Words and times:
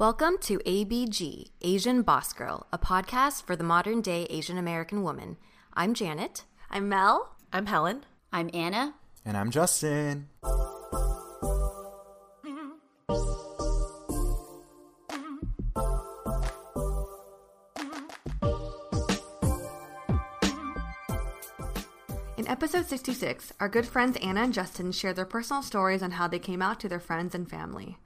Welcome 0.00 0.38
to 0.44 0.56
ABG, 0.60 1.50
Asian 1.60 2.00
Boss 2.00 2.32
Girl, 2.32 2.66
a 2.72 2.78
podcast 2.78 3.44
for 3.44 3.54
the 3.54 3.62
modern 3.62 4.00
day 4.00 4.26
Asian 4.30 4.56
American 4.56 5.02
woman. 5.02 5.36
I'm 5.74 5.92
Janet. 5.92 6.44
I'm 6.70 6.88
Mel. 6.88 7.36
I'm 7.52 7.66
Helen. 7.66 8.06
I'm 8.32 8.48
Anna. 8.54 8.94
And 9.26 9.36
I'm 9.36 9.50
Justin. 9.50 10.30
In 22.38 22.48
episode 22.48 22.86
66, 22.86 23.52
our 23.60 23.68
good 23.68 23.84
friends 23.84 24.16
Anna 24.22 24.44
and 24.44 24.54
Justin 24.54 24.92
share 24.92 25.12
their 25.12 25.26
personal 25.26 25.62
stories 25.62 26.02
on 26.02 26.12
how 26.12 26.26
they 26.26 26.38
came 26.38 26.62
out 26.62 26.80
to 26.80 26.88
their 26.88 27.00
friends 27.00 27.34
and 27.34 27.46
family. 27.46 27.98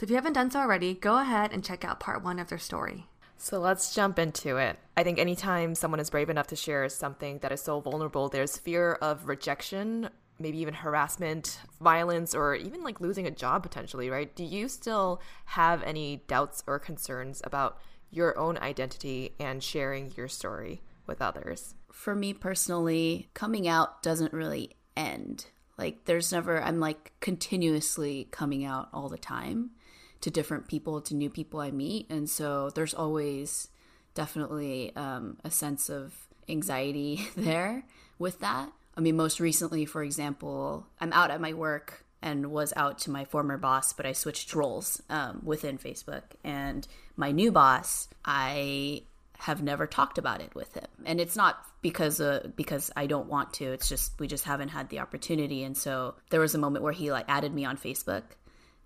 So 0.00 0.04
if 0.04 0.08
you 0.08 0.16
haven't 0.16 0.32
done 0.32 0.50
so 0.50 0.60
already, 0.60 0.94
go 0.94 1.18
ahead 1.18 1.52
and 1.52 1.62
check 1.62 1.84
out 1.84 2.00
part 2.00 2.24
one 2.24 2.38
of 2.38 2.48
their 2.48 2.56
story. 2.56 3.04
So 3.36 3.60
let's 3.60 3.94
jump 3.94 4.18
into 4.18 4.56
it. 4.56 4.78
I 4.96 5.02
think 5.02 5.18
anytime 5.18 5.74
someone 5.74 6.00
is 6.00 6.08
brave 6.08 6.30
enough 6.30 6.46
to 6.46 6.56
share 6.56 6.88
something 6.88 7.40
that 7.40 7.52
is 7.52 7.60
so 7.60 7.80
vulnerable, 7.80 8.30
there's 8.30 8.56
fear 8.56 8.94
of 8.94 9.28
rejection, 9.28 10.08
maybe 10.38 10.56
even 10.56 10.72
harassment, 10.72 11.60
violence, 11.82 12.34
or 12.34 12.54
even 12.54 12.82
like 12.82 13.02
losing 13.02 13.26
a 13.26 13.30
job 13.30 13.62
potentially, 13.62 14.08
right? 14.08 14.34
Do 14.34 14.42
you 14.42 14.68
still 14.68 15.20
have 15.44 15.82
any 15.82 16.24
doubts 16.28 16.64
or 16.66 16.78
concerns 16.78 17.42
about 17.44 17.78
your 18.10 18.38
own 18.38 18.56
identity 18.56 19.34
and 19.38 19.62
sharing 19.62 20.14
your 20.16 20.28
story 20.28 20.80
with 21.06 21.20
others? 21.20 21.74
For 21.92 22.14
me 22.14 22.32
personally, 22.32 23.28
coming 23.34 23.68
out 23.68 24.02
doesn't 24.02 24.32
really 24.32 24.76
end. 24.96 25.44
Like, 25.76 26.06
there's 26.06 26.32
never, 26.32 26.62
I'm 26.62 26.80
like 26.80 27.12
continuously 27.20 28.28
coming 28.30 28.64
out 28.64 28.88
all 28.94 29.10
the 29.10 29.18
time 29.18 29.72
to 30.20 30.30
different 30.30 30.68
people, 30.68 31.00
to 31.02 31.14
new 31.14 31.30
people 31.30 31.60
I 31.60 31.70
meet. 31.70 32.10
And 32.10 32.28
so 32.28 32.70
there's 32.70 32.94
always 32.94 33.68
definitely 34.14 34.94
um, 34.96 35.38
a 35.44 35.50
sense 35.50 35.88
of 35.88 36.14
anxiety 36.48 37.28
there 37.36 37.84
with 38.18 38.40
that. 38.40 38.70
I 38.96 39.00
mean, 39.00 39.16
most 39.16 39.40
recently, 39.40 39.86
for 39.86 40.02
example, 40.02 40.86
I'm 41.00 41.12
out 41.12 41.30
at 41.30 41.40
my 41.40 41.54
work 41.54 42.04
and 42.22 42.50
was 42.50 42.72
out 42.76 42.98
to 43.00 43.10
my 43.10 43.24
former 43.24 43.56
boss, 43.56 43.92
but 43.92 44.04
I 44.04 44.12
switched 44.12 44.54
roles 44.54 45.00
um, 45.08 45.40
within 45.44 45.78
Facebook. 45.78 46.22
And 46.44 46.86
my 47.16 47.32
new 47.32 47.50
boss, 47.50 48.08
I 48.24 49.04
have 49.38 49.62
never 49.62 49.86
talked 49.86 50.18
about 50.18 50.42
it 50.42 50.54
with 50.54 50.74
him, 50.74 50.86
and 51.06 51.18
it's 51.18 51.34
not 51.34 51.64
because 51.80 52.20
uh, 52.20 52.48
because 52.56 52.90
I 52.94 53.06
don't 53.06 53.26
want 53.26 53.54
to. 53.54 53.64
It's 53.64 53.88
just 53.88 54.18
we 54.20 54.26
just 54.26 54.44
haven't 54.44 54.68
had 54.68 54.90
the 54.90 54.98
opportunity. 54.98 55.64
And 55.64 55.74
so 55.74 56.14
there 56.28 56.40
was 56.40 56.54
a 56.54 56.58
moment 56.58 56.84
where 56.84 56.92
he 56.92 57.10
like 57.10 57.24
added 57.26 57.54
me 57.54 57.64
on 57.64 57.78
Facebook, 57.78 58.22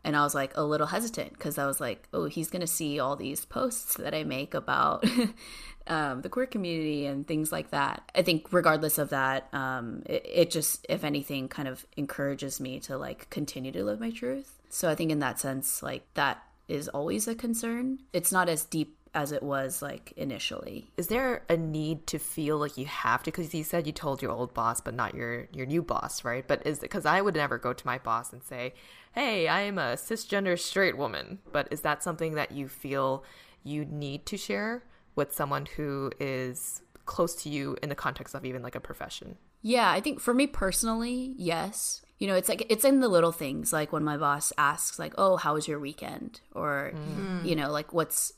and 0.04 0.16
I 0.16 0.22
was 0.22 0.34
like 0.34 0.56
a 0.56 0.62
little 0.62 0.86
hesitant 0.86 1.32
because 1.32 1.58
I 1.58 1.66
was 1.66 1.80
like, 1.80 2.08
oh, 2.12 2.26
he's 2.26 2.50
gonna 2.50 2.66
see 2.66 3.00
all 3.00 3.16
these 3.16 3.44
posts 3.44 3.96
that 3.96 4.14
I 4.14 4.24
make 4.24 4.54
about 4.54 5.04
um, 5.86 6.22
the 6.22 6.28
queer 6.28 6.46
community 6.46 7.06
and 7.06 7.26
things 7.26 7.50
like 7.50 7.70
that. 7.70 8.10
I 8.14 8.22
think 8.22 8.52
regardless 8.52 8.98
of 8.98 9.10
that, 9.10 9.48
um, 9.52 10.02
it, 10.06 10.26
it 10.30 10.50
just, 10.50 10.86
if 10.88 11.04
anything, 11.04 11.48
kind 11.48 11.68
of 11.68 11.84
encourages 11.96 12.60
me 12.60 12.80
to 12.80 12.96
like 12.98 13.28
continue 13.30 13.72
to 13.72 13.84
live 13.84 14.00
my 14.00 14.10
truth. 14.10 14.58
So 14.68 14.88
I 14.88 14.94
think 14.94 15.10
in 15.10 15.20
that 15.20 15.40
sense, 15.40 15.82
like 15.82 16.04
that 16.14 16.42
is 16.68 16.88
always 16.88 17.28
a 17.28 17.34
concern. 17.34 18.00
It's 18.12 18.32
not 18.32 18.48
as 18.48 18.64
deep 18.64 18.96
as 19.14 19.30
it 19.30 19.42
was 19.42 19.80
like 19.80 20.12
initially. 20.16 20.90
Is 20.96 21.06
there 21.06 21.44
a 21.48 21.56
need 21.56 22.06
to 22.08 22.18
feel 22.18 22.58
like 22.58 22.76
you 22.76 22.86
have 22.86 23.22
to? 23.22 23.30
Because 23.30 23.54
you 23.54 23.62
said 23.62 23.86
you 23.86 23.92
told 23.92 24.20
your 24.20 24.32
old 24.32 24.52
boss, 24.54 24.80
but 24.80 24.94
not 24.94 25.14
your 25.14 25.46
your 25.52 25.66
new 25.66 25.82
boss, 25.82 26.24
right? 26.24 26.46
But 26.46 26.66
is 26.66 26.80
because 26.80 27.06
I 27.06 27.20
would 27.20 27.36
never 27.36 27.56
go 27.56 27.72
to 27.72 27.86
my 27.86 27.98
boss 27.98 28.32
and 28.32 28.42
say, 28.42 28.74
"Hey, 29.14 29.48
I 29.48 29.60
am 29.62 29.78
a 29.78 29.94
cisgender 29.94 30.58
straight 30.58 30.96
woman." 30.96 31.38
But 31.52 31.68
is 31.70 31.80
that 31.82 32.02
something 32.02 32.34
that 32.34 32.52
you 32.52 32.68
feel 32.68 33.24
you 33.62 33.84
need 33.84 34.26
to 34.26 34.36
share 34.36 34.84
with 35.16 35.32
someone 35.32 35.66
who 35.76 36.10
is 36.20 36.82
close 37.06 37.34
to 37.42 37.48
you 37.48 37.76
in 37.82 37.88
the 37.88 37.94
context 37.94 38.34
of 38.34 38.44
even 38.44 38.62
like 38.62 38.74
a 38.74 38.80
profession? 38.80 39.36
Yeah, 39.62 39.90
I 39.90 40.00
think 40.00 40.20
for 40.20 40.34
me 40.34 40.46
personally, 40.46 41.34
yes 41.36 42.04
you 42.18 42.28
know 42.28 42.34
it's 42.34 42.48
like 42.48 42.66
it's 42.68 42.84
in 42.84 43.00
the 43.00 43.08
little 43.08 43.32
things 43.32 43.72
like 43.72 43.92
when 43.92 44.04
my 44.04 44.16
boss 44.16 44.52
asks 44.56 44.98
like 44.98 45.12
oh 45.18 45.36
how 45.36 45.54
was 45.54 45.66
your 45.66 45.78
weekend 45.78 46.40
or 46.52 46.92
mm. 46.94 47.44
you 47.44 47.56
know 47.56 47.70
like 47.70 47.92
what's 47.92 48.32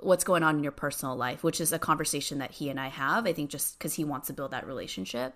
what's 0.00 0.24
going 0.24 0.42
on 0.42 0.56
in 0.56 0.62
your 0.62 0.72
personal 0.72 1.16
life 1.16 1.42
which 1.42 1.60
is 1.60 1.72
a 1.72 1.78
conversation 1.78 2.38
that 2.38 2.52
he 2.52 2.68
and 2.68 2.78
i 2.78 2.88
have 2.88 3.26
i 3.26 3.32
think 3.32 3.50
just 3.50 3.78
because 3.78 3.94
he 3.94 4.04
wants 4.04 4.26
to 4.26 4.32
build 4.32 4.50
that 4.50 4.66
relationship 4.66 5.34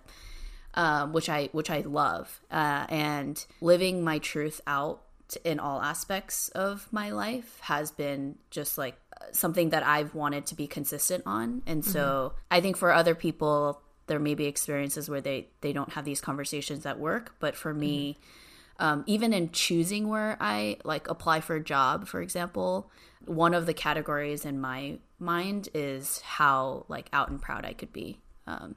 um, 0.73 1.13
which 1.13 1.29
i 1.29 1.49
which 1.51 1.69
i 1.69 1.81
love 1.81 2.41
uh, 2.51 2.85
and 2.89 3.45
living 3.61 4.03
my 4.03 4.19
truth 4.19 4.61
out 4.67 5.01
in 5.43 5.59
all 5.59 5.81
aspects 5.81 6.49
of 6.49 6.87
my 6.91 7.11
life 7.11 7.59
has 7.61 7.91
been 7.91 8.35
just 8.49 8.77
like 8.77 8.95
something 9.31 9.69
that 9.69 9.85
i've 9.85 10.13
wanted 10.15 10.45
to 10.45 10.55
be 10.55 10.67
consistent 10.67 11.23
on 11.25 11.61
and 11.65 11.85
so 11.85 12.33
mm-hmm. 12.33 12.37
i 12.49 12.59
think 12.59 12.75
for 12.75 12.91
other 12.91 13.15
people 13.15 13.81
there 14.07 14.19
may 14.19 14.35
be 14.35 14.45
experiences 14.45 15.09
where 15.09 15.21
they 15.21 15.47
they 15.61 15.71
don't 15.71 15.93
have 15.93 16.05
these 16.05 16.19
conversations 16.19 16.85
at 16.85 16.99
work 16.99 17.35
but 17.39 17.55
for 17.55 17.73
me 17.73 18.17
mm-hmm. 18.79 18.85
um, 18.85 19.03
even 19.07 19.31
in 19.31 19.51
choosing 19.51 20.09
where 20.09 20.37
i 20.41 20.77
like 20.83 21.07
apply 21.09 21.39
for 21.39 21.55
a 21.55 21.63
job 21.63 22.07
for 22.07 22.21
example 22.21 22.91
one 23.25 23.53
of 23.53 23.65
the 23.65 23.73
categories 23.73 24.43
in 24.43 24.59
my 24.59 24.97
mind 25.19 25.69
is 25.73 26.19
how 26.21 26.83
like 26.87 27.07
out 27.13 27.29
and 27.29 27.41
proud 27.41 27.65
i 27.65 27.73
could 27.73 27.93
be 27.93 28.19
um, 28.47 28.75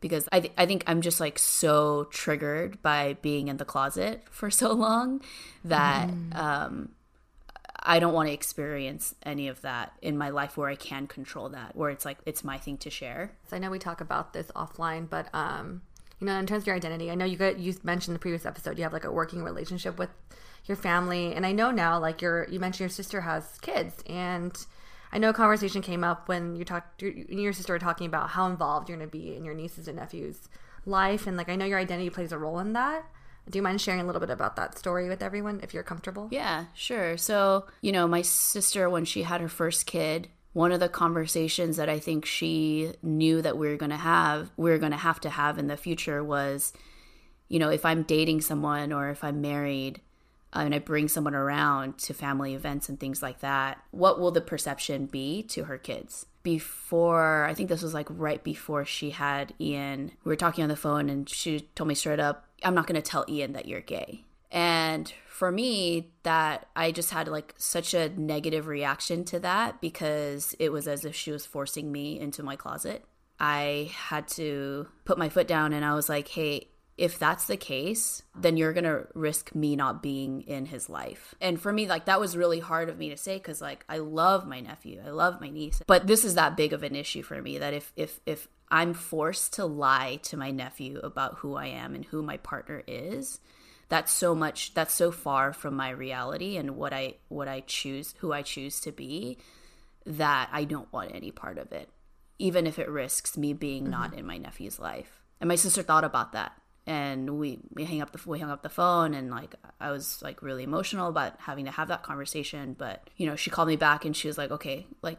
because 0.00 0.28
I, 0.32 0.40
th- 0.40 0.52
I 0.56 0.66
think 0.66 0.84
i'm 0.86 1.00
just 1.00 1.20
like 1.20 1.38
so 1.38 2.04
triggered 2.10 2.82
by 2.82 3.16
being 3.22 3.48
in 3.48 3.56
the 3.56 3.64
closet 3.64 4.22
for 4.30 4.50
so 4.50 4.72
long 4.72 5.20
that 5.64 6.08
mm. 6.08 6.36
um, 6.36 6.90
I 7.86 8.00
don't 8.00 8.12
want 8.12 8.28
to 8.28 8.32
experience 8.32 9.14
any 9.22 9.46
of 9.46 9.62
that 9.62 9.92
in 10.02 10.18
my 10.18 10.30
life 10.30 10.56
where 10.56 10.68
I 10.68 10.74
can 10.74 11.06
control 11.06 11.48
that, 11.50 11.76
where 11.76 11.88
it's 11.90 12.04
like 12.04 12.18
it's 12.26 12.42
my 12.42 12.58
thing 12.58 12.78
to 12.78 12.90
share. 12.90 13.30
So 13.48 13.54
I 13.54 13.60
know 13.60 13.70
we 13.70 13.78
talk 13.78 14.00
about 14.00 14.32
this 14.32 14.48
offline, 14.56 15.08
but 15.08 15.32
um, 15.32 15.82
you 16.18 16.26
know, 16.26 16.36
in 16.36 16.46
terms 16.46 16.64
of 16.64 16.66
your 16.66 16.76
identity, 16.76 17.10
I 17.10 17.14
know 17.14 17.24
you 17.24 17.36
got 17.36 17.60
you 17.60 17.74
mentioned 17.84 18.10
in 18.10 18.14
the 18.14 18.18
previous 18.18 18.44
episode 18.44 18.76
you 18.76 18.82
have 18.82 18.92
like 18.92 19.04
a 19.04 19.12
working 19.12 19.42
relationship 19.42 19.98
with 19.98 20.10
your 20.64 20.76
family, 20.76 21.32
and 21.32 21.46
I 21.46 21.52
know 21.52 21.70
now 21.70 21.98
like 22.00 22.20
your 22.20 22.48
you 22.48 22.58
mentioned 22.58 22.80
your 22.80 22.88
sister 22.88 23.20
has 23.20 23.56
kids, 23.60 24.02
and 24.08 24.52
I 25.12 25.18
know 25.18 25.30
a 25.30 25.34
conversation 25.34 25.82
came 25.82 26.04
up 26.04 26.28
when 26.28 26.56
you 26.56 26.64
talked 26.64 27.02
you 27.02 27.26
and 27.28 27.40
your 27.40 27.52
sister 27.52 27.72
were 27.72 27.78
talking 27.78 28.06
about 28.06 28.30
how 28.30 28.46
involved 28.46 28.88
you're 28.88 28.98
going 28.98 29.08
to 29.08 29.16
be 29.16 29.36
in 29.36 29.44
your 29.44 29.54
nieces 29.54 29.88
and 29.88 29.96
nephews' 29.96 30.48
life, 30.84 31.26
and 31.26 31.36
like 31.36 31.48
I 31.48 31.56
know 31.56 31.64
your 31.64 31.78
identity 31.78 32.10
plays 32.10 32.32
a 32.32 32.38
role 32.38 32.58
in 32.58 32.72
that. 32.74 33.04
Do 33.48 33.58
you 33.58 33.62
mind 33.62 33.80
sharing 33.80 34.00
a 34.00 34.04
little 34.04 34.20
bit 34.20 34.30
about 34.30 34.56
that 34.56 34.76
story 34.76 35.08
with 35.08 35.22
everyone 35.22 35.60
if 35.62 35.72
you're 35.72 35.84
comfortable? 35.84 36.28
Yeah, 36.32 36.64
sure. 36.74 37.16
So, 37.16 37.66
you 37.80 37.92
know, 37.92 38.08
my 38.08 38.22
sister, 38.22 38.90
when 38.90 39.04
she 39.04 39.22
had 39.22 39.40
her 39.40 39.48
first 39.48 39.86
kid, 39.86 40.28
one 40.52 40.72
of 40.72 40.80
the 40.80 40.88
conversations 40.88 41.76
that 41.76 41.88
I 41.88 42.00
think 42.00 42.24
she 42.24 42.94
knew 43.02 43.40
that 43.42 43.56
we 43.56 43.68
were 43.68 43.76
going 43.76 43.90
to 43.90 43.96
have, 43.96 44.50
we 44.56 44.72
are 44.72 44.78
going 44.78 44.92
to 44.92 44.98
have 44.98 45.20
to 45.20 45.30
have 45.30 45.58
in 45.58 45.68
the 45.68 45.76
future 45.76 46.24
was, 46.24 46.72
you 47.48 47.60
know, 47.60 47.68
if 47.68 47.84
I'm 47.84 48.02
dating 48.02 48.40
someone 48.40 48.92
or 48.92 49.10
if 49.10 49.22
I'm 49.22 49.40
married 49.40 50.00
uh, 50.54 50.60
and 50.60 50.74
I 50.74 50.78
bring 50.78 51.08
someone 51.08 51.34
around 51.34 51.98
to 51.98 52.14
family 52.14 52.54
events 52.54 52.88
and 52.88 52.98
things 52.98 53.22
like 53.22 53.40
that, 53.40 53.82
what 53.90 54.18
will 54.20 54.30
the 54.30 54.40
perception 54.40 55.06
be 55.06 55.42
to 55.44 55.64
her 55.64 55.78
kids? 55.78 56.26
Before, 56.42 57.44
I 57.44 57.54
think 57.54 57.68
this 57.68 57.82
was 57.82 57.94
like 57.94 58.06
right 58.10 58.42
before 58.42 58.84
she 58.84 59.10
had 59.10 59.52
Ian, 59.60 60.12
we 60.24 60.30
were 60.30 60.36
talking 60.36 60.62
on 60.62 60.68
the 60.68 60.76
phone 60.76 61.10
and 61.10 61.28
she 61.28 61.60
told 61.74 61.88
me 61.88 61.94
straight 61.94 62.20
up, 62.20 62.46
I'm 62.62 62.74
not 62.74 62.86
going 62.86 63.00
to 63.00 63.08
tell 63.08 63.24
Ian 63.28 63.52
that 63.54 63.66
you're 63.66 63.80
gay. 63.80 64.24
And 64.52 65.12
for 65.28 65.50
me, 65.50 66.12
that 66.22 66.68
I 66.76 66.92
just 66.92 67.10
had 67.10 67.26
like 67.26 67.54
such 67.58 67.94
a 67.94 68.08
negative 68.10 68.68
reaction 68.68 69.24
to 69.24 69.40
that 69.40 69.80
because 69.80 70.54
it 70.60 70.70
was 70.70 70.86
as 70.86 71.04
if 71.04 71.16
she 71.16 71.32
was 71.32 71.44
forcing 71.44 71.90
me 71.90 72.18
into 72.18 72.44
my 72.44 72.54
closet 72.54 73.04
I 73.38 73.90
had 73.94 74.28
to 74.28 74.88
put 75.04 75.18
my 75.18 75.28
foot 75.28 75.46
down 75.46 75.72
and 75.72 75.84
I 75.84 75.94
was 75.94 76.08
like, 76.08 76.28
hey, 76.28 76.68
if 76.96 77.18
that's 77.18 77.44
the 77.44 77.58
case, 77.58 78.22
then 78.34 78.56
you're 78.56 78.72
going 78.72 78.84
to 78.84 79.06
risk 79.14 79.54
me 79.54 79.76
not 79.76 80.02
being 80.02 80.40
in 80.42 80.66
his 80.66 80.88
life. 80.88 81.34
And 81.40 81.60
for 81.60 81.70
me, 81.70 81.86
like, 81.86 82.06
that 82.06 82.20
was 82.20 82.36
really 82.36 82.60
hard 82.60 82.88
of 82.88 82.96
me 82.96 83.10
to 83.10 83.16
say 83.18 83.36
because, 83.36 83.60
like, 83.60 83.84
I 83.88 83.98
love 83.98 84.46
my 84.46 84.60
nephew, 84.60 85.02
I 85.04 85.10
love 85.10 85.40
my 85.40 85.50
niece. 85.50 85.82
But 85.86 86.06
this 86.06 86.24
is 86.24 86.36
that 86.36 86.56
big 86.56 86.72
of 86.72 86.82
an 86.82 86.96
issue 86.96 87.22
for 87.22 87.40
me 87.42 87.58
that 87.58 87.74
if, 87.74 87.92
if, 87.96 88.20
if 88.24 88.48
I'm 88.70 88.94
forced 88.94 89.54
to 89.54 89.66
lie 89.66 90.20
to 90.24 90.38
my 90.38 90.50
nephew 90.50 90.98
about 91.02 91.38
who 91.38 91.54
I 91.54 91.66
am 91.66 91.94
and 91.94 92.04
who 92.04 92.22
my 92.22 92.38
partner 92.38 92.82
is, 92.86 93.40
that's 93.88 94.10
so 94.10 94.34
much 94.34 94.74
that's 94.74 94.94
so 94.94 95.12
far 95.12 95.52
from 95.52 95.76
my 95.76 95.90
reality 95.90 96.56
and 96.56 96.72
what 96.72 96.92
I 96.92 97.14
what 97.28 97.46
I 97.46 97.60
choose 97.60 98.14
who 98.18 98.32
I 98.32 98.42
choose 98.42 98.80
to 98.80 98.90
be 98.90 99.38
that 100.04 100.48
I 100.50 100.64
don't 100.64 100.92
want 100.92 101.14
any 101.14 101.30
part 101.30 101.56
of 101.56 101.70
it 101.70 101.88
even 102.38 102.66
if 102.66 102.80
it 102.80 102.88
risks 102.88 103.36
me 103.36 103.52
being 103.52 103.84
mm-hmm. 103.84 103.92
not 103.92 104.14
in 104.14 104.26
my 104.26 104.38
nephew's 104.38 104.78
life. 104.78 105.22
And 105.40 105.48
my 105.48 105.54
sister 105.54 105.82
thought 105.82 106.02
about 106.04 106.32
that 106.32 106.52
and 106.86 107.38
we 107.38 107.58
we 107.74 107.84
hang 107.84 108.00
up 108.00 108.12
the 108.12 108.20
we 108.28 108.38
hung 108.38 108.50
up 108.50 108.62
the 108.62 108.68
phone 108.68 109.14
and 109.14 109.30
like 109.30 109.54
I 109.80 109.90
was 109.90 110.20
like 110.22 110.42
really 110.42 110.62
emotional 110.62 111.08
about 111.08 111.40
having 111.40 111.64
to 111.64 111.70
have 111.70 111.88
that 111.88 112.02
conversation 112.02 112.76
but 112.78 113.10
you 113.16 113.26
know 113.26 113.34
she 113.34 113.50
called 113.50 113.68
me 113.68 113.76
back 113.76 114.04
and 114.04 114.16
she 114.16 114.28
was 114.28 114.38
like 114.38 114.50
okay 114.50 114.86
like 115.02 115.18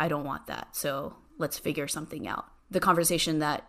I 0.00 0.08
don't 0.08 0.24
want 0.24 0.46
that 0.46 0.74
so 0.74 1.16
let's 1.38 1.58
figure 1.58 1.88
something 1.88 2.26
out. 2.26 2.46
The 2.70 2.80
conversation 2.80 3.38
that 3.40 3.68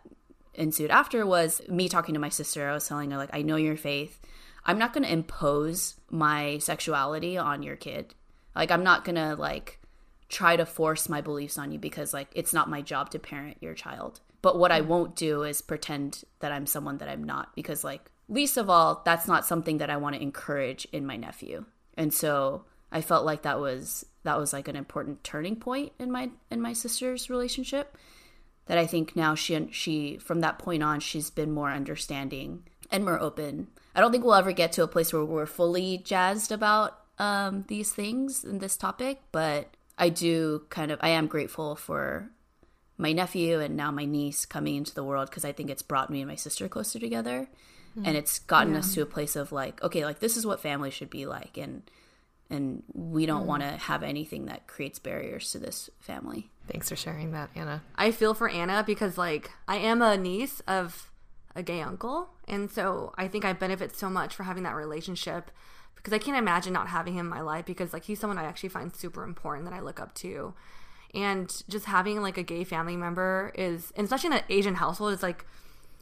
ensued 0.54 0.92
after 0.92 1.26
was 1.26 1.62
me 1.68 1.90
talking 1.90 2.14
to 2.14 2.20
my 2.20 2.30
sister. 2.30 2.70
I 2.70 2.74
was 2.74 2.88
telling 2.88 3.12
her 3.12 3.18
like 3.18 3.34
I 3.34 3.42
know 3.42 3.56
your 3.56 3.78
faith. 3.78 4.20
I'm 4.66 4.80
not 4.80 4.94
going 4.94 5.04
to 5.04 5.14
impose 5.14 5.96
my 6.10 6.58
sexuality 6.58 7.38
on 7.38 7.62
your 7.62 7.76
kid. 7.76 8.16
Like 8.56 8.72
I'm 8.72 8.84
not 8.84 9.06
going 9.06 9.16
to 9.16 9.36
like 9.36 9.80
try 10.28 10.56
to 10.56 10.66
force 10.66 11.08
my 11.08 11.22
beliefs 11.22 11.58
on 11.58 11.72
you 11.72 11.78
because 11.78 12.14
like 12.14 12.30
it's 12.34 12.54
not 12.54 12.70
my 12.70 12.82
job 12.82 13.12
to 13.12 13.20
parent 13.20 13.58
your 13.62 13.76
child 13.76 14.22
but 14.46 14.60
what 14.60 14.72
I 14.72 14.82
mm. 14.82 14.86
won't 14.86 15.16
do 15.16 15.42
is 15.42 15.64
pretend 15.64 16.24
that 16.38 16.52
I'm 16.52 16.68
someone 16.68 17.00
that 17.00 17.10
I'm 17.10 17.24
not 17.24 17.56
because 17.56 17.84
like 17.84 18.12
least 18.30 18.58
of 18.58 18.70
all 18.70 19.02
that's 19.04 19.28
not 19.28 19.44
something 19.44 19.80
that 19.80 19.90
I 19.90 19.98
want 19.98 20.16
to 20.16 20.22
encourage 20.22 20.86
in 20.92 21.04
my 21.04 21.16
nephew. 21.16 21.66
And 21.98 22.14
so 22.14 22.66
I 22.92 23.02
felt 23.02 23.26
like 23.26 23.42
that 23.42 23.60
was 23.60 24.06
that 24.22 24.38
was 24.38 24.54
like 24.54 24.68
an 24.68 24.76
important 24.76 25.24
turning 25.24 25.56
point 25.56 25.94
in 25.98 26.12
my 26.12 26.30
in 26.52 26.62
my 26.62 26.74
sister's 26.74 27.28
relationship 27.28 27.98
that 28.68 28.78
I 28.78 28.86
think 28.86 29.16
now 29.16 29.34
she 29.34 29.68
she 29.72 30.18
from 30.18 30.42
that 30.42 30.60
point 30.60 30.84
on 30.84 31.00
she's 31.00 31.32
been 31.32 31.52
more 31.52 31.72
understanding 31.72 32.66
and 32.92 33.04
more 33.04 33.20
open. 33.20 33.70
I 33.96 34.00
don't 34.00 34.12
think 34.12 34.24
we'll 34.24 34.36
ever 34.36 34.52
get 34.52 34.74
to 34.74 34.84
a 34.84 34.88
place 34.88 35.12
where 35.12 35.26
we're 35.26 35.48
fully 35.48 35.98
jazzed 35.98 36.52
about 36.52 37.00
um, 37.18 37.66
these 37.68 37.92
things 37.92 38.44
and 38.44 38.62
this 38.62 38.78
topic, 38.78 39.24
but 39.32 39.76
I 39.98 40.10
do 40.10 40.66
kind 40.70 40.92
of 40.92 41.00
I 41.02 41.10
am 41.10 41.26
grateful 41.26 41.76
for 41.76 42.30
my 42.98 43.12
nephew 43.12 43.60
and 43.60 43.76
now 43.76 43.92
my 43.92 44.06
niece 44.06 44.46
coming 44.46 44.76
into 44.76 44.94
the 44.94 45.04
world 45.04 45.30
because 45.30 45.46
I 45.46 45.52
think 45.52 45.70
it's 45.70 45.82
brought 45.82 46.10
me 46.10 46.22
and 46.22 46.30
my 46.30 46.36
sister 46.36 46.68
closer 46.68 47.00
together. 47.00 47.48
Mm. 47.98 48.08
And 48.08 48.18
it's 48.18 48.40
gotten 48.40 48.74
yeah. 48.74 48.80
us 48.80 48.94
to 48.94 49.02
a 49.02 49.06
place 49.06 49.36
of 49.36 49.52
like, 49.52 49.82
okay, 49.84 50.06
like 50.06 50.20
this 50.20 50.38
is 50.38 50.46
what 50.46 50.62
family 50.62 50.92
should 50.92 51.10
be 51.10 51.26
like 51.26 51.58
and 51.58 51.84
and 52.50 52.84
we 52.94 53.26
don't 53.26 53.44
mm. 53.44 53.48
want 53.48 53.64
to 53.64 53.70
have 53.70 54.04
anything 54.04 54.46
that 54.46 54.68
creates 54.68 55.00
barriers 55.00 55.52
to 55.52 55.60
this 55.60 55.90
family. 56.00 56.52
Thanks 56.68 56.90
for 56.90 56.96
sharing 56.96 57.32
that, 57.32 57.50
Anna. 57.56 57.84
I 57.96 58.12
feel 58.12 58.34
for 58.34 58.50
Anna 58.50 58.84
because 58.86 59.18
like 59.18 59.52
I 59.68 59.78
am 59.78 60.02
a 60.02 60.18
niece 60.18 60.62
of 60.68 61.12
a 61.56 61.64
gay 61.64 61.82
uncle, 61.82 62.30
and 62.48 62.70
so 62.70 63.14
I 63.18 63.28
think 63.28 63.46
I 63.46 63.54
benefit 63.54 63.96
so 63.96 64.10
much 64.10 64.36
for 64.36 64.44
having 64.44 64.64
that 64.64 64.76
relationship 64.76 65.52
because 65.96 66.14
I 66.14 66.20
can't 66.20 66.38
imagine 66.38 66.74
not 66.74 66.90
having 66.90 67.14
him 67.14 67.26
in 67.26 67.30
my 67.30 67.42
life 67.42 67.66
because 67.66 67.94
like 67.94 68.04
he's 68.04 68.20
someone 68.20 68.38
I 68.38 68.44
actually 68.44 68.70
find 68.70 68.96
super 68.96 69.24
important 69.24 69.66
that 69.66 69.74
I 69.74 69.80
look 69.80 70.00
up 70.00 70.14
to 70.16 70.54
and 71.16 71.64
just 71.70 71.86
having 71.86 72.22
like 72.22 72.38
a 72.38 72.44
gay 72.44 72.64
family 72.64 72.96
member 72.96 73.52
is 73.56 73.92
especially 73.96 74.28
in 74.28 74.34
an 74.34 74.44
asian 74.50 74.76
household 74.76 75.14
it's 75.14 75.24
like 75.24 75.46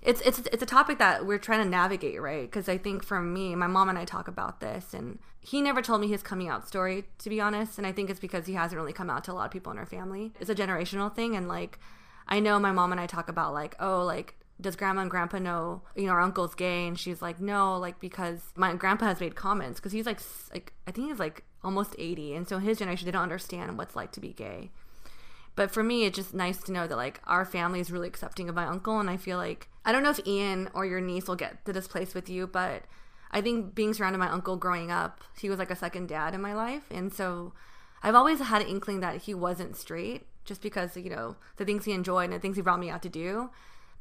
it's 0.06 0.21
it's 0.21 0.39
it's 0.51 0.63
a 0.63 0.65
topic 0.65 1.00
that 1.00 1.25
we're 1.25 1.38
trying 1.38 1.63
to 1.63 1.69
navigate 1.69 2.21
right? 2.21 2.44
Because 2.44 2.68
i 2.68 2.77
think 2.77 3.04
for 3.04 3.21
me 3.21 3.56
my 3.56 3.68
mom 3.68 3.89
and 3.89 3.98
i 3.98 4.06
talk 4.06 4.27
about 4.27 4.60
this 4.60 4.94
and 4.94 5.19
he 5.39 5.62
never 5.62 5.81
told 5.81 6.01
me 6.01 6.07
his 6.07 6.24
coming 6.24 6.50
out 6.50 6.68
story 6.68 7.06
to 7.19 7.30
be 7.30 7.39
honest 7.39 7.77
and 7.77 7.88
i 7.88 7.92
think 7.92 8.10
it's 8.10 8.19
because 8.19 8.45
he 8.45 8.54
hasn't 8.54 8.80
really 8.80 8.94
come 8.94 9.10
out 9.10 9.24
to 9.25 9.31
a 9.31 9.33
lot 9.33 9.45
of 9.45 9.51
people 9.51 9.71
in 9.71 9.77
our 9.77 9.86
family. 9.86 10.33
It's 10.39 10.50
a 10.50 10.56
generational 10.56 11.13
thing 11.13 11.36
and 11.36 11.48
like 11.48 11.80
i 12.27 12.39
know 12.39 12.59
my 12.59 12.71
mom 12.71 12.92
and 12.92 13.00
i 13.00 13.06
talk 13.06 13.30
about 13.30 13.54
like 13.54 13.75
oh 13.80 14.04
like 14.04 14.36
does 14.62 14.75
grandma 14.75 15.01
and 15.01 15.12
grandpa 15.12 15.39
know 15.39 15.81
you 15.95 16.06
know 16.06 16.13
our 16.13 16.21
uncle's 16.21 16.54
gay? 16.56 16.88
And 16.88 16.98
she's 16.98 17.21
like 17.21 17.39
no 17.39 17.77
like 17.77 18.00
because 18.00 18.42
my 18.56 18.74
grandpa 18.75 19.06
has 19.06 19.19
made 19.19 19.36
comments 19.36 19.80
because 19.80 19.92
he's 19.92 20.06
like 20.06 20.19
like 20.54 20.74
i 20.88 20.92
think 20.92 21.09
he's 21.09 21.19
like 21.19 21.44
almost 21.63 21.95
80 21.98 22.36
and 22.36 22.48
so 22.48 22.59
his 22.59 22.77
generation 22.77 23.09
don't 23.09 23.21
understand 23.21 23.77
what's 23.77 23.95
like 23.95 24.12
to 24.12 24.19
be 24.19 24.33
gay 24.33 24.71
but 25.55 25.71
for 25.71 25.83
me, 25.83 26.05
it's 26.05 26.15
just 26.15 26.33
nice 26.33 26.57
to 26.63 26.71
know 26.71 26.88
that 26.88 26.95
like 26.95 27.21
our 27.25 27.45
family 27.45 27.79
is 27.79 27.91
really 27.91 28.07
accepting 28.07 28.50
of 28.50 28.55
my 28.55 28.65
uncle, 28.65 29.00
and 29.00 29.09
I 29.09 29.17
feel 29.17 29.38
like 29.38 29.69
I 29.85 29.91
don't 29.91 30.03
know 30.03 30.09
if 30.09 30.25
Ian 30.25 30.69
or 30.73 30.85
your 30.85 31.01
niece 31.01 31.27
will 31.27 31.35
get 31.35 31.63
to 31.65 31.73
this 31.73 31.88
place 31.88 32.13
with 32.13 32.29
you, 32.29 32.47
but 32.47 32.83
I 33.31 33.41
think 33.41 33.75
being 33.75 33.94
surrounded 33.94 34.19
by 34.19 34.27
my 34.27 34.31
uncle 34.31 34.57
growing 34.57 34.91
up, 34.91 35.21
he 35.39 35.50
was 35.50 35.59
like 35.59 35.71
a 35.71 35.75
second 35.75 36.07
dad 36.07 36.33
in 36.33 36.41
my 36.41 36.53
life, 36.53 36.83
and 36.89 37.13
so 37.13 37.53
I've 38.01 38.15
always 38.15 38.39
had 38.39 38.61
an 38.61 38.67
inkling 38.67 39.00
that 39.01 39.23
he 39.23 39.33
wasn't 39.33 39.75
straight, 39.75 40.25
just 40.45 40.61
because 40.61 40.97
you 40.97 41.09
know 41.09 41.35
the 41.57 41.65
things 41.65 41.85
he 41.85 41.91
enjoyed 41.91 42.25
and 42.25 42.33
the 42.33 42.39
things 42.39 42.56
he 42.56 42.61
brought 42.61 42.79
me 42.79 42.89
out 42.89 43.03
to 43.03 43.09
do. 43.09 43.49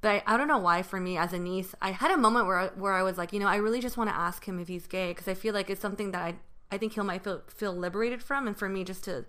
But 0.00 0.24
I, 0.26 0.34
I 0.34 0.36
don't 0.36 0.48
know 0.48 0.58
why 0.58 0.82
for 0.82 0.98
me 0.98 1.16
as 1.16 1.32
a 1.32 1.38
niece, 1.38 1.74
I 1.80 1.92
had 1.92 2.10
a 2.10 2.16
moment 2.16 2.46
where 2.46 2.68
where 2.70 2.94
I 2.94 3.02
was 3.02 3.18
like, 3.18 3.32
you 3.32 3.38
know, 3.38 3.46
I 3.46 3.56
really 3.56 3.80
just 3.80 3.96
want 3.96 4.10
to 4.10 4.16
ask 4.16 4.46
him 4.46 4.58
if 4.58 4.68
he's 4.68 4.86
gay 4.86 5.10
because 5.10 5.28
I 5.28 5.34
feel 5.34 5.54
like 5.54 5.70
it's 5.70 5.80
something 5.80 6.12
that 6.12 6.22
I 6.22 6.34
I 6.70 6.78
think 6.78 6.94
he 6.94 7.00
might 7.02 7.22
feel 7.22 7.42
feel 7.48 7.74
liberated 7.74 8.22
from, 8.22 8.46
and 8.46 8.56
for 8.56 8.68
me 8.68 8.84
just 8.84 9.04
to 9.04 9.26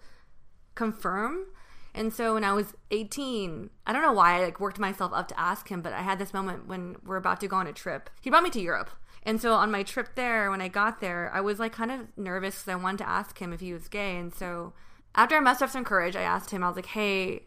confirm 0.75 1.47
and 1.95 2.13
so 2.13 2.33
when 2.33 2.43
I 2.43 2.53
was 2.53 2.73
18, 2.91 3.69
I 3.85 3.93
don't 3.93 4.01
know 4.01 4.13
why 4.13 4.39
I 4.39 4.45
like 4.45 4.59
worked 4.59 4.79
myself 4.79 5.11
up 5.13 5.27
to 5.27 5.39
ask 5.39 5.69
him, 5.69 5.81
but 5.81 5.93
I 5.93 6.01
had 6.01 6.17
this 6.17 6.33
moment 6.33 6.67
when 6.67 6.95
we're 7.05 7.17
about 7.17 7.39
to 7.41 7.47
go 7.47 7.57
on 7.57 7.67
a 7.67 7.73
trip. 7.73 8.09
He 8.21 8.29
brought 8.29 8.43
me 8.43 8.49
to 8.51 8.61
Europe. 8.61 8.89
And 9.25 9.39
so 9.39 9.53
on 9.53 9.71
my 9.71 9.83
trip 9.83 10.15
there, 10.15 10.49
when 10.49 10.61
I 10.61 10.67
got 10.67 10.99
there, 10.99 11.31
I 11.33 11.39
was 11.39 11.59
like 11.59 11.71
kind 11.71 11.91
of 11.91 12.17
nervous 12.17 12.55
because 12.55 12.73
I 12.73 12.75
wanted 12.75 12.97
to 12.99 13.09
ask 13.09 13.39
him 13.39 13.53
if 13.53 13.61
he 13.61 13.73
was 13.73 13.87
gay. 13.87 14.17
And 14.17 14.33
so 14.33 14.73
after 15.15 15.35
I 15.35 15.39
mustered 15.39 15.67
up 15.67 15.71
some 15.71 15.85
courage, 15.85 16.15
I 16.15 16.23
asked 16.23 16.51
him, 16.51 16.63
I 16.63 16.67
was 16.67 16.75
like, 16.75 16.87
hey, 16.87 17.43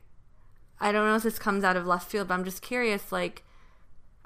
I 0.80 0.92
don't 0.92 1.06
know 1.06 1.16
if 1.16 1.22
this 1.22 1.38
comes 1.38 1.64
out 1.64 1.76
of 1.76 1.86
left 1.86 2.10
field, 2.10 2.28
but 2.28 2.34
I'm 2.34 2.44
just 2.44 2.62
curious. 2.62 3.10
Like, 3.12 3.42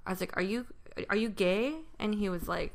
I 0.06 0.10
was 0.10 0.20
like, 0.20 0.36
are 0.36 0.42
you 0.42 0.66
are 1.08 1.16
you 1.16 1.28
gay? 1.28 1.76
And 1.98 2.14
he 2.14 2.28
was 2.28 2.46
like, 2.46 2.74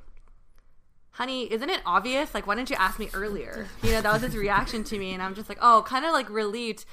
honey, 1.12 1.52
isn't 1.52 1.70
it 1.70 1.82
obvious? 1.86 2.34
Like, 2.34 2.48
why 2.48 2.56
didn't 2.56 2.70
you 2.70 2.78
ask 2.78 2.98
me 2.98 3.10
earlier? 3.14 3.68
You 3.84 3.92
know, 3.92 4.02
that 4.02 4.14
was 4.14 4.22
his 4.24 4.36
reaction 4.36 4.84
to 4.86 4.98
me. 4.98 5.14
And 5.14 5.22
I'm 5.22 5.36
just 5.36 5.48
like, 5.48 5.60
oh, 5.62 5.84
kind 5.86 6.06
of 6.06 6.12
like 6.12 6.30
relieved 6.30 6.86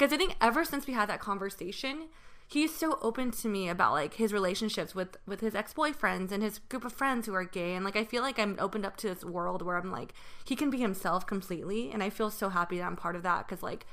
because 0.00 0.14
I 0.14 0.16
think 0.16 0.34
ever 0.40 0.64
since 0.64 0.86
we 0.86 0.94
had 0.94 1.10
that 1.10 1.20
conversation, 1.20 2.08
he's 2.48 2.74
so 2.74 2.98
open 3.02 3.30
to 3.32 3.48
me 3.48 3.68
about 3.68 3.92
like 3.92 4.14
his 4.14 4.32
relationships 4.32 4.94
with 4.94 5.18
with 5.26 5.40
his 5.40 5.54
ex-boyfriends 5.54 6.32
and 6.32 6.42
his 6.42 6.58
group 6.58 6.86
of 6.86 6.92
friends 6.94 7.26
who 7.26 7.34
are 7.34 7.44
gay 7.44 7.74
and 7.74 7.84
like 7.84 7.96
I 7.96 8.04
feel 8.04 8.22
like 8.22 8.38
I'm 8.38 8.56
opened 8.58 8.86
up 8.86 8.96
to 8.98 9.08
this 9.08 9.26
world 9.26 9.60
where 9.60 9.76
I'm 9.76 9.92
like 9.92 10.14
he 10.42 10.56
can 10.56 10.70
be 10.70 10.78
himself 10.78 11.26
completely 11.26 11.90
and 11.92 12.02
I 12.02 12.08
feel 12.08 12.30
so 12.30 12.48
happy 12.48 12.78
that 12.78 12.84
I'm 12.84 12.96
part 12.96 13.14
of 13.14 13.22
that 13.24 13.46
cuz 13.46 13.62
like 13.62 13.84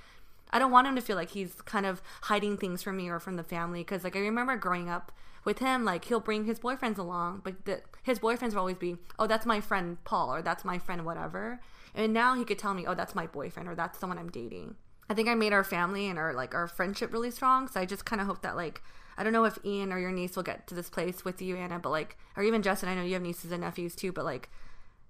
I 0.50 0.60
don't 0.60 0.72
want 0.72 0.88
him 0.88 0.96
to 0.96 1.02
feel 1.02 1.18
like 1.18 1.32
he's 1.32 1.62
kind 1.64 1.86
of 1.86 2.02
hiding 2.22 2.56
things 2.56 2.82
from 2.82 2.96
me 2.96 3.10
or 3.10 3.20
from 3.20 3.36
the 3.36 3.44
family 3.44 3.84
cuz 3.84 4.06
like 4.06 4.16
I 4.16 4.20
remember 4.20 4.56
growing 4.56 4.88
up 4.88 5.12
with 5.44 5.60
him 5.60 5.84
like 5.84 6.06
he'll 6.06 6.22
bring 6.22 6.46
his 6.46 6.62
boyfriends 6.62 6.98
along 6.98 7.42
but 7.44 7.66
the, 7.66 7.82
his 8.04 8.20
boyfriends 8.20 8.52
will 8.52 8.60
always 8.60 8.78
be 8.78 8.96
oh 9.20 9.28
that's 9.28 9.46
my 9.46 9.60
friend 9.60 10.02
Paul 10.06 10.34
or 10.34 10.42
that's 10.42 10.64
my 10.64 10.80
friend 10.80 11.06
whatever 11.06 11.60
and 11.94 12.14
now 12.14 12.34
he 12.34 12.46
could 12.46 12.60
tell 12.60 12.74
me 12.74 12.88
oh 12.88 12.96
that's 12.96 13.14
my 13.14 13.28
boyfriend 13.28 13.68
or 13.68 13.76
that's 13.76 14.00
someone 14.00 14.18
I'm 14.18 14.32
dating 14.32 14.78
I 15.10 15.14
think 15.14 15.30
I 15.30 15.36
made 15.36 15.54
our 15.54 15.64
family 15.64 16.08
and 16.08 16.20
our 16.20 16.34
like 16.34 16.54
our 16.54 16.68
friendship 16.68 17.14
really 17.14 17.32
strong. 17.32 17.68
So 17.68 17.80
I 17.80 17.86
just 17.86 18.06
kind 18.06 18.22
of 18.22 18.28
hope 18.28 18.42
that 18.42 18.56
like 18.56 18.82
I 19.18 19.24
don't 19.24 19.34
know 19.34 19.46
if 19.46 19.58
Ian 19.66 19.92
or 19.92 20.00
your 20.00 20.12
niece 20.12 20.36
will 20.36 20.44
get 20.44 20.68
to 20.68 20.76
this 20.76 20.90
place 20.90 21.26
with 21.26 21.42
you, 21.42 21.56
Anna, 21.56 21.80
but 21.80 21.90
like 21.90 22.18
or 22.36 22.44
even 22.44 22.62
Justin. 22.62 22.90
I 22.90 22.96
know 22.96 23.04
you 23.04 23.14
have 23.14 23.24
nieces 23.24 23.52
and 23.52 23.62
nephews 23.62 23.96
too, 23.96 24.12
but 24.12 24.26
like 24.26 24.50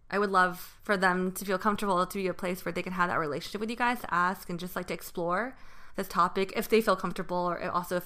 I 0.09 0.19
would 0.19 0.31
love 0.31 0.77
for 0.83 0.95
them 0.95 1.31
to 1.33 1.45
feel 1.45 1.57
comfortable 1.57 2.05
to 2.05 2.17
be 2.17 2.27
a 2.27 2.33
place 2.33 2.63
where 2.63 2.71
they 2.71 2.83
can 2.83 2.93
have 2.93 3.09
that 3.09 3.19
relationship 3.19 3.59
with 3.59 3.69
you 3.69 3.75
guys 3.75 3.99
to 4.01 4.13
ask 4.13 4.49
and 4.49 4.59
just 4.59 4.75
like 4.75 4.87
to 4.87 4.93
explore 4.93 5.57
this 5.95 6.07
topic 6.07 6.53
if 6.55 6.69
they 6.69 6.79
feel 6.79 6.95
comfortable 6.95 7.37
or 7.37 7.69
also 7.71 7.97
if 7.97 8.05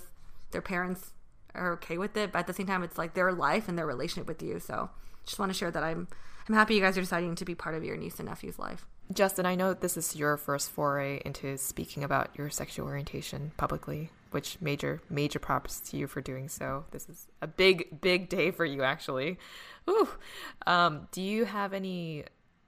their 0.52 0.62
parents 0.62 1.12
are 1.54 1.74
okay 1.74 1.98
with 1.98 2.18
it. 2.18 2.32
But 2.32 2.40
at 2.40 2.48
the 2.48 2.54
same 2.54 2.68
time, 2.68 2.84
it's 2.84 2.98
like 2.98 3.14
their 3.14 3.32
life 3.32 3.68
and 3.68 3.78
their 3.78 3.86
relationship 3.86 4.28
with 4.28 4.42
you. 4.42 4.60
So 4.60 4.90
just 5.26 5.38
want 5.38 5.52
to 5.52 5.58
share 5.58 5.72
that 5.72 5.84
I'm 5.84 6.08
I'm 6.50 6.56
happy 6.56 6.76
you 6.76 6.82
guys 6.82 6.98
are 6.98 7.02
deciding 7.02 7.36
to 7.36 7.46
be 7.46 7.54
part 7.54 7.76
of 7.76 7.84
your 7.84 7.96
niece 7.98 8.20
and 8.20 8.28
nephew's 8.28 8.58
life. 8.58 8.88
Justin, 9.14 9.46
I 9.46 9.56
know 9.56 9.74
this 9.74 9.98
is 9.98 10.16
your 10.16 10.38
first 10.38 10.72
foray 10.72 11.22
into 11.26 11.58
speaking 11.58 12.04
about 12.04 12.30
your 12.38 12.50
sexual 12.50 12.88
orientation 12.88 13.52
publicly, 13.58 14.10
which 14.32 14.58
major 14.62 15.02
major 15.10 15.40
props 15.40 15.80
to 15.90 15.98
you 15.98 16.08
for 16.08 16.22
doing 16.22 16.48
so. 16.48 16.86
This 16.92 17.10
is 17.10 17.28
a 17.42 17.48
big 17.48 18.02
big 18.02 18.30
day 18.30 18.52
for 18.52 18.64
you, 18.64 18.84
actually. 18.84 19.38
Ooh. 19.90 20.08
Um, 20.66 21.08
do 21.12 21.22
you 21.22 21.46
have 21.46 21.74
any 21.74 22.26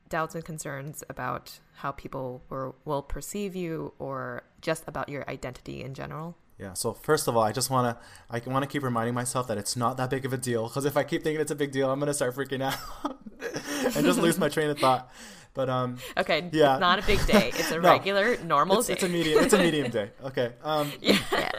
doubts 0.10 0.36
and 0.36 0.44
concerns 0.44 1.04
about 1.10 1.60
how 1.76 1.92
people 1.92 2.44
were, 2.50 2.76
will 2.86 3.02
perceive 3.02 3.56
you, 3.56 3.94
or 3.98 4.44
just 4.62 4.84
about 4.88 5.10
your 5.10 5.28
identity 5.30 5.82
in 5.82 5.94
general? 5.94 6.38
Yeah. 6.60 6.74
So 6.74 6.94
first 6.94 7.28
of 7.28 7.36
all, 7.36 7.44
I 7.44 7.52
just 7.52 7.70
wanna 7.70 7.98
I 8.30 8.40
want 8.46 8.64
to 8.64 8.70
keep 8.70 8.84
reminding 8.84 9.14
myself 9.14 9.48
that 9.48 9.58
it's 9.58 9.76
not 9.76 9.98
that 9.98 10.10
big 10.10 10.26
of 10.26 10.34
a 10.34 10.38
deal. 10.38 10.68
Because 10.68 10.86
if 10.86 10.96
I 10.98 11.04
keep 11.04 11.24
thinking 11.24 11.42
it's 11.42 11.52
a 11.52 11.56
big 11.56 11.72
deal, 11.72 11.90
I'm 11.90 12.00
gonna 12.00 12.14
start 12.14 12.36
freaking 12.36 12.62
out 12.62 12.78
and 13.96 14.06
just 14.06 14.20
lose 14.20 14.38
my 14.38 14.50
train 14.50 14.70
of 14.70 14.80
thought. 14.80 15.12
But 15.54 15.70
um, 15.70 15.98
okay, 16.18 16.50
yeah, 16.52 16.74
it's 16.74 16.82
not 16.82 17.00
a 17.00 17.06
big 17.06 17.26
day. 17.28 17.52
It's 17.56 17.72
a 17.72 17.80
no, 17.80 17.92
regular, 17.92 18.38
normal 18.44 18.80
it's, 18.80 18.88
day. 18.88 18.94
It's 18.94 19.04
a 19.04 19.10
medium. 19.10 19.44
It's 19.44 19.54
a 19.54 19.58
medium 19.60 19.92
day. 19.92 20.10
Okay. 20.24 20.52
Um, 20.64 20.92
yeah. 21.02 21.18
yeah, 21.32 21.52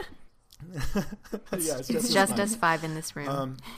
It's 1.52 1.70
it's 1.70 1.88
just, 1.88 1.92
as 1.92 2.14
just 2.14 2.40
us 2.40 2.54
five 2.56 2.82
in 2.82 2.94
this 2.94 3.14
room. 3.14 3.28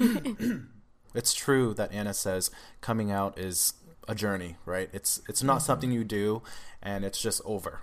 Um, 0.01 0.69
it's 1.15 1.35
true 1.35 1.75
that 1.75 1.93
Anna 1.93 2.15
says 2.15 2.51
coming 2.81 3.11
out 3.11 3.39
is 3.39 3.75
a 4.09 4.15
journey, 4.15 4.57
right? 4.65 4.89
It's 4.93 5.21
it's 5.29 5.43
not 5.43 5.63
something 5.63 5.91
you 5.91 6.05
do 6.05 6.43
and 6.83 7.05
it's 7.05 7.21
just 7.21 7.43
over. 7.45 7.81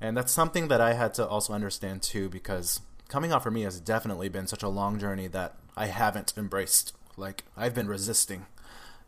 And 0.00 0.16
that's 0.16 0.32
something 0.32 0.68
that 0.68 0.80
I 0.80 0.94
had 0.94 1.14
to 1.14 1.26
also 1.26 1.52
understand 1.52 2.02
too 2.02 2.28
because 2.28 2.80
coming 3.08 3.32
out 3.32 3.42
for 3.42 3.50
me 3.50 3.62
has 3.62 3.78
definitely 3.80 4.28
been 4.28 4.46
such 4.46 4.62
a 4.62 4.68
long 4.68 4.98
journey 4.98 5.28
that 5.28 5.56
I 5.76 5.86
haven't 5.86 6.32
embraced. 6.36 6.94
Like 7.16 7.44
I've 7.56 7.74
been 7.74 7.88
resisting. 7.88 8.46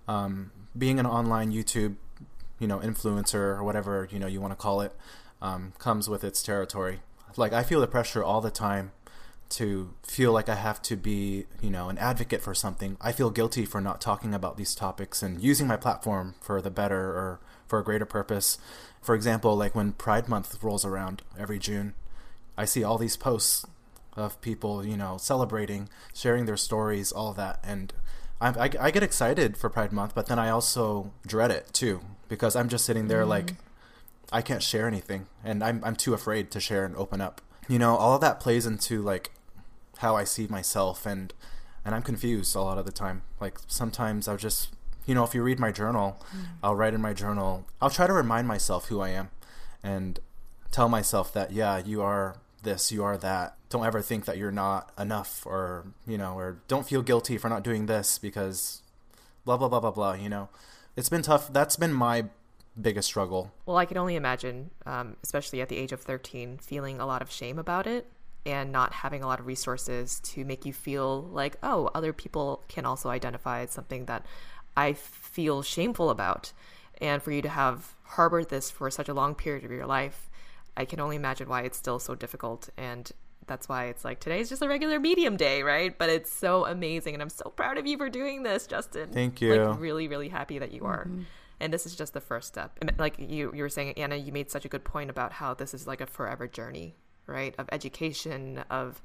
Um, 0.06 0.50
being 0.76 0.98
an 0.98 1.06
online 1.06 1.52
YouTube, 1.52 1.96
you 2.58 2.66
know, 2.66 2.78
influencer 2.78 3.34
or 3.34 3.64
whatever, 3.64 4.08
you 4.10 4.18
know, 4.18 4.26
you 4.26 4.40
want 4.40 4.52
to 4.52 4.56
call 4.56 4.80
it, 4.80 4.94
um, 5.42 5.72
comes 5.78 6.08
with 6.08 6.24
its 6.24 6.42
territory. 6.42 7.00
Like 7.36 7.52
I 7.52 7.62
feel 7.62 7.80
the 7.80 7.86
pressure 7.86 8.22
all 8.22 8.40
the 8.40 8.50
time 8.50 8.92
to 9.50 9.94
feel 10.02 10.32
like 10.32 10.48
I 10.48 10.54
have 10.54 10.80
to 10.82 10.96
be, 10.96 11.46
you 11.60 11.70
know, 11.70 11.88
an 11.88 11.98
advocate 11.98 12.42
for 12.42 12.54
something. 12.54 12.96
I 13.00 13.12
feel 13.12 13.30
guilty 13.30 13.64
for 13.64 13.80
not 13.80 14.00
talking 14.00 14.34
about 14.34 14.56
these 14.56 14.74
topics 14.74 15.22
and 15.22 15.40
using 15.40 15.66
my 15.66 15.76
platform 15.76 16.34
for 16.40 16.60
the 16.60 16.70
better 16.70 17.00
or 17.00 17.40
for 17.66 17.78
a 17.78 17.84
greater 17.84 18.06
purpose. 18.06 18.58
For 19.02 19.14
example, 19.14 19.56
like 19.56 19.74
when 19.74 19.92
Pride 19.92 20.28
Month 20.28 20.62
rolls 20.62 20.84
around 20.84 21.22
every 21.38 21.58
June, 21.58 21.94
I 22.56 22.64
see 22.64 22.82
all 22.82 22.98
these 22.98 23.16
posts 23.16 23.66
of 24.16 24.40
people, 24.40 24.86
you 24.86 24.96
know, 24.96 25.18
celebrating, 25.18 25.88
sharing 26.14 26.46
their 26.46 26.56
stories, 26.56 27.10
all 27.12 27.32
that, 27.34 27.58
and 27.64 27.92
I, 28.40 28.48
I, 28.48 28.70
I 28.80 28.90
get 28.90 29.02
excited 29.02 29.56
for 29.56 29.68
Pride 29.68 29.92
Month, 29.92 30.14
but 30.14 30.26
then 30.26 30.38
I 30.38 30.50
also 30.50 31.12
dread 31.26 31.50
it 31.50 31.72
too 31.72 32.00
because 32.28 32.56
I'm 32.56 32.68
just 32.68 32.84
sitting 32.84 33.08
there 33.08 33.24
like 33.24 33.46
mm. 33.46 33.56
I 34.32 34.42
can't 34.42 34.62
share 34.62 34.86
anything, 34.86 35.26
and 35.44 35.62
I'm 35.62 35.82
I'm 35.84 35.96
too 35.96 36.14
afraid 36.14 36.50
to 36.52 36.60
share 36.60 36.84
and 36.84 36.96
open 36.96 37.20
up. 37.20 37.40
You 37.68 37.78
know, 37.78 37.96
all 37.96 38.14
of 38.14 38.20
that 38.20 38.40
plays 38.40 38.66
into 38.66 39.02
like 39.02 39.30
how 39.98 40.16
I 40.16 40.24
see 40.24 40.46
myself, 40.46 41.06
and 41.06 41.32
and 41.84 41.94
I'm 41.94 42.02
confused 42.02 42.56
a 42.56 42.60
lot 42.60 42.78
of 42.78 42.86
the 42.86 42.92
time. 42.92 43.22
Like 43.40 43.58
sometimes 43.66 44.26
I'll 44.26 44.36
just, 44.36 44.70
you 45.06 45.14
know, 45.14 45.24
if 45.24 45.34
you 45.34 45.42
read 45.42 45.58
my 45.58 45.70
journal, 45.70 46.22
mm. 46.34 46.46
I'll 46.62 46.74
write 46.74 46.94
in 46.94 47.00
my 47.00 47.12
journal. 47.12 47.66
I'll 47.80 47.90
try 47.90 48.06
to 48.06 48.12
remind 48.12 48.48
myself 48.48 48.88
who 48.88 49.00
I 49.00 49.10
am, 49.10 49.30
and 49.82 50.18
tell 50.70 50.88
myself 50.88 51.32
that 51.34 51.52
yeah, 51.52 51.78
you 51.78 52.02
are 52.02 52.36
this, 52.62 52.90
you 52.90 53.04
are 53.04 53.16
that. 53.18 53.56
Don't 53.68 53.86
ever 53.86 54.00
think 54.02 54.24
that 54.24 54.38
you're 54.38 54.50
not 54.50 54.90
enough, 54.98 55.46
or 55.46 55.86
you 56.06 56.18
know, 56.18 56.36
or 56.36 56.58
don't 56.68 56.86
feel 56.86 57.02
guilty 57.02 57.38
for 57.38 57.48
not 57.48 57.62
doing 57.62 57.86
this 57.86 58.18
because 58.18 58.82
blah 59.44 59.56
blah 59.56 59.68
blah 59.68 59.80
blah 59.80 59.90
blah. 59.90 60.14
You 60.14 60.28
know, 60.28 60.48
it's 60.96 61.08
been 61.08 61.22
tough. 61.22 61.52
That's 61.52 61.76
been 61.76 61.92
my 61.92 62.24
biggest 62.80 63.08
struggle 63.08 63.52
Well, 63.66 63.76
I 63.76 63.84
can 63.84 63.96
only 63.96 64.16
imagine, 64.16 64.70
um, 64.84 65.16
especially 65.22 65.60
at 65.60 65.68
the 65.68 65.76
age 65.76 65.92
of 65.92 66.00
13, 66.00 66.58
feeling 66.58 67.00
a 67.00 67.06
lot 67.06 67.22
of 67.22 67.30
shame 67.30 67.58
about 67.58 67.86
it 67.86 68.10
and 68.44 68.72
not 68.72 68.92
having 68.92 69.22
a 69.22 69.26
lot 69.26 69.40
of 69.40 69.46
resources 69.46 70.20
to 70.20 70.44
make 70.44 70.66
you 70.66 70.72
feel 70.72 71.22
like, 71.22 71.56
oh, 71.62 71.90
other 71.94 72.12
people 72.12 72.62
can 72.68 72.84
also 72.84 73.08
identify 73.08 73.60
as 73.60 73.70
something 73.70 74.04
that 74.06 74.26
I 74.76 74.92
feel 74.92 75.62
shameful 75.62 76.10
about. 76.10 76.52
And 77.00 77.22
for 77.22 77.32
you 77.32 77.42
to 77.42 77.48
have 77.48 77.94
harbored 78.02 78.50
this 78.50 78.70
for 78.70 78.90
such 78.90 79.08
a 79.08 79.14
long 79.14 79.34
period 79.34 79.64
of 79.64 79.70
your 79.70 79.86
life, 79.86 80.28
I 80.76 80.84
can 80.84 81.00
only 81.00 81.16
imagine 81.16 81.48
why 81.48 81.62
it's 81.62 81.78
still 81.78 81.98
so 81.98 82.14
difficult. 82.14 82.68
And 82.76 83.10
that's 83.46 83.68
why 83.68 83.86
it's 83.86 84.04
like 84.04 84.20
today's 84.20 84.48
just 84.48 84.62
a 84.62 84.68
regular 84.68 84.98
medium 84.98 85.36
day, 85.36 85.62
right? 85.62 85.96
But 85.96 86.08
it's 86.08 86.32
so 86.32 86.66
amazing. 86.66 87.14
And 87.14 87.22
I'm 87.22 87.30
so 87.30 87.50
proud 87.50 87.78
of 87.78 87.86
you 87.86 87.96
for 87.98 88.08
doing 88.08 88.42
this, 88.42 88.66
Justin. 88.66 89.10
Thank 89.10 89.40
you. 89.40 89.54
Like, 89.54 89.80
really, 89.80 90.08
really 90.08 90.28
happy 90.28 90.58
that 90.58 90.72
you 90.72 90.84
are 90.84 91.08
and 91.60 91.72
this 91.72 91.86
is 91.86 91.96
just 91.96 92.12
the 92.12 92.20
first 92.20 92.48
step 92.48 92.78
And 92.80 92.92
like 92.98 93.18
you 93.18 93.52
you 93.54 93.62
were 93.62 93.68
saying 93.68 93.94
anna 93.96 94.16
you 94.16 94.32
made 94.32 94.50
such 94.50 94.64
a 94.64 94.68
good 94.68 94.84
point 94.84 95.10
about 95.10 95.32
how 95.32 95.54
this 95.54 95.74
is 95.74 95.86
like 95.86 96.00
a 96.00 96.06
forever 96.06 96.46
journey 96.46 96.96
right 97.26 97.54
of 97.58 97.68
education 97.72 98.64
of 98.70 99.00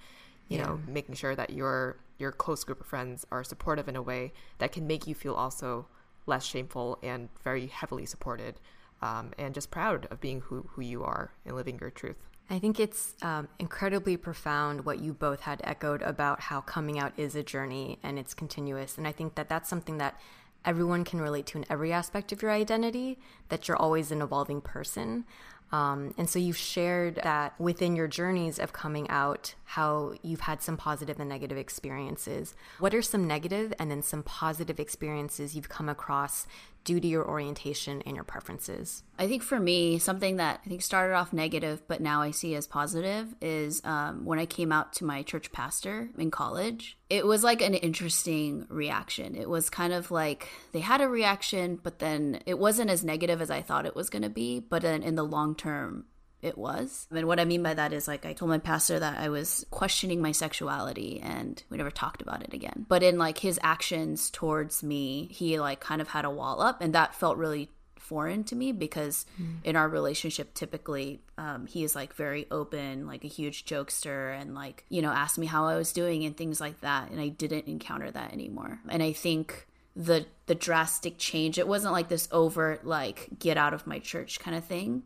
you 0.48 0.58
know 0.58 0.80
making 0.88 1.16
sure 1.16 1.36
that 1.36 1.52
your 1.52 1.98
your 2.18 2.32
close 2.32 2.64
group 2.64 2.82
of 2.82 2.88
friends 2.88 3.26
are 3.32 3.44
supportive 3.44 3.88
in 3.88 3.96
a 3.96 4.02
way 4.02 4.34
that 4.58 4.72
can 4.72 4.86
make 4.88 5.08
you 5.08 5.16
feel 5.16 5.34
also 5.34 5.88
less 6.26 6.46
shameful 6.46 7.00
and 7.02 7.30
very 7.44 7.68
heavily 7.68 8.06
supported 8.06 8.60
um, 9.02 9.32
and 9.38 9.54
just 9.54 9.72
proud 9.72 10.06
of 10.12 10.20
being 10.20 10.42
who, 10.42 10.68
who 10.72 10.82
you 10.82 11.02
are 11.04 11.32
and 11.46 11.56
living 11.56 11.78
your 11.80 11.90
truth 11.90 12.28
I 12.50 12.58
think 12.58 12.80
it's 12.80 13.14
um, 13.22 13.48
incredibly 13.60 14.18
profound 14.18 14.86
what 14.86 15.00
you 15.00 15.14
both 15.14 15.42
had 15.42 15.62
echoed 15.64 16.02
about 16.02 16.42
how 16.42 16.62
coming 16.62 16.98
out 16.98 17.14
is 17.16 17.36
a 17.36 17.44
journey 17.44 18.00
and 18.02 18.18
it's 18.18 18.34
continuous. 18.34 18.98
And 18.98 19.08
I 19.08 19.12
think 19.12 19.36
that 19.36 19.50
that's 19.50 19.70
something 19.70 20.00
that 20.00 20.20
everyone 20.66 21.04
can 21.04 21.22
relate 21.22 21.46
to 21.48 21.60
in 21.60 21.66
every 21.70 21.94
aspect 21.94 22.32
of 22.32 22.42
your 22.42 22.52
identity, 22.52 23.20
that 23.50 23.68
you're 23.68 23.78
always 23.78 24.12
an 24.12 24.22
evolving 24.22 24.62
person. 24.62 25.26
Um, 25.72 26.16
and 26.18 26.28
so 26.28 26.40
you've 26.40 26.58
shared 26.58 27.20
that 27.24 27.60
within 27.60 27.96
your 27.96 28.08
journeys 28.08 28.58
of 28.58 28.74
coming 28.74 29.08
out, 29.10 29.54
how 29.66 30.14
you've 30.24 30.40
had 30.42 30.64
some 30.64 30.78
positive 30.78 31.20
and 31.20 31.30
negative 31.30 31.60
experiences. 31.60 32.56
What 32.80 32.96
are 32.96 33.04
some 33.04 33.28
negative 33.28 33.74
and 33.78 33.92
then 33.92 34.02
some 34.02 34.24
positive 34.24 34.80
experiences 34.80 35.56
you've 35.56 35.70
come 35.70 35.88
across 35.88 36.48
due 36.90 37.00
to 37.00 37.08
your 37.08 37.30
orientation 37.30 38.02
and 38.08 38.16
your 38.16 38.24
preferences? 38.24 39.04
I 39.20 39.28
think 39.28 39.44
for 39.44 39.60
me, 39.60 40.00
something 40.00 40.38
that 40.38 40.62
I 40.66 40.70
think 40.70 40.82
started 40.82 41.14
off 41.14 41.32
negative, 41.32 41.88
but 41.88 42.02
now 42.02 42.24
I 42.24 42.32
see 42.32 42.56
as 42.56 42.66
positive 42.66 43.36
is 43.42 43.80
um, 43.84 44.26
when 44.26 44.40
I 44.40 44.48
came 44.48 44.72
out 44.72 44.94
to 44.94 45.06
my 45.06 45.22
church 45.22 45.52
pastor 45.52 46.10
in 46.18 46.32
college. 46.32 46.98
It 47.08 47.28
was 47.28 47.44
like 47.44 47.62
an 47.62 47.76
interesting 47.76 48.66
reaction. 48.70 49.36
It 49.36 49.48
was 49.48 49.70
kind 49.70 49.94
of 49.94 50.10
like 50.10 50.48
they 50.72 50.80
had 50.80 51.00
a 51.00 51.08
reaction, 51.08 51.80
but 51.84 52.00
then 52.00 52.42
it 52.48 52.58
wasn't 52.58 52.90
as 52.90 53.04
negative 53.04 53.40
as 53.40 53.52
I 53.52 53.62
thought 53.62 53.86
it 53.86 53.96
was 53.96 54.10
going 54.10 54.24
to 54.24 54.30
be. 54.30 54.60
But 54.60 54.82
then 54.82 55.04
in 55.04 55.14
the 55.14 55.24
long 55.24 55.54
term, 55.54 56.06
it 56.42 56.58
was. 56.58 57.08
And 57.12 57.28
what 57.28 57.40
I 57.40 57.46
mean 57.46 57.64
by 57.64 57.74
that 57.74 57.94
is 57.94 58.08
like 58.08 58.26
I 58.26 58.34
told 58.34 58.50
my 58.50 58.58
pastor 58.58 59.00
that 59.00 59.20
I 59.20 59.30
was 59.30 59.66
questioning 59.72 60.22
my 60.22 60.32
sexuality 60.32 61.20
and 61.22 61.62
we 61.70 61.78
never 61.78 61.92
talked 61.92 62.22
about 62.22 62.44
it 62.44 62.54
again. 62.54 62.86
But 62.88 63.04
in 63.04 63.18
like 63.18 63.40
his 63.40 63.60
actions 63.62 64.30
towards 64.30 64.84
me, 64.84 65.28
he 65.32 65.60
like 65.60 65.80
kind 65.80 66.02
of 66.02 66.10
had 66.10 66.26
a 66.26 66.30
wall 66.30 66.62
up 66.62 66.82
and 66.82 66.94
that 66.94 67.16
felt 67.16 67.38
really 67.38 67.70
foreign 68.10 68.44
to 68.44 68.56
me 68.56 68.72
because 68.72 69.28
in 69.64 69.76
our 69.76 69.88
relationship 69.88 70.52
typically 70.56 71.22
um, 71.38 71.68
he 71.68 71.84
is 71.84 71.96
like 71.96 72.12
very 72.16 72.48
open 72.50 73.06
like 73.06 73.24
a 73.24 73.28
huge 73.28 73.66
jokester 73.66 74.36
and 74.42 74.56
like 74.56 74.84
you 74.90 75.00
know 75.00 75.12
asked 75.12 75.38
me 75.38 75.46
how 75.46 75.66
i 75.66 75.76
was 75.76 75.94
doing 75.94 76.26
and 76.26 76.36
things 76.36 76.60
like 76.60 76.82
that 76.82 77.12
and 77.12 77.22
i 77.22 77.28
didn't 77.28 77.68
encounter 77.68 78.10
that 78.10 78.34
anymore 78.34 78.80
and 78.90 79.04
i 79.04 79.14
think 79.14 79.68
the 79.96 80.26
the 80.48 80.56
drastic 80.56 81.20
change 81.20 81.60
it 81.60 81.68
wasn't 81.68 81.94
like 81.94 82.08
this 82.08 82.28
overt 82.32 82.84
like 82.84 83.28
get 83.38 83.58
out 83.58 83.76
of 83.76 83.86
my 83.86 84.00
church 84.00 84.40
kind 84.40 84.58
of 84.58 84.66
thing 84.66 85.04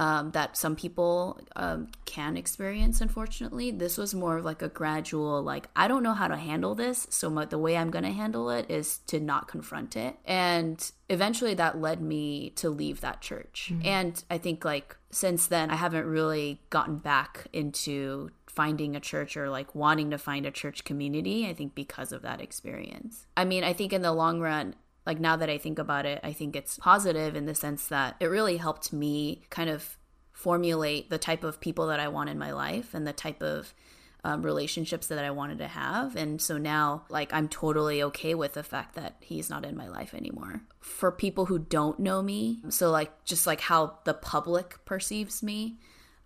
um, 0.00 0.30
that 0.30 0.56
some 0.56 0.74
people 0.76 1.38
um, 1.56 1.88
can 2.06 2.38
experience 2.38 3.02
unfortunately. 3.02 3.70
This 3.70 3.98
was 3.98 4.14
more 4.14 4.38
of 4.38 4.46
like 4.46 4.62
a 4.62 4.68
gradual 4.68 5.42
like 5.42 5.68
i 5.76 5.86
don't 5.86 6.02
know 6.02 6.14
how 6.14 6.26
to 6.26 6.36
handle 6.36 6.74
this 6.74 7.06
so 7.10 7.28
my, 7.28 7.44
the 7.44 7.58
way 7.58 7.76
i'm 7.76 7.90
going 7.90 8.04
to 8.04 8.10
handle 8.10 8.48
it 8.50 8.70
is 8.70 8.98
to 9.08 9.20
not 9.20 9.46
confront 9.46 9.96
it. 9.96 10.16
And 10.24 10.90
eventually 11.10 11.54
that 11.54 11.78
led 11.78 12.00
me 12.00 12.50
to 12.56 12.70
leave 12.70 13.02
that 13.02 13.20
church. 13.20 13.72
And 13.84 14.24
i 14.30 14.38
think 14.38 14.64
like 14.64 14.96
since 15.10 15.46
then 15.46 15.70
i 15.70 15.76
haven't 15.76 16.06
really 16.06 16.62
gotten 16.70 16.96
back 16.96 17.46
into 17.52 18.30
finding 18.46 18.96
a 18.96 19.00
church 19.00 19.36
or 19.36 19.50
like 19.50 19.74
wanting 19.74 20.10
to 20.10 20.18
find 20.18 20.46
a 20.46 20.50
church 20.50 20.82
community 20.84 21.46
i 21.46 21.52
think 21.52 21.74
because 21.74 22.10
of 22.10 22.22
that 22.22 22.40
experience. 22.40 23.26
I 23.36 23.44
mean 23.44 23.64
i 23.64 23.74
think 23.74 23.92
in 23.92 24.00
the 24.00 24.12
long 24.12 24.40
run 24.40 24.74
like 25.06 25.18
now 25.18 25.36
that 25.36 25.50
I 25.50 25.58
think 25.58 25.78
about 25.78 26.06
it, 26.06 26.20
I 26.22 26.32
think 26.32 26.54
it's 26.56 26.78
positive 26.78 27.34
in 27.34 27.46
the 27.46 27.54
sense 27.54 27.88
that 27.88 28.16
it 28.20 28.26
really 28.26 28.58
helped 28.58 28.92
me 28.92 29.42
kind 29.50 29.70
of 29.70 29.96
formulate 30.32 31.10
the 31.10 31.18
type 31.18 31.44
of 31.44 31.60
people 31.60 31.86
that 31.88 32.00
I 32.00 32.08
want 32.08 32.30
in 32.30 32.38
my 32.38 32.52
life 32.52 32.94
and 32.94 33.06
the 33.06 33.12
type 33.12 33.42
of 33.42 33.74
um, 34.24 34.42
relationships 34.42 35.06
that 35.08 35.24
I 35.24 35.30
wanted 35.30 35.58
to 35.58 35.68
have. 35.68 36.16
And 36.16 36.40
so 36.40 36.58
now, 36.58 37.04
like, 37.08 37.32
I'm 37.32 37.48
totally 37.48 38.02
okay 38.04 38.34
with 38.34 38.54
the 38.54 38.62
fact 38.62 38.94
that 38.94 39.16
he's 39.20 39.48
not 39.48 39.64
in 39.64 39.76
my 39.76 39.88
life 39.88 40.14
anymore. 40.14 40.62
For 40.80 41.10
people 41.10 41.46
who 41.46 41.58
don't 41.58 41.98
know 41.98 42.22
me, 42.22 42.60
so 42.68 42.90
like, 42.90 43.24
just 43.24 43.46
like 43.46 43.60
how 43.60 43.98
the 44.04 44.14
public 44.14 44.84
perceives 44.84 45.42
me, 45.42 45.78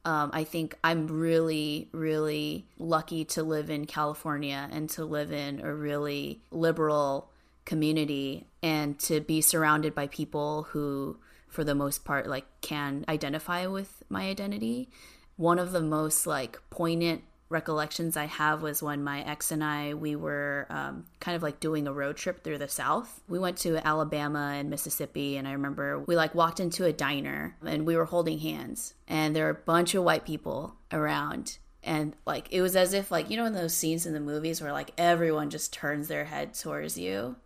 um, 0.04 0.30
I 0.32 0.44
think 0.44 0.76
I'm 0.84 1.06
really, 1.06 1.88
really 1.92 2.66
lucky 2.78 3.24
to 3.26 3.42
live 3.42 3.70
in 3.70 3.86
California 3.86 4.68
and 4.70 4.90
to 4.90 5.04
live 5.04 5.32
in 5.32 5.60
a 5.60 5.72
really 5.72 6.42
liberal 6.50 7.30
community 7.64 8.46
and 8.62 8.98
to 9.00 9.20
be 9.20 9.40
surrounded 9.40 9.94
by 9.94 10.06
people 10.06 10.64
who, 10.70 11.18
for 11.48 11.64
the 11.64 11.74
most 11.74 12.04
part, 12.04 12.26
like 12.26 12.46
can 12.60 13.04
identify 13.08 13.66
with 13.66 14.02
my 14.08 14.24
identity. 14.24 14.90
One 15.36 15.58
of 15.58 15.72
the 15.72 15.80
most 15.80 16.26
like 16.26 16.58
poignant 16.70 17.22
recollections 17.48 18.16
I 18.16 18.24
have 18.24 18.62
was 18.62 18.82
when 18.82 19.04
my 19.04 19.22
ex 19.22 19.52
and 19.52 19.62
I 19.62 19.94
we 19.94 20.16
were 20.16 20.66
um, 20.70 21.04
kind 21.20 21.36
of 21.36 21.42
like 21.42 21.60
doing 21.60 21.86
a 21.86 21.92
road 21.92 22.16
trip 22.16 22.42
through 22.42 22.58
the 22.58 22.68
South. 22.68 23.22
We 23.28 23.38
went 23.38 23.58
to 23.58 23.86
Alabama 23.86 24.54
and 24.56 24.70
Mississippi, 24.70 25.36
and 25.36 25.46
I 25.46 25.52
remember 25.52 25.98
we 26.00 26.16
like 26.16 26.34
walked 26.34 26.60
into 26.60 26.84
a 26.84 26.92
diner 26.92 27.56
and 27.64 27.86
we 27.86 27.96
were 27.96 28.06
holding 28.06 28.38
hands, 28.38 28.94
and 29.06 29.34
there 29.34 29.44
were 29.44 29.50
a 29.50 29.54
bunch 29.54 29.94
of 29.94 30.04
white 30.04 30.24
people 30.24 30.76
around. 30.92 31.58
And 31.82 32.16
like 32.26 32.48
it 32.50 32.62
was 32.62 32.76
as 32.76 32.94
if 32.94 33.10
like 33.10 33.30
you 33.30 33.36
know 33.36 33.44
in 33.44 33.52
those 33.52 33.76
scenes 33.76 34.06
in 34.06 34.14
the 34.14 34.20
movies 34.20 34.60
where 34.60 34.72
like 34.72 34.92
everyone 34.96 35.50
just 35.50 35.72
turns 35.72 36.08
their 36.08 36.24
head 36.24 36.54
towards 36.54 36.96
you 36.96 37.36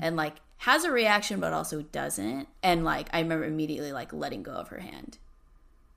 and 0.00 0.16
like 0.16 0.36
has 0.58 0.84
a 0.84 0.90
reaction 0.90 1.40
but 1.40 1.52
also 1.52 1.82
doesn't. 1.82 2.48
And 2.62 2.84
like 2.84 3.08
i 3.12 3.20
remember 3.20 3.44
immediately 3.44 3.92
like 3.92 4.12
letting 4.12 4.42
go 4.42 4.52
of 4.52 4.68
her 4.68 4.80
hand. 4.80 5.18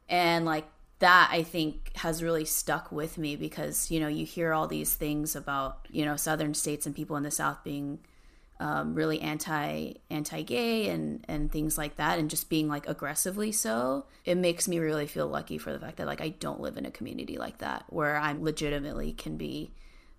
And 0.07 0.45
like 0.45 0.65
that 0.99 1.29
I 1.31 1.43
think 1.43 1.91
has 1.95 2.21
really 2.21 2.45
stuck 2.45 2.91
with 2.91 3.17
me 3.17 3.35
because 3.35 3.89
you 3.89 3.99
know 3.99 4.07
you 4.07 4.25
hear 4.25 4.53
all 4.53 4.67
these 4.67 4.93
things 4.93 5.35
about 5.35 5.87
you 5.89 6.05
know 6.05 6.15
southern 6.15 6.53
states 6.53 6.85
and 6.85 6.95
people 6.95 7.15
in 7.15 7.23
the 7.23 7.31
south 7.31 7.63
being 7.63 7.99
um, 8.59 8.93
really 8.93 9.21
anti 9.21 9.93
anti 10.09 10.41
gay 10.41 10.89
and 10.89 11.23
and 11.29 11.51
things 11.51 11.77
like 11.77 11.95
that 11.95 12.19
and 12.19 12.29
just 12.29 12.49
being 12.49 12.67
like 12.67 12.87
aggressively 12.87 13.51
so. 13.51 14.05
It 14.25 14.35
makes 14.35 14.67
me 14.67 14.79
really 14.79 15.07
feel 15.07 15.27
lucky 15.27 15.57
for 15.57 15.71
the 15.71 15.79
fact 15.79 15.97
that 15.97 16.07
like 16.07 16.21
I 16.21 16.29
don't 16.29 16.59
live 16.59 16.75
in 16.75 16.85
a 16.85 16.91
community 16.91 17.37
like 17.37 17.59
that 17.59 17.85
where 17.87 18.17
I 18.17 18.33
legitimately 18.33 19.13
can 19.13 19.37
be 19.37 19.71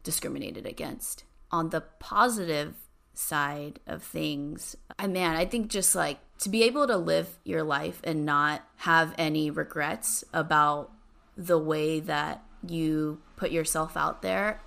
discriminated 0.03 0.65
against. 0.67 1.25
On 1.53 1.69
the 1.69 1.83
positive 1.99 2.77
side 3.15 3.81
of 3.87 4.03
things. 4.03 4.77
I 4.99 5.07
man 5.07 5.37
I 5.37 5.45
think 5.45 5.69
just 5.69 5.95
like 5.95 6.19
to 6.39 6.49
be 6.49 6.63
able 6.65 6.87
to 6.87 6.97
live 6.97 7.39
your 7.45 7.63
life 7.63 8.01
and 8.05 8.25
not 8.25 8.63
have 8.79 9.15
any 9.19 9.51
regrets 9.51 10.25
about 10.33 10.91
the 11.37 11.59
way 11.59 12.01
that 12.01 12.43
you 12.67 13.21
put 13.37 13.51
yourself 13.51 13.97
out 13.97 14.23
there 14.23 14.61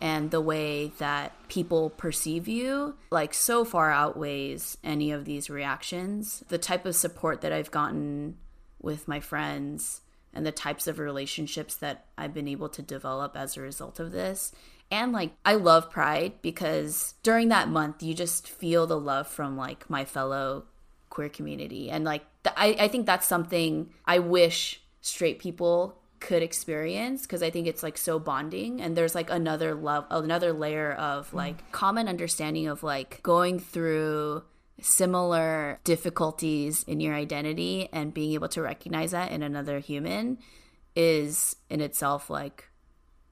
and 0.00 0.30
the 0.30 0.40
way 0.40 0.92
that 0.98 1.32
people 1.48 1.90
perceive 1.90 2.46
you 2.46 2.94
like 3.10 3.34
so 3.34 3.64
far 3.64 3.90
outweighs 3.90 4.78
any 4.84 5.10
of 5.10 5.24
these 5.24 5.50
reactions. 5.50 6.44
The 6.48 6.58
type 6.58 6.86
of 6.86 6.94
support 6.94 7.40
that 7.40 7.52
i've 7.52 7.70
gotten 7.70 8.36
with 8.80 9.08
my 9.08 9.20
friends 9.20 10.02
and 10.32 10.46
the 10.46 10.52
types 10.52 10.86
of 10.86 10.98
relationships 10.98 11.74
that 11.76 12.06
i've 12.16 12.34
been 12.34 12.48
able 12.48 12.68
to 12.68 12.82
develop 12.82 13.36
as 13.36 13.56
a 13.56 13.60
result 13.60 13.98
of 13.98 14.12
this 14.12 14.52
and 14.90 15.12
like 15.12 15.32
i 15.44 15.54
love 15.54 15.90
pride 15.90 16.32
because 16.42 17.14
during 17.22 17.48
that 17.48 17.68
month 17.68 18.02
you 18.02 18.14
just 18.14 18.48
feel 18.48 18.86
the 18.86 18.98
love 18.98 19.26
from 19.26 19.56
like 19.56 19.88
my 19.90 20.04
fellow 20.04 20.64
queer 21.10 21.28
community. 21.28 21.90
And 21.90 22.04
like 22.04 22.22
th- 22.44 22.54
I, 22.56 22.84
I 22.84 22.88
think 22.88 23.06
that's 23.06 23.26
something 23.26 23.90
i 24.04 24.18
wish 24.18 24.80
straight 25.00 25.38
people 25.38 25.98
could 26.20 26.42
experience 26.42 27.22
because 27.22 27.44
I 27.44 27.50
think 27.50 27.68
it's 27.68 27.82
like 27.82 27.96
so 27.96 28.18
bonding. 28.18 28.80
And 28.80 28.96
there's 28.96 29.14
like 29.14 29.30
another 29.30 29.74
love 29.74 30.04
another 30.10 30.52
layer 30.52 30.92
of 30.92 31.30
mm. 31.30 31.34
like 31.34 31.72
common 31.72 32.08
understanding 32.08 32.66
of 32.66 32.82
like 32.82 33.22
going 33.22 33.58
through 33.58 34.42
similar 34.80 35.80
difficulties 35.84 36.84
in 36.84 37.00
your 37.00 37.14
identity 37.14 37.88
and 37.92 38.14
being 38.14 38.32
able 38.34 38.48
to 38.48 38.62
recognize 38.62 39.10
that 39.10 39.32
in 39.32 39.42
another 39.42 39.80
human 39.80 40.38
is 40.94 41.56
in 41.68 41.80
itself 41.80 42.30
like 42.30 42.67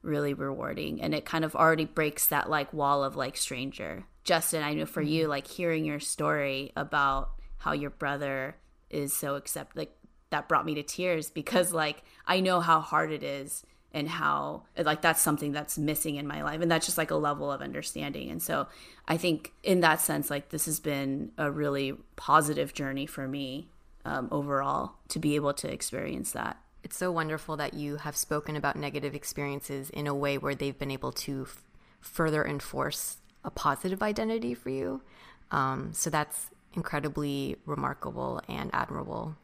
really 0.06 0.34
rewarding 0.34 1.02
and 1.02 1.14
it 1.14 1.24
kind 1.24 1.44
of 1.44 1.54
already 1.54 1.84
breaks 1.84 2.28
that 2.28 2.48
like 2.48 2.72
wall 2.72 3.04
of 3.04 3.16
like 3.16 3.36
stranger. 3.36 4.04
Justin, 4.24 4.62
I 4.62 4.74
know 4.74 4.86
for 4.86 5.02
you 5.02 5.28
like 5.28 5.46
hearing 5.46 5.84
your 5.84 6.00
story 6.00 6.72
about 6.76 7.30
how 7.58 7.72
your 7.72 7.90
brother 7.90 8.56
is 8.90 9.12
so 9.12 9.34
accept 9.34 9.76
like 9.76 9.92
that 10.30 10.48
brought 10.48 10.66
me 10.66 10.74
to 10.74 10.82
tears 10.82 11.30
because 11.30 11.72
like 11.72 12.02
I 12.26 12.40
know 12.40 12.60
how 12.60 12.80
hard 12.80 13.12
it 13.12 13.22
is 13.22 13.64
and 13.92 14.08
how 14.08 14.64
like 14.76 15.02
that's 15.02 15.20
something 15.20 15.52
that's 15.52 15.78
missing 15.78 16.16
in 16.16 16.26
my 16.26 16.42
life 16.42 16.60
and 16.60 16.70
that's 16.70 16.86
just 16.86 16.98
like 16.98 17.10
a 17.10 17.16
level 17.16 17.50
of 17.50 17.60
understanding 17.60 18.30
and 18.30 18.42
so 18.42 18.66
I 19.06 19.16
think 19.16 19.52
in 19.62 19.80
that 19.80 20.00
sense 20.00 20.30
like 20.30 20.50
this 20.50 20.66
has 20.66 20.80
been 20.80 21.32
a 21.38 21.50
really 21.50 21.94
positive 22.16 22.74
journey 22.74 23.06
for 23.06 23.26
me 23.26 23.68
um, 24.06 24.28
overall 24.30 24.94
to 25.08 25.18
be 25.18 25.34
able 25.34 25.52
to 25.54 25.70
experience 25.70 26.32
that. 26.32 26.56
It's 26.86 26.96
so 26.96 27.10
wonderful 27.10 27.56
that 27.56 27.74
you 27.74 27.96
have 27.96 28.16
spoken 28.16 28.54
about 28.54 28.76
negative 28.76 29.12
experiences 29.12 29.90
in 29.90 30.06
a 30.06 30.14
way 30.14 30.38
where 30.38 30.54
they've 30.54 30.78
been 30.78 30.92
able 30.92 31.10
to 31.26 31.48
f- 31.48 31.64
further 32.00 32.46
enforce 32.46 33.16
a 33.42 33.50
positive 33.50 34.04
identity 34.04 34.54
for 34.54 34.70
you. 34.70 35.02
Um, 35.50 35.90
so 35.92 36.10
that's 36.10 36.46
incredibly 36.74 37.56
remarkable 37.66 38.40
and 38.48 38.70
admirable. 38.72 39.34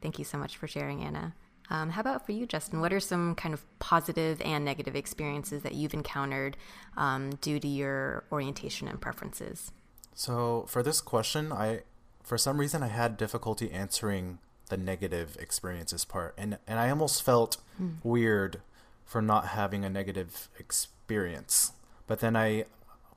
Thank 0.00 0.20
you 0.20 0.24
so 0.24 0.38
much 0.38 0.56
for 0.56 0.68
sharing, 0.68 1.02
Anna. 1.02 1.34
Um, 1.70 1.90
how 1.90 2.02
about 2.02 2.24
for 2.24 2.30
you, 2.30 2.46
Justin? 2.46 2.80
What 2.80 2.92
are 2.92 3.00
some 3.00 3.34
kind 3.34 3.52
of 3.52 3.64
positive 3.80 4.40
and 4.40 4.64
negative 4.64 4.94
experiences 4.94 5.64
that 5.64 5.74
you've 5.74 5.94
encountered 5.94 6.56
um, 6.96 7.30
due 7.40 7.58
to 7.58 7.66
your 7.66 8.22
orientation 8.30 8.86
and 8.86 9.00
preferences? 9.00 9.72
So 10.14 10.66
for 10.68 10.84
this 10.84 11.00
question, 11.00 11.52
I 11.52 11.80
for 12.22 12.38
some 12.38 12.58
reason 12.58 12.80
I 12.80 12.86
had 12.86 13.16
difficulty 13.16 13.72
answering 13.72 14.38
the 14.72 14.78
negative 14.78 15.36
experiences 15.38 16.06
part, 16.06 16.34
and 16.38 16.56
and 16.66 16.80
I 16.80 16.88
almost 16.88 17.22
felt 17.22 17.58
hmm. 17.76 17.90
weird 18.02 18.62
for 19.04 19.20
not 19.20 19.48
having 19.48 19.84
a 19.84 19.90
negative 19.90 20.48
experience. 20.58 21.72
But 22.06 22.20
then 22.20 22.34
I 22.34 22.64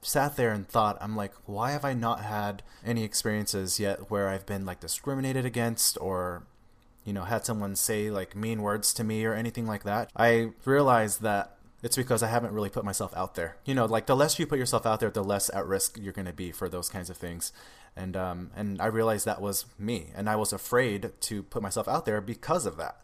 sat 0.01 0.35
there 0.35 0.51
and 0.51 0.67
thought, 0.67 0.97
I'm 0.99 1.15
like, 1.15 1.31
why 1.45 1.71
have 1.71 1.85
I 1.85 1.93
not 1.93 2.19
had 2.19 2.61
any 2.85 3.05
experiences 3.05 3.79
yet 3.79 4.11
where 4.11 4.27
I've 4.27 4.45
been 4.45 4.65
like 4.65 4.81
discriminated 4.81 5.45
against 5.45 5.97
or 6.01 6.43
you 7.05 7.13
know, 7.13 7.23
had 7.23 7.45
someone 7.45 7.75
say 7.77 8.09
like 8.09 8.35
mean 8.35 8.61
words 8.61 8.93
to 8.95 9.03
me 9.03 9.23
or 9.23 9.33
anything 9.33 9.65
like 9.65 9.83
that, 9.83 10.09
I 10.17 10.49
realized 10.65 11.21
that 11.21 11.55
it's 11.83 11.95
because 11.95 12.21
I 12.21 12.27
haven't 12.27 12.51
really 12.51 12.69
put 12.69 12.83
myself 12.83 13.15
out 13.15 13.35
there. 13.35 13.55
You 13.63 13.75
know, 13.75 13.85
like 13.85 14.07
the 14.07 14.15
less 14.15 14.37
you 14.39 14.47
put 14.47 14.59
yourself 14.59 14.85
out 14.85 14.99
there, 14.99 15.11
the 15.11 15.23
less 15.23 15.49
at 15.53 15.65
risk 15.65 15.97
you're 16.01 16.11
going 16.11 16.25
to 16.25 16.33
be 16.33 16.51
for 16.51 16.67
those 16.67 16.89
kinds 16.89 17.09
of 17.09 17.15
things. 17.15 17.53
And 17.95 18.17
um, 18.17 18.51
and 18.55 18.81
I 18.81 18.87
realized 18.87 19.25
that 19.25 19.41
was 19.41 19.65
me, 19.79 20.07
and 20.15 20.29
I 20.29 20.35
was 20.35 20.51
afraid 20.51 21.11
to 21.21 21.43
put 21.43 21.61
myself 21.61 21.87
out 21.87 22.05
there 22.05 22.19
because 22.21 22.65
of 22.65 22.77
that. 22.77 22.97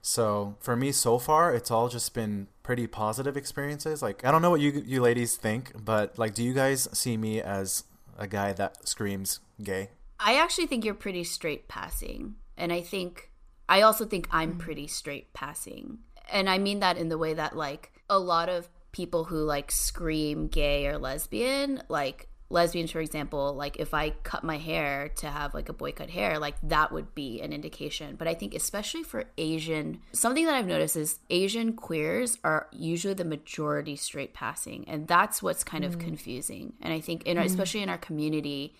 So 0.00 0.56
for 0.60 0.74
me, 0.74 0.90
so 0.90 1.18
far, 1.18 1.54
it's 1.54 1.70
all 1.70 1.88
just 1.88 2.12
been 2.12 2.48
pretty 2.64 2.88
positive 2.88 3.36
experiences. 3.36 4.02
Like 4.02 4.24
I 4.24 4.32
don't 4.32 4.42
know 4.42 4.50
what 4.50 4.60
you 4.60 4.82
you 4.84 5.00
ladies 5.00 5.36
think, 5.36 5.72
but 5.84 6.18
like, 6.18 6.34
do 6.34 6.42
you 6.42 6.54
guys 6.54 6.88
see 6.92 7.16
me 7.16 7.40
as 7.40 7.84
a 8.18 8.26
guy 8.26 8.52
that 8.52 8.88
screams 8.88 9.40
gay? 9.62 9.90
I 10.24 10.36
actually 10.36 10.66
think 10.66 10.84
you're 10.84 10.94
pretty 10.94 11.24
straight 11.24 11.68
passing. 11.68 12.36
And 12.56 12.72
I 12.72 12.80
think, 12.80 13.30
I 13.68 13.82
also 13.82 14.04
think 14.04 14.28
I'm 14.30 14.56
pretty 14.56 14.86
straight 14.86 15.32
passing. 15.32 15.98
And 16.30 16.48
I 16.48 16.58
mean 16.58 16.80
that 16.80 16.96
in 16.96 17.08
the 17.08 17.18
way 17.18 17.34
that, 17.34 17.56
like, 17.56 17.92
a 18.08 18.18
lot 18.18 18.48
of 18.48 18.68
people 18.92 19.24
who, 19.24 19.42
like, 19.42 19.72
scream 19.72 20.46
gay 20.46 20.86
or 20.86 20.98
lesbian, 20.98 21.82
like, 21.88 22.28
lesbians, 22.52 22.90
for 22.90 23.00
example, 23.00 23.54
like, 23.54 23.78
if 23.78 23.94
I 23.94 24.10
cut 24.22 24.44
my 24.44 24.58
hair 24.58 25.08
to 25.16 25.26
have, 25.26 25.54
like, 25.54 25.68
a 25.68 25.72
boy 25.72 25.92
cut 25.92 26.10
hair, 26.10 26.38
like, 26.38 26.56
that 26.62 26.92
would 26.92 27.14
be 27.14 27.40
an 27.40 27.52
indication. 27.52 28.16
But 28.16 28.28
I 28.28 28.34
think, 28.34 28.54
especially 28.54 29.02
for 29.02 29.24
Asian, 29.36 30.00
something 30.12 30.44
that 30.46 30.54
I've 30.54 30.66
noticed 30.66 30.96
is 30.96 31.18
Asian 31.30 31.72
queers 31.72 32.38
are 32.44 32.68
usually 32.70 33.14
the 33.14 33.24
majority 33.24 33.96
straight 33.96 34.34
passing. 34.34 34.84
And 34.86 35.08
that's 35.08 35.42
what's 35.42 35.64
kind 35.64 35.84
of 35.84 35.98
mm. 35.98 36.00
confusing. 36.00 36.74
And 36.80 36.92
I 36.92 37.00
think, 37.00 37.24
in, 37.24 37.36
mm. 37.36 37.44
especially 37.44 37.82
in 37.82 37.88
our 37.88 37.98
community, 37.98 38.76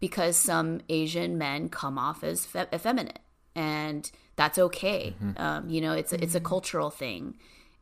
because 0.00 0.36
some 0.36 0.80
Asian 0.88 1.38
men 1.38 1.68
come 1.68 1.98
off 1.98 2.22
as 2.22 2.46
fe- 2.46 2.68
effeminate, 2.72 3.18
and 3.54 4.08
that's 4.36 4.58
okay. 4.58 5.16
Mm-hmm. 5.20 5.42
Um, 5.42 5.68
you 5.68 5.80
know, 5.80 5.92
it's 5.92 6.12
a, 6.12 6.22
it's 6.22 6.34
a 6.34 6.38
mm-hmm. 6.38 6.46
cultural 6.46 6.90
thing. 6.90 7.34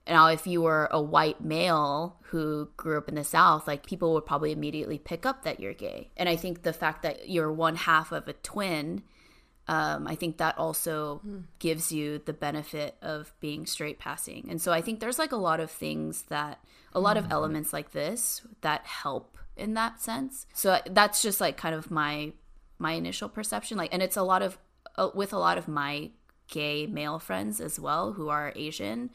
And 0.07 0.15
now, 0.15 0.29
if 0.29 0.47
you 0.47 0.63
were 0.63 0.89
a 0.91 1.03
white 1.03 1.41
male 1.41 2.17
who 2.23 2.69
grew 2.77 2.99
up 2.99 3.09
in 3.09 3.17
the 3.17 3.25
South, 3.25 3.67
like 3.67 3.85
people 3.85 4.15
would 4.15 4.27
probably 4.27 4.53
immediately 4.53 4.99
pick 4.99 5.27
up 5.27 5.43
that 5.43 5.59
you're 5.59 5.75
gay. 5.75 6.11
And 6.17 6.29
I 6.29 6.37
think 6.37 6.63
the 6.63 6.73
fact 6.73 7.03
that 7.03 7.29
you're 7.29 7.53
one 7.53 7.75
half 7.75 8.13
of 8.13 8.29
a 8.29 8.33
twin, 8.33 9.03
um, 9.67 10.07
I 10.07 10.15
think 10.15 10.39
that 10.39 10.59
also 10.59 11.21
gives 11.59 11.91
you 11.91 12.21
the 12.25 12.33
benefit 12.33 12.95
of 13.03 13.33
being 13.41 13.67
straight 13.67 13.99
passing. 13.99 14.47
And 14.49 14.63
so 14.63 14.73
I 14.73 14.81
think 14.81 15.01
there's 15.01 15.19
like 15.19 15.33
a 15.33 15.37
lot 15.37 15.59
of 15.59 15.71
things 15.73 16.23
that, 16.29 16.61
a 16.93 17.01
lot 17.01 17.17
of 17.17 17.31
elements 17.31 17.73
like 17.73 17.91
this 17.91 18.43
that 18.61 18.87
help 18.87 19.37
in 19.57 19.75
that 19.75 20.01
sense. 20.01 20.47
So 20.55 20.79
that's 20.89 21.21
just 21.21 21.41
like 21.41 21.57
kind 21.57 21.75
of 21.75 21.91
my 21.91 22.33
my 22.79 22.93
initial 22.93 23.29
perception. 23.29 23.77
Like, 23.77 23.93
and 23.93 24.03
it's 24.03 24.17
a 24.17 24.23
lot 24.23 24.43
of 24.43 24.59
uh, 24.97 25.11
with 25.15 25.33
a 25.33 25.39
lot 25.39 25.59
of 25.59 25.67
my 25.69 26.11
gay 26.49 26.87
male 26.87 27.19
friends 27.19 27.61
as 27.61 27.81
well 27.81 28.13
who 28.13 28.29
are 28.29 28.53
Asian. 28.55 29.11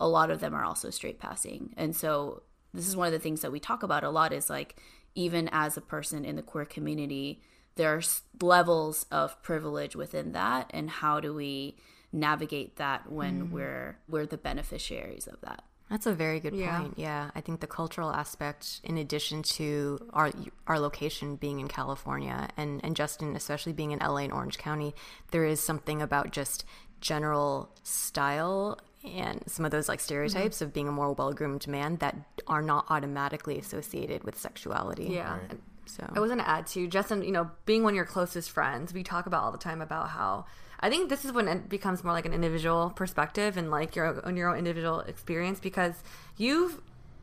A 0.00 0.08
lot 0.08 0.30
of 0.30 0.40
them 0.40 0.54
are 0.54 0.64
also 0.64 0.90
straight 0.90 1.18
passing, 1.18 1.74
and 1.76 1.94
so 1.94 2.42
this 2.72 2.86
is 2.86 2.96
one 2.96 3.06
of 3.06 3.12
the 3.12 3.18
things 3.18 3.40
that 3.40 3.52
we 3.52 3.60
talk 3.60 3.82
about 3.82 4.04
a 4.04 4.10
lot. 4.10 4.32
Is 4.32 4.50
like 4.50 4.76
even 5.14 5.48
as 5.52 5.76
a 5.76 5.80
person 5.80 6.24
in 6.24 6.36
the 6.36 6.42
queer 6.42 6.64
community, 6.64 7.42
there 7.76 7.94
are 7.94 8.02
levels 8.40 9.06
of 9.10 9.40
privilege 9.42 9.96
within 9.96 10.32
that, 10.32 10.70
and 10.70 10.88
how 10.88 11.20
do 11.20 11.34
we 11.34 11.76
navigate 12.12 12.76
that 12.76 13.10
when 13.10 13.48
mm. 13.48 13.50
we're 13.50 13.98
we're 14.08 14.26
the 14.26 14.38
beneficiaries 14.38 15.26
of 15.26 15.40
that? 15.42 15.64
That's 15.90 16.06
a 16.06 16.12
very 16.12 16.38
good 16.38 16.54
Yeah. 16.54 16.80
point. 16.80 16.94
Yeah, 16.98 17.30
I 17.34 17.40
think 17.40 17.60
the 17.60 17.66
cultural 17.66 18.10
aspect, 18.10 18.80
in 18.84 18.98
addition 18.98 19.42
to 19.54 19.98
our 20.12 20.30
our 20.66 20.78
location 20.78 21.36
being 21.36 21.60
in 21.60 21.68
California, 21.68 22.48
and 22.56 22.84
and 22.84 22.94
Justin, 22.94 23.34
especially 23.36 23.72
being 23.72 23.92
in 23.92 24.00
LA 24.00 24.18
and 24.18 24.32
Orange 24.32 24.58
County, 24.58 24.94
there 25.30 25.44
is 25.44 25.60
something 25.60 26.02
about 26.02 26.30
just 26.30 26.64
general 27.00 27.70
style 27.82 28.78
and 29.16 29.42
some 29.46 29.64
of 29.64 29.70
those 29.70 29.88
like 29.88 29.98
mm-hmm. 29.98 30.04
stereotypes 30.04 30.60
of 30.60 30.72
being 30.72 30.88
a 30.88 30.92
more 30.92 31.12
well 31.12 31.32
groomed 31.32 31.66
man 31.66 31.96
that 31.96 32.16
are 32.46 32.62
not 32.62 32.86
automatically 32.88 33.58
associated 33.58 34.24
with 34.24 34.38
sexuality. 34.38 35.08
Yeah. 35.10 35.38
So 35.86 36.10
I 36.14 36.20
was 36.20 36.28
going 36.28 36.40
to 36.40 36.48
add 36.48 36.66
to 36.68 36.86
Justin, 36.86 37.22
you 37.22 37.32
know, 37.32 37.50
being 37.64 37.82
one 37.82 37.92
of 37.92 37.96
your 37.96 38.04
closest 38.04 38.50
friends, 38.50 38.92
we 38.92 39.02
talk 39.02 39.26
about 39.26 39.42
all 39.42 39.52
the 39.52 39.58
time 39.58 39.80
about 39.80 40.10
how 40.10 40.44
I 40.80 40.90
think 40.90 41.08
this 41.08 41.24
is 41.24 41.32
when 41.32 41.48
it 41.48 41.68
becomes 41.68 42.04
more 42.04 42.12
like 42.12 42.26
an 42.26 42.34
individual 42.34 42.90
perspective 42.90 43.56
and 43.56 43.70
like 43.70 43.96
your 43.96 44.24
on 44.26 44.36
your 44.36 44.50
own 44.50 44.58
individual 44.58 45.00
experience 45.00 45.60
because 45.60 45.94
you've 46.36 46.80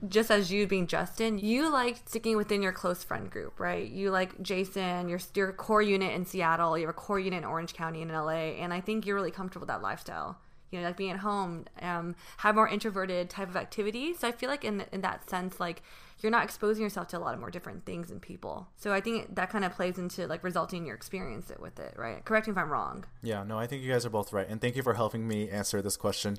just 0.08 0.30
as 0.30 0.52
you 0.52 0.68
being 0.68 0.88
Justin, 0.88 1.40
you 1.40 1.72
like 1.72 2.02
sticking 2.06 2.36
within 2.38 2.62
your 2.62 2.74
close 2.74 3.04
friend 3.04 3.30
group, 3.30 3.60
right? 3.60 3.90
You 3.90 4.12
like 4.12 4.42
Jason, 4.42 5.08
your 5.08 5.20
your 5.34 5.54
core 5.54 5.82
unit 5.82 6.14
in 6.14 6.26
Seattle, 6.26 6.78
you 6.78 6.86
have 6.86 6.96
a 6.96 6.98
core 6.98 7.20
unit 7.20 7.40
in 7.40 7.46
Orange 7.46 7.74
County 7.74 8.02
and 8.02 8.12
in 8.12 8.18
LA, 8.18 8.56
and 8.60 8.74
I 8.74 8.82
think 8.82 9.06
you're 9.06 9.16
really 9.16 9.32
comfortable 9.32 9.62
with 9.62 9.70
that 9.70 9.82
lifestyle. 9.82 10.38
You 10.76 10.82
know, 10.82 10.88
like 10.88 10.98
being 10.98 11.12
at 11.12 11.20
home, 11.20 11.66
um, 11.82 12.16
have 12.38 12.56
more 12.56 12.68
introverted 12.68 13.30
type 13.30 13.50
of 13.50 13.56
activity. 13.56 14.14
So 14.14 14.28
I 14.28 14.32
feel 14.32 14.50
like 14.50 14.64
in 14.66 14.84
in 14.92 15.02
that 15.02 15.30
sense, 15.30 15.60
like 15.60 15.82
you're 16.22 16.32
not 16.32 16.44
exposing 16.44 16.82
yourself 16.84 17.08
to 17.10 17.18
a 17.18 17.20
lot 17.20 17.34
of 17.34 17.40
more 17.40 17.52
different 17.52 17.86
things 17.86 18.10
and 18.10 18.22
people. 18.22 18.68
So 18.78 18.94
I 18.94 19.02
think 19.02 19.36
that 19.36 19.50
kind 19.50 19.66
of 19.66 19.74
plays 19.74 19.98
into 19.98 20.28
like 20.28 20.44
resulting 20.44 20.80
in 20.82 20.86
your 20.86 20.96
experience 20.96 21.52
with 21.60 21.78
it, 21.80 21.94
right? 21.98 22.24
Correct 22.24 22.48
me 22.48 22.52
if 22.52 22.58
I'm 22.58 22.70
wrong. 22.70 23.06
Yeah, 23.22 23.44
no, 23.44 23.58
I 23.60 23.68
think 23.68 23.84
you 23.84 23.92
guys 23.92 24.06
are 24.06 24.10
both 24.10 24.32
right, 24.34 24.48
and 24.48 24.62
thank 24.62 24.76
you 24.76 24.84
for 24.84 24.94
helping 24.94 25.28
me 25.28 25.50
answer 25.50 25.82
this 25.82 25.98
question 25.98 26.38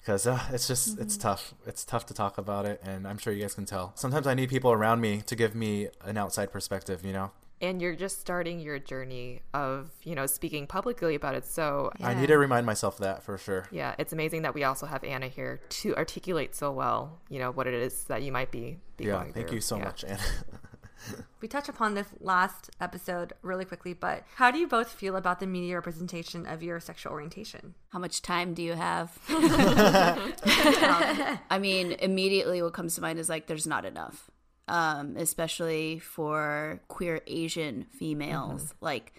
because 0.00 0.26
uh, 0.26 0.40
it's 0.52 0.66
just 0.68 0.92
Mm-hmm. 0.92 1.02
it's 1.02 1.16
tough. 1.16 1.54
It's 1.66 1.84
tough 1.84 2.06
to 2.06 2.14
talk 2.14 2.38
about 2.38 2.64
it, 2.66 2.80
and 2.84 3.06
I'm 3.06 3.18
sure 3.18 3.32
you 3.32 3.42
guys 3.42 3.54
can 3.54 3.66
tell. 3.66 3.92
Sometimes 3.96 4.26
I 4.26 4.34
need 4.34 4.48
people 4.48 4.72
around 4.72 5.00
me 5.00 5.22
to 5.26 5.36
give 5.36 5.54
me 5.54 5.88
an 6.04 6.16
outside 6.16 6.50
perspective. 6.52 7.04
You 7.04 7.12
know, 7.12 7.30
And 7.60 7.82
you're 7.82 7.96
just 7.96 8.20
starting 8.20 8.60
your 8.60 8.78
journey 8.78 9.42
of, 9.52 9.90
you 10.04 10.14
know, 10.14 10.26
speaking 10.26 10.66
publicly 10.66 11.14
about 11.16 11.34
it. 11.34 11.44
So, 11.44 11.90
I 12.00 12.14
need 12.14 12.28
to 12.28 12.34
um, 12.34 12.40
remind 12.40 12.66
myself 12.66 12.98
that 12.98 13.22
for 13.24 13.36
sure. 13.36 13.66
yeah, 13.72 13.94
it's 13.98 14.12
amazing 14.12 14.42
that 14.42 14.54
we 14.54 14.62
also 14.64 14.86
have 14.86 15.02
Anna 15.02 15.26
here 15.28 15.60
to 15.70 15.96
articulate 15.96 16.54
so 16.54 16.70
well, 16.70 17.20
you 17.28 17.40
know, 17.40 17.50
what 17.50 17.66
it 17.66 17.74
is 17.74 18.04
that 18.04 18.22
you 18.22 18.30
might 18.30 18.52
be, 18.52 18.78
be 18.96 19.06
Yeah, 19.06 19.18
going 19.18 19.32
thank 19.32 19.48
through. 19.48 19.56
you 19.56 19.60
so 19.60 19.76
Yeah. 19.76 19.84
much, 19.84 20.04
Anna. 20.04 20.20
We 21.40 21.46
touch 21.46 21.68
upon 21.68 21.94
this 21.94 22.08
last 22.20 22.70
episode 22.80 23.32
really 23.42 23.64
quickly, 23.64 23.92
but 23.94 24.24
how 24.34 24.50
do 24.50 24.58
you 24.58 24.66
both 24.66 24.90
feel 24.90 25.14
about 25.14 25.38
the 25.38 25.46
media 25.46 25.76
representation 25.76 26.44
of 26.44 26.60
your 26.60 26.80
sexual 26.80 27.12
orientation? 27.12 27.76
How 27.90 28.00
much 28.00 28.20
time 28.20 28.52
do 28.52 28.64
you 28.64 28.72
have? 28.72 29.16
I 29.28 31.38
mean, 31.60 31.92
immediately 31.92 32.60
what 32.62 32.72
comes 32.72 32.96
to 32.96 33.00
mind 33.00 33.20
is 33.20 33.28
like 33.28 33.46
there's 33.46 33.64
not 33.66 33.84
enough, 33.84 34.28
um, 34.68 35.16
especially 35.16 35.98
for 35.98 36.80
queer 36.88 37.20
Asian 37.26 37.86
females. 37.90 38.74
Like, 38.80 39.14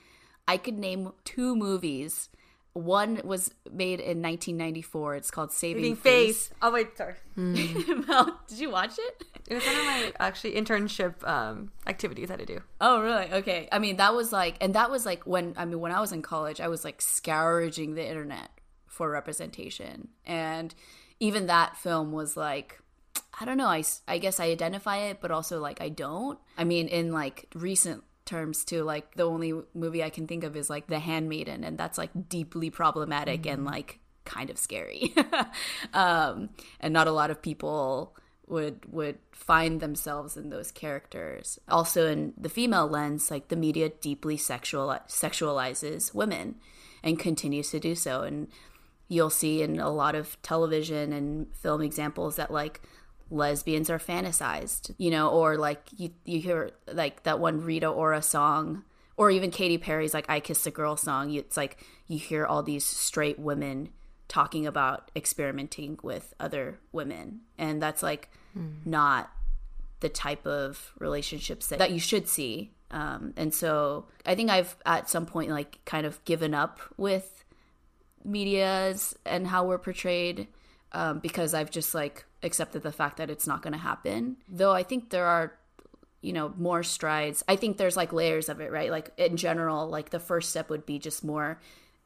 I 0.48 0.58
could 0.58 0.78
name 0.80 1.12
two 1.26 1.56
movies. 1.56 2.30
One 2.74 3.22
was 3.24 3.54
made 3.72 4.00
in 4.00 4.22
1994. 4.22 5.16
It's 5.16 5.32
called 5.32 5.52
Saving, 5.52 5.84
Saving 5.84 5.96
Face. 5.96 6.48
face. 6.48 6.58
Oh 6.62 6.72
wait, 6.72 6.96
sorry. 6.98 7.16
Mel, 7.36 8.40
did 8.48 8.60
you 8.60 8.70
watch 8.70 8.94
it? 8.98 9.24
It 9.48 9.56
was 9.56 9.66
one 9.66 9.76
of 9.76 9.86
my 9.86 10.14
actually 10.20 10.54
internship 10.54 11.28
um, 11.28 11.72
activities 11.88 12.30
I 12.30 12.38
do. 12.38 12.62
Oh, 12.80 13.02
really? 13.02 13.32
Okay. 13.32 13.68
I 13.72 13.80
mean, 13.80 13.98
that 13.98 14.14
was 14.14 14.32
like, 14.32 14.56
and 14.62 14.76
that 14.76 14.92
was 14.92 15.06
like 15.06 15.26
when 15.26 15.56
I 15.58 15.66
mean, 15.66 15.80
when 15.80 15.92
I 15.92 16.00
was 16.00 16.12
in 16.12 16.22
college, 16.22 16.62
I 16.62 16.68
was 16.68 16.86
like 16.86 17.02
scourging 17.02 17.96
the 17.96 18.08
internet 18.08 18.50
for 18.86 19.10
representation, 19.10 20.10
and 20.26 20.74
even 21.20 21.48
that 21.48 21.76
film 21.76 22.12
was 22.12 22.38
like, 22.38 22.80
I 23.40 23.46
don't 23.46 23.58
know. 23.58 23.68
I, 23.68 23.84
I 24.08 24.18
guess 24.18 24.40
I 24.40 24.46
identify 24.46 24.98
it, 24.98 25.20
but 25.22 25.32
also 25.32 25.60
like 25.60 25.82
I 25.82 25.90
don't. 25.90 26.38
I 26.58 26.64
mean, 26.64 26.88
in 26.88 27.12
like 27.12 27.46
recent 27.56 28.04
terms 28.26 28.66
too, 28.66 28.84
like 28.84 29.16
the 29.16 29.24
only 29.24 29.54
movie 29.74 30.04
I 30.04 30.10
can 30.10 30.28
think 30.28 30.44
of 30.44 30.56
is 30.56 30.70
like 30.70 30.88
The 30.88 31.00
Handmaiden, 31.00 31.64
and 31.64 31.78
that's 31.78 31.98
like 31.98 32.12
deeply 32.28 32.70
problematic 32.70 33.46
and 33.46 33.66
like 33.66 34.00
kind 34.26 34.50
of 34.50 34.58
scary. 34.58 35.14
um, 35.94 36.50
and 36.80 36.94
not 36.94 37.08
a 37.08 37.12
lot 37.12 37.32
of 37.32 37.42
people 37.42 38.16
would 38.48 38.92
would 38.92 39.20
find 39.32 39.80
themselves 39.80 40.36
in 40.36 40.50
those 40.50 40.72
characters. 40.72 41.60
Also, 41.70 42.08
in 42.08 42.34
the 42.38 42.50
female 42.50 42.88
lens, 42.88 43.32
like 43.32 43.48
the 43.48 43.56
media 43.56 43.90
deeply 43.90 44.38
sexual 44.38 44.98
sexualizes 45.08 46.14
women 46.14 46.56
and 47.04 47.18
continues 47.18 47.72
to 47.72 47.80
do 47.80 47.96
so. 47.96 48.24
And 48.24 48.50
you'll 49.08 49.30
see 49.30 49.62
in 49.62 49.80
a 49.80 49.90
lot 49.90 50.16
of 50.16 50.40
television 50.42 51.14
and 51.14 51.56
film 51.56 51.82
examples 51.82 52.36
that 52.36 52.52
like 52.52 52.82
lesbians 53.30 53.90
are 53.90 54.00
fantasized, 54.00 54.94
you 54.98 55.12
know, 55.12 55.30
or 55.30 55.58
like 55.58 55.82
you 55.96 56.12
you 56.26 56.40
hear 56.40 56.72
like 56.92 57.24
that 57.24 57.40
one 57.40 57.62
Rita 57.62 57.88
Ora 57.88 58.22
song. 58.22 58.84
Or 59.18 59.30
even 59.30 59.52
Katy 59.52 59.78
Perry's 59.78 60.14
like 60.14 60.30
"I 60.30 60.40
Kissed 60.40 60.66
a 60.66 60.72
Girl" 60.72 60.96
song. 60.96 61.34
It's 61.34 61.58
like 61.58 61.86
you 62.08 62.18
hear 62.18 62.46
all 62.46 62.64
these 62.64 62.86
straight 62.86 63.38
women 63.38 63.90
talking 64.30 64.66
about 64.66 65.12
experimenting 65.14 66.00
with 66.02 66.34
other 66.40 66.80
women, 66.94 67.42
and 67.58 67.82
that's 67.82 68.02
like 68.02 68.30
not 68.86 69.30
the 70.00 70.10
type 70.10 70.48
of 70.48 70.94
relationships 71.00 71.68
that, 71.68 71.80
that 71.80 71.92
you 71.92 72.00
should 72.00 72.28
see. 72.28 72.72
Um, 72.92 73.34
and 73.38 73.54
so 73.54 74.08
I 74.26 74.36
think 74.36 74.50
I've 74.50 74.76
at 74.86 75.10
some 75.10 75.26
point 75.26 75.52
like 75.52 75.80
kind 75.86 76.06
of 76.06 76.24
given 76.26 76.54
up 76.54 76.80
with 76.98 77.44
medias 78.24 79.16
and 79.26 79.48
how 79.48 79.66
we're 79.66 79.78
portrayed 79.78 80.48
um, 80.92 81.20
because 81.20 81.54
I've 81.54 81.72
just 81.72 81.94
like 81.94 82.26
accepted 82.44 82.84
the 82.84 82.92
fact 82.92 83.18
that 83.18 83.30
it's 83.30 83.48
not 83.48 83.62
going 83.62 83.74
to 83.74 83.80
happen. 83.80 84.38
Though 84.48 84.72
I 84.72 84.84
think 84.84 85.10
there 85.10 85.26
are 85.26 85.54
you 86.22 86.34
know 86.34 86.54
more 86.58 86.84
strides. 86.84 87.44
I 87.48 87.56
think 87.56 87.78
there's 87.78 87.96
like 87.96 88.12
layers 88.12 88.50
of 88.50 88.60
it 88.60 88.72
right? 88.72 88.92
Like 88.92 89.12
in 89.18 89.38
general 89.38 89.88
like 89.88 90.10
the 90.10 90.20
first 90.20 90.50
step 90.50 90.70
would 90.70 90.86
be 90.86 91.00
just 91.00 91.24
more 91.24 91.60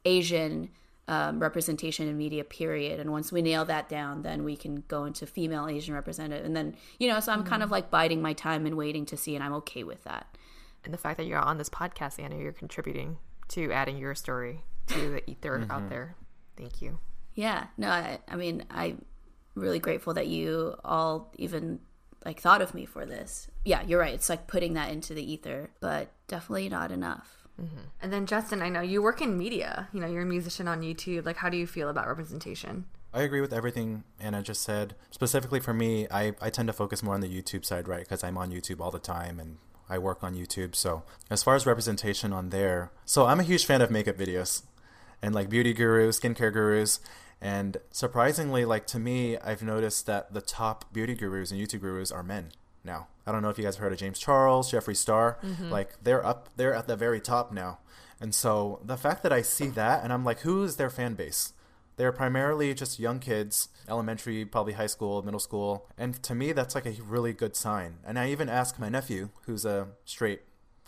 asian 0.04 0.68
um, 1.08 1.40
representation 1.40 2.08
in 2.08 2.16
media 2.16 2.44
period. 2.44 3.00
And 3.00 3.10
once 3.10 3.32
we 3.32 3.42
nail 3.42 3.64
that 3.64 3.88
down 3.88 4.22
then 4.22 4.44
we 4.44 4.56
can 4.56 4.84
go 4.88 5.04
into 5.04 5.26
female 5.26 5.66
asian 5.66 5.94
representative. 5.94 6.44
And 6.44 6.56
then 6.56 6.76
you 6.98 7.08
know 7.08 7.18
so 7.20 7.32
i'm 7.32 7.42
kind 7.44 7.62
of 7.62 7.70
like 7.70 7.90
biding 7.90 8.22
my 8.22 8.32
time 8.34 8.66
and 8.66 8.76
waiting 8.76 9.04
to 9.06 9.16
see 9.16 9.34
and 9.34 9.42
i'm 9.42 9.52
okay 9.54 9.82
with 9.82 10.04
that. 10.04 10.38
And 10.84 10.94
the 10.94 10.98
fact 10.98 11.16
that 11.16 11.26
you're 11.26 11.38
on 11.40 11.56
this 11.58 11.70
podcast, 11.70 12.22
Anna, 12.22 12.36
you're 12.36 12.52
contributing 12.52 13.16
to 13.48 13.72
adding 13.72 13.96
your 13.96 14.14
story 14.14 14.62
to 14.88 15.12
the 15.12 15.30
ether 15.30 15.66
out 15.70 15.88
there. 15.88 16.14
Thank 16.56 16.82
you. 16.82 16.98
yeah. 17.34 17.66
No 17.76 17.88
i, 17.88 18.20
I 18.28 18.36
mean 18.36 18.64
i'm 18.70 19.04
really 19.54 19.78
grateful 19.78 20.14
that 20.14 20.26
you 20.26 20.74
all 20.84 21.32
even 21.36 21.80
like 22.24 22.40
thought 22.40 22.62
of 22.62 22.74
me 22.74 22.84
for 22.84 23.04
this 23.04 23.48
yeah 23.64 23.82
you're 23.82 24.00
right 24.00 24.14
it's 24.14 24.28
like 24.28 24.46
putting 24.46 24.74
that 24.74 24.90
into 24.90 25.14
the 25.14 25.32
ether 25.32 25.70
but 25.80 26.10
definitely 26.26 26.68
not 26.68 26.90
enough 26.90 27.46
mm-hmm. 27.60 27.88
And 28.00 28.12
then 28.12 28.26
Justin, 28.26 28.60
I 28.60 28.68
know 28.68 28.82
you 28.82 29.00
work 29.00 29.22
in 29.22 29.38
media. 29.38 29.88
You 29.94 30.00
know, 30.00 30.06
you're 30.06 30.24
a 30.24 30.26
musician 30.26 30.68
on 30.68 30.82
YouTube. 30.82 31.24
Like, 31.24 31.38
how 31.38 31.48
do 31.48 31.56
you 31.56 31.66
feel 31.66 31.88
about 31.88 32.06
representation? 32.06 32.84
I 33.14 33.22
agree 33.22 33.40
with 33.40 33.52
everything 33.52 34.02
Anna 34.18 34.42
just 34.42 34.62
said. 34.62 34.96
Specifically 35.12 35.60
for 35.60 35.72
me, 35.72 36.08
I, 36.10 36.32
I 36.40 36.50
tend 36.50 36.66
to 36.66 36.72
focus 36.72 37.00
more 37.00 37.14
on 37.14 37.20
the 37.20 37.28
YouTube 37.28 37.64
side, 37.64 37.86
right? 37.86 38.00
Because 38.00 38.24
I'm 38.24 38.36
on 38.36 38.50
YouTube 38.50 38.80
all 38.80 38.90
the 38.90 38.98
time 38.98 39.38
and 39.38 39.58
I 39.88 39.98
work 39.98 40.24
on 40.24 40.34
YouTube. 40.34 40.74
So 40.74 41.04
as 41.30 41.42
far 41.44 41.54
as 41.54 41.64
representation 41.64 42.32
on 42.32 42.50
there, 42.50 42.90
so 43.04 43.26
I'm 43.26 43.38
a 43.38 43.44
huge 43.44 43.66
fan 43.66 43.80
of 43.80 43.90
makeup 43.90 44.16
videos 44.16 44.64
and 45.22 45.32
like 45.32 45.48
beauty 45.48 45.72
gurus, 45.72 46.18
skincare 46.18 46.52
gurus. 46.52 46.98
And 47.44 47.76
surprisingly, 47.90 48.64
like 48.64 48.86
to 48.86 48.98
me, 48.98 49.36
I've 49.36 49.62
noticed 49.62 50.06
that 50.06 50.32
the 50.32 50.40
top 50.40 50.90
beauty 50.94 51.14
gurus 51.14 51.50
and 51.50 51.60
YouTube 51.60 51.82
gurus 51.82 52.10
are 52.10 52.22
men 52.22 52.52
now. 52.82 53.08
I 53.26 53.32
don't 53.32 53.42
know 53.42 53.50
if 53.50 53.58
you 53.58 53.64
guys 53.64 53.76
have 53.76 53.82
heard 53.82 53.92
of 53.92 53.98
James 53.98 54.18
Charles, 54.18 54.72
Jeffree 54.72 54.96
Star. 54.96 55.38
Like 55.70 56.02
they're 56.02 56.24
up, 56.24 56.48
they're 56.56 56.72
at 56.72 56.86
the 56.86 56.96
very 56.96 57.20
top 57.20 57.52
now. 57.52 57.80
And 58.18 58.34
so 58.34 58.80
the 58.82 58.96
fact 58.96 59.22
that 59.24 59.32
I 59.32 59.42
see 59.42 59.66
that 59.66 60.02
and 60.02 60.10
I'm 60.10 60.24
like, 60.24 60.40
who 60.40 60.62
is 60.64 60.76
their 60.76 60.88
fan 60.88 61.16
base? 61.16 61.52
They're 61.96 62.12
primarily 62.12 62.72
just 62.72 62.98
young 62.98 63.18
kids, 63.20 63.68
elementary, 63.90 64.46
probably 64.46 64.72
high 64.72 64.86
school, 64.86 65.22
middle 65.22 65.38
school. 65.38 65.86
And 65.98 66.22
to 66.22 66.34
me, 66.34 66.52
that's 66.52 66.74
like 66.74 66.86
a 66.86 66.94
really 67.02 67.34
good 67.34 67.56
sign. 67.56 67.98
And 68.06 68.18
I 68.18 68.30
even 68.30 68.48
asked 68.48 68.78
my 68.80 68.88
nephew, 68.88 69.28
who's 69.42 69.66
a 69.66 69.88
straight 70.06 70.40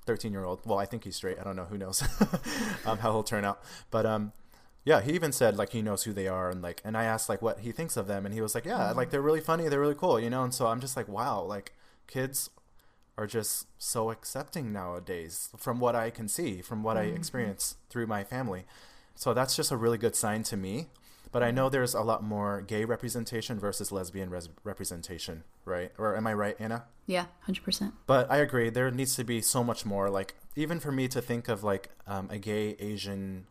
13 0.06 0.32
year 0.32 0.44
old. 0.44 0.60
Well, 0.64 0.78
I 0.78 0.86
think 0.86 1.04
he's 1.04 1.16
straight. 1.16 1.38
I 1.38 1.44
don't 1.44 1.54
know. 1.56 1.66
Who 1.66 1.76
knows 1.76 2.02
um, 2.86 2.98
how 2.98 3.12
he'll 3.12 3.22
turn 3.22 3.44
out. 3.44 3.60
But 3.90 4.06
um, 4.06 4.32
yeah, 4.86 5.00
he 5.00 5.12
even 5.12 5.32
said 5.32 5.56
like 5.58 5.70
he 5.70 5.82
knows 5.82 6.04
who 6.04 6.12
they 6.12 6.28
are 6.28 6.48
and 6.48 6.62
like, 6.62 6.80
and 6.84 6.96
I 6.96 7.04
asked 7.04 7.28
like 7.28 7.42
what 7.42 7.58
he 7.58 7.72
thinks 7.72 7.96
of 7.96 8.06
them, 8.06 8.24
and 8.24 8.32
he 8.32 8.40
was 8.40 8.54
like, 8.54 8.64
yeah, 8.64 8.92
like 8.92 9.10
they're 9.10 9.20
really 9.20 9.40
funny, 9.40 9.68
they're 9.68 9.80
really 9.80 9.96
cool, 9.96 10.20
you 10.20 10.30
know. 10.30 10.44
And 10.44 10.54
so 10.54 10.68
I'm 10.68 10.80
just 10.80 10.96
like, 10.96 11.08
wow, 11.08 11.42
like 11.42 11.72
kids 12.06 12.50
are 13.18 13.26
just 13.26 13.66
so 13.78 14.10
accepting 14.10 14.72
nowadays 14.72 15.50
from 15.56 15.80
what 15.80 15.96
I 15.96 16.10
can 16.10 16.28
see, 16.28 16.62
from 16.62 16.84
what 16.84 16.96
I 16.96 17.02
experience 17.02 17.76
through 17.90 18.06
my 18.06 18.22
family. 18.22 18.64
So 19.16 19.34
that's 19.34 19.56
just 19.56 19.72
a 19.72 19.76
really 19.76 19.98
good 19.98 20.14
sign 20.14 20.44
to 20.44 20.56
me. 20.56 20.86
But 21.32 21.42
I 21.42 21.50
know 21.50 21.68
there's 21.68 21.94
a 21.94 22.02
lot 22.02 22.22
more 22.22 22.62
gay 22.62 22.84
representation 22.84 23.58
versus 23.58 23.90
lesbian 23.90 24.30
res- 24.30 24.50
representation, 24.62 25.42
right? 25.64 25.90
Or 25.98 26.16
am 26.16 26.26
I 26.28 26.34
right, 26.34 26.56
Anna? 26.60 26.84
yeah 27.06 27.26
100% 27.48 27.92
But 28.06 28.30
I 28.30 28.36
agree. 28.36 28.70
There 28.70 28.90
needs 28.90 29.16
to 29.16 29.24
be 29.24 29.40
so 29.40 29.64
much 29.64 29.84
more. 29.84 30.08
Like 30.10 30.36
even 30.54 30.78
for 30.78 30.92
me 30.92 31.08
to 31.08 31.20
think 31.20 31.48
of 31.48 31.64
like 31.64 31.90
um, 32.06 32.28
a 32.30 32.38
gay 32.38 32.76
Asian 32.78 33.46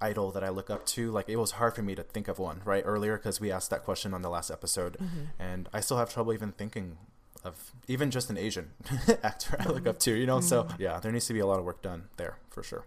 idol 0.00 0.30
that 0.32 0.44
I 0.44 0.48
look 0.48 0.70
up 0.70 0.86
to, 0.86 1.10
like 1.10 1.28
it 1.28 1.36
was 1.36 1.52
hard 1.52 1.74
for 1.74 1.82
me 1.82 1.94
to 1.94 2.02
think 2.02 2.28
of 2.28 2.38
one 2.38 2.60
right 2.64 2.82
earlier 2.86 3.16
because 3.16 3.40
we 3.40 3.50
asked 3.50 3.70
that 3.70 3.84
question 3.84 4.14
on 4.14 4.22
the 4.22 4.30
last 4.30 4.50
episode, 4.50 4.96
mm-hmm. 4.98 5.24
and 5.38 5.68
I 5.72 5.80
still 5.80 5.96
have 5.96 6.12
trouble 6.12 6.32
even 6.32 6.52
thinking 6.52 6.98
of 7.44 7.72
even 7.86 8.10
just 8.10 8.28
an 8.30 8.36
Asian 8.36 8.70
actor 9.22 9.56
I 9.58 9.64
mm-hmm. 9.64 9.72
look 9.72 9.86
up 9.86 9.98
to. 10.00 10.14
You 10.14 10.26
know, 10.26 10.40
so 10.40 10.64
mm-hmm. 10.64 10.82
yeah, 10.82 11.00
there 11.00 11.12
needs 11.12 11.26
to 11.26 11.32
be 11.32 11.40
a 11.40 11.46
lot 11.46 11.58
of 11.58 11.64
work 11.64 11.82
done 11.82 12.04
there 12.16 12.38
for 12.50 12.62
sure. 12.62 12.84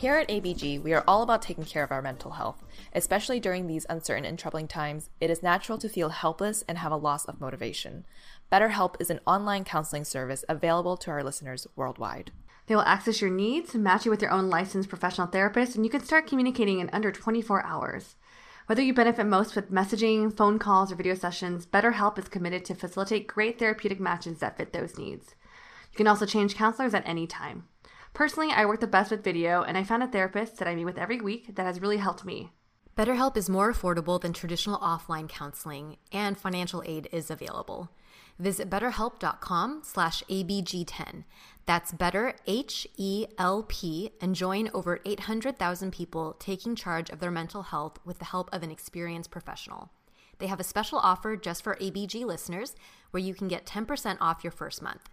Here 0.00 0.16
at 0.16 0.28
ABG, 0.28 0.82
we 0.82 0.94
are 0.94 1.04
all 1.06 1.20
about 1.20 1.42
taking 1.42 1.66
care 1.66 1.84
of 1.84 1.92
our 1.92 2.00
mental 2.00 2.30
health. 2.30 2.64
Especially 2.94 3.38
during 3.38 3.66
these 3.66 3.84
uncertain 3.90 4.24
and 4.24 4.38
troubling 4.38 4.66
times, 4.66 5.10
it 5.20 5.28
is 5.28 5.42
natural 5.42 5.76
to 5.76 5.90
feel 5.90 6.08
helpless 6.08 6.64
and 6.66 6.78
have 6.78 6.90
a 6.90 6.96
loss 6.96 7.26
of 7.26 7.38
motivation. 7.38 8.06
BetterHelp 8.50 8.94
is 8.98 9.10
an 9.10 9.20
online 9.26 9.62
counseling 9.62 10.04
service 10.04 10.42
available 10.48 10.96
to 10.96 11.10
our 11.10 11.22
listeners 11.22 11.66
worldwide. 11.76 12.32
They 12.64 12.74
will 12.74 12.82
access 12.84 13.20
your 13.20 13.28
needs, 13.28 13.74
match 13.74 14.06
you 14.06 14.10
with 14.10 14.22
your 14.22 14.30
own 14.30 14.48
licensed 14.48 14.88
professional 14.88 15.26
therapist, 15.26 15.76
and 15.76 15.84
you 15.84 15.90
can 15.90 16.02
start 16.02 16.26
communicating 16.26 16.80
in 16.80 16.88
under 16.94 17.12
24 17.12 17.62
hours. 17.66 18.16
Whether 18.68 18.80
you 18.80 18.94
benefit 18.94 19.26
most 19.26 19.54
with 19.54 19.70
messaging, 19.70 20.34
phone 20.34 20.58
calls, 20.58 20.90
or 20.90 20.94
video 20.94 21.14
sessions, 21.14 21.66
BetterHelp 21.66 22.18
is 22.18 22.28
committed 22.28 22.64
to 22.64 22.74
facilitate 22.74 23.26
great 23.26 23.58
therapeutic 23.58 24.00
matches 24.00 24.38
that 24.38 24.56
fit 24.56 24.72
those 24.72 24.96
needs. 24.96 25.34
You 25.92 25.98
can 25.98 26.06
also 26.06 26.24
change 26.24 26.54
counselors 26.54 26.94
at 26.94 27.06
any 27.06 27.26
time. 27.26 27.64
Personally, 28.12 28.50
I 28.50 28.66
work 28.66 28.80
the 28.80 28.86
best 28.86 29.10
with 29.10 29.24
video, 29.24 29.62
and 29.62 29.78
I 29.78 29.84
found 29.84 30.02
a 30.02 30.08
therapist 30.08 30.58
that 30.58 30.68
I 30.68 30.74
meet 30.74 30.84
with 30.84 30.98
every 30.98 31.20
week 31.20 31.54
that 31.54 31.64
has 31.64 31.80
really 31.80 31.98
helped 31.98 32.24
me. 32.24 32.50
BetterHelp 32.96 33.36
is 33.36 33.48
more 33.48 33.72
affordable 33.72 34.20
than 34.20 34.32
traditional 34.32 34.78
offline 34.80 35.28
counseling, 35.28 35.96
and 36.12 36.36
financial 36.36 36.82
aid 36.84 37.08
is 37.12 37.30
available. 37.30 37.90
Visit 38.38 38.68
betterhelp.com 38.68 39.82
slash 39.84 40.22
abg10. 40.28 41.24
That's 41.66 41.92
better, 41.92 42.34
H-E-L-P, 42.46 44.10
and 44.20 44.34
join 44.34 44.70
over 44.74 45.00
800,000 45.04 45.90
people 45.92 46.36
taking 46.38 46.74
charge 46.74 47.10
of 47.10 47.20
their 47.20 47.30
mental 47.30 47.62
health 47.62 47.98
with 48.04 48.18
the 48.18 48.24
help 48.26 48.52
of 48.52 48.62
an 48.62 48.70
experienced 48.70 49.30
professional. 49.30 49.90
They 50.38 50.48
have 50.48 50.58
a 50.58 50.64
special 50.64 50.98
offer 50.98 51.36
just 51.36 51.62
for 51.62 51.76
ABG 51.76 52.24
listeners 52.24 52.74
where 53.12 53.22
you 53.22 53.34
can 53.34 53.46
get 53.46 53.66
10% 53.66 54.16
off 54.20 54.42
your 54.42 54.50
first 54.50 54.82
month. 54.82 55.08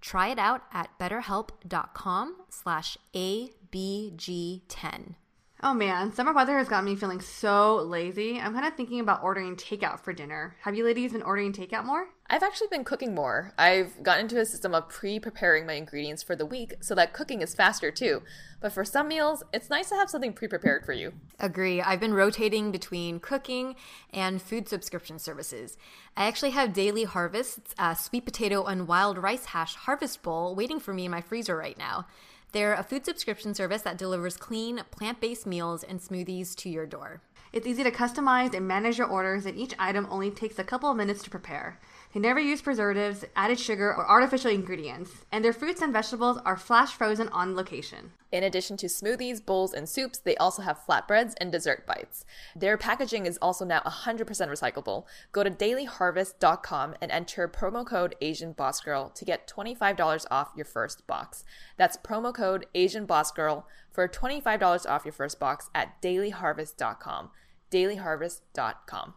Try 0.00 0.28
it 0.28 0.38
out 0.38 0.62
at 0.72 0.96
betterhelp.com 0.98 2.36
slash 2.50 2.96
ABG10. 3.14 5.14
Oh 5.60 5.74
man, 5.74 6.12
summer 6.12 6.32
weather 6.32 6.56
has 6.56 6.68
got 6.68 6.84
me 6.84 6.94
feeling 6.94 7.20
so 7.20 7.78
lazy. 7.78 8.38
I'm 8.38 8.54
kind 8.54 8.64
of 8.64 8.74
thinking 8.74 9.00
about 9.00 9.24
ordering 9.24 9.56
takeout 9.56 9.98
for 9.98 10.12
dinner. 10.12 10.54
Have 10.60 10.76
you 10.76 10.84
ladies 10.84 11.10
been 11.10 11.22
ordering 11.22 11.52
takeout 11.52 11.84
more? 11.84 12.10
I've 12.30 12.44
actually 12.44 12.68
been 12.68 12.84
cooking 12.84 13.12
more. 13.12 13.52
I've 13.58 14.00
gotten 14.04 14.26
into 14.26 14.38
a 14.38 14.44
system 14.44 14.72
of 14.72 14.88
pre 14.88 15.18
preparing 15.18 15.66
my 15.66 15.72
ingredients 15.72 16.22
for 16.22 16.36
the 16.36 16.46
week 16.46 16.74
so 16.80 16.94
that 16.94 17.12
cooking 17.12 17.42
is 17.42 17.56
faster 17.56 17.90
too. 17.90 18.22
But 18.60 18.72
for 18.72 18.84
some 18.84 19.08
meals, 19.08 19.42
it's 19.52 19.68
nice 19.68 19.88
to 19.88 19.96
have 19.96 20.08
something 20.08 20.32
pre 20.32 20.46
prepared 20.46 20.84
for 20.84 20.92
you. 20.92 21.14
Agree. 21.40 21.82
I've 21.82 21.98
been 21.98 22.14
rotating 22.14 22.70
between 22.70 23.18
cooking 23.18 23.74
and 24.12 24.40
food 24.40 24.68
subscription 24.68 25.18
services. 25.18 25.76
I 26.16 26.28
actually 26.28 26.50
have 26.50 26.72
Daily 26.72 27.02
Harvest's 27.02 27.74
uh, 27.80 27.94
sweet 27.94 28.24
potato 28.24 28.64
and 28.64 28.86
wild 28.86 29.18
rice 29.18 29.46
hash 29.46 29.74
harvest 29.74 30.22
bowl 30.22 30.54
waiting 30.54 30.78
for 30.78 30.94
me 30.94 31.06
in 31.06 31.10
my 31.10 31.20
freezer 31.20 31.56
right 31.56 31.76
now. 31.76 32.06
They're 32.52 32.74
a 32.74 32.82
food 32.82 33.04
subscription 33.04 33.54
service 33.54 33.82
that 33.82 33.98
delivers 33.98 34.38
clean, 34.38 34.82
plant 34.90 35.20
based 35.20 35.46
meals 35.46 35.82
and 35.82 36.00
smoothies 36.00 36.54
to 36.56 36.70
your 36.70 36.86
door. 36.86 37.20
It's 37.52 37.66
easy 37.66 37.82
to 37.82 37.90
customize 37.90 38.54
and 38.54 38.66
manage 38.66 38.98
your 38.98 39.06
orders, 39.06 39.44
and 39.44 39.56
each 39.58 39.74
item 39.78 40.06
only 40.10 40.30
takes 40.30 40.58
a 40.58 40.64
couple 40.64 40.90
of 40.90 40.96
minutes 40.96 41.22
to 41.24 41.30
prepare. 41.30 41.78
They 42.14 42.20
never 42.20 42.40
use 42.40 42.62
preservatives, 42.62 43.24
added 43.36 43.60
sugar, 43.60 43.94
or 43.94 44.08
artificial 44.08 44.50
ingredients, 44.50 45.10
and 45.30 45.44
their 45.44 45.52
fruits 45.52 45.82
and 45.82 45.92
vegetables 45.92 46.38
are 46.44 46.56
flash 46.56 46.92
frozen 46.92 47.28
on 47.28 47.54
location. 47.54 48.12
In 48.32 48.44
addition 48.44 48.78
to 48.78 48.86
smoothies, 48.86 49.44
bowls, 49.44 49.74
and 49.74 49.86
soups, 49.86 50.18
they 50.18 50.36
also 50.36 50.62
have 50.62 50.80
flatbreads 50.86 51.34
and 51.38 51.52
dessert 51.52 51.86
bites. 51.86 52.24
Their 52.56 52.78
packaging 52.78 53.26
is 53.26 53.38
also 53.42 53.64
now 53.64 53.80
100% 53.80 54.24
recyclable. 54.26 55.04
Go 55.32 55.44
to 55.44 55.50
dailyharvest.com 55.50 56.94
and 57.00 57.10
enter 57.10 57.46
promo 57.46 57.86
code 57.86 58.14
Asian 58.22 58.52
Boss 58.52 58.80
Girl 58.80 59.10
to 59.10 59.24
get 59.24 59.46
$25 59.46 60.24
off 60.30 60.52
your 60.56 60.66
first 60.66 61.06
box. 61.06 61.44
That's 61.76 61.98
promo 61.98 62.32
code 62.34 62.66
Asian 62.74 63.04
Boss 63.04 63.30
Girl 63.32 63.66
for 63.90 64.08
$25 64.08 64.86
off 64.88 65.04
your 65.04 65.12
first 65.12 65.38
box 65.38 65.68
at 65.74 66.00
dailyharvest.com. 66.00 67.30
dailyharvest.com. 67.70 69.14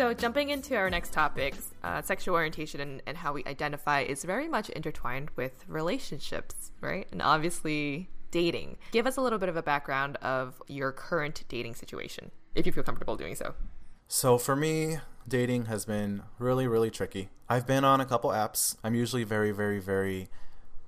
So, 0.00 0.14
jumping 0.14 0.48
into 0.48 0.76
our 0.76 0.88
next 0.88 1.12
topics, 1.12 1.74
uh, 1.84 2.00
sexual 2.00 2.34
orientation 2.34 2.80
and, 2.80 3.02
and 3.06 3.18
how 3.18 3.34
we 3.34 3.44
identify 3.44 4.00
is 4.00 4.24
very 4.24 4.48
much 4.48 4.70
intertwined 4.70 5.28
with 5.36 5.62
relationships, 5.68 6.72
right? 6.80 7.06
And 7.12 7.20
obviously, 7.20 8.08
dating. 8.30 8.78
Give 8.92 9.06
us 9.06 9.18
a 9.18 9.20
little 9.20 9.38
bit 9.38 9.50
of 9.50 9.58
a 9.58 9.62
background 9.62 10.16
of 10.22 10.62
your 10.68 10.90
current 10.90 11.44
dating 11.50 11.74
situation, 11.74 12.30
if 12.54 12.64
you 12.64 12.72
feel 12.72 12.82
comfortable 12.82 13.14
doing 13.14 13.34
so. 13.34 13.54
So 14.08 14.38
for 14.38 14.56
me, 14.56 15.00
dating 15.28 15.66
has 15.66 15.84
been 15.84 16.22
really, 16.38 16.66
really 16.66 16.90
tricky. 16.90 17.28
I've 17.46 17.66
been 17.66 17.84
on 17.84 18.00
a 18.00 18.06
couple 18.06 18.30
apps. 18.30 18.76
I'm 18.82 18.94
usually 18.94 19.24
very, 19.24 19.50
very, 19.50 19.80
very 19.80 20.30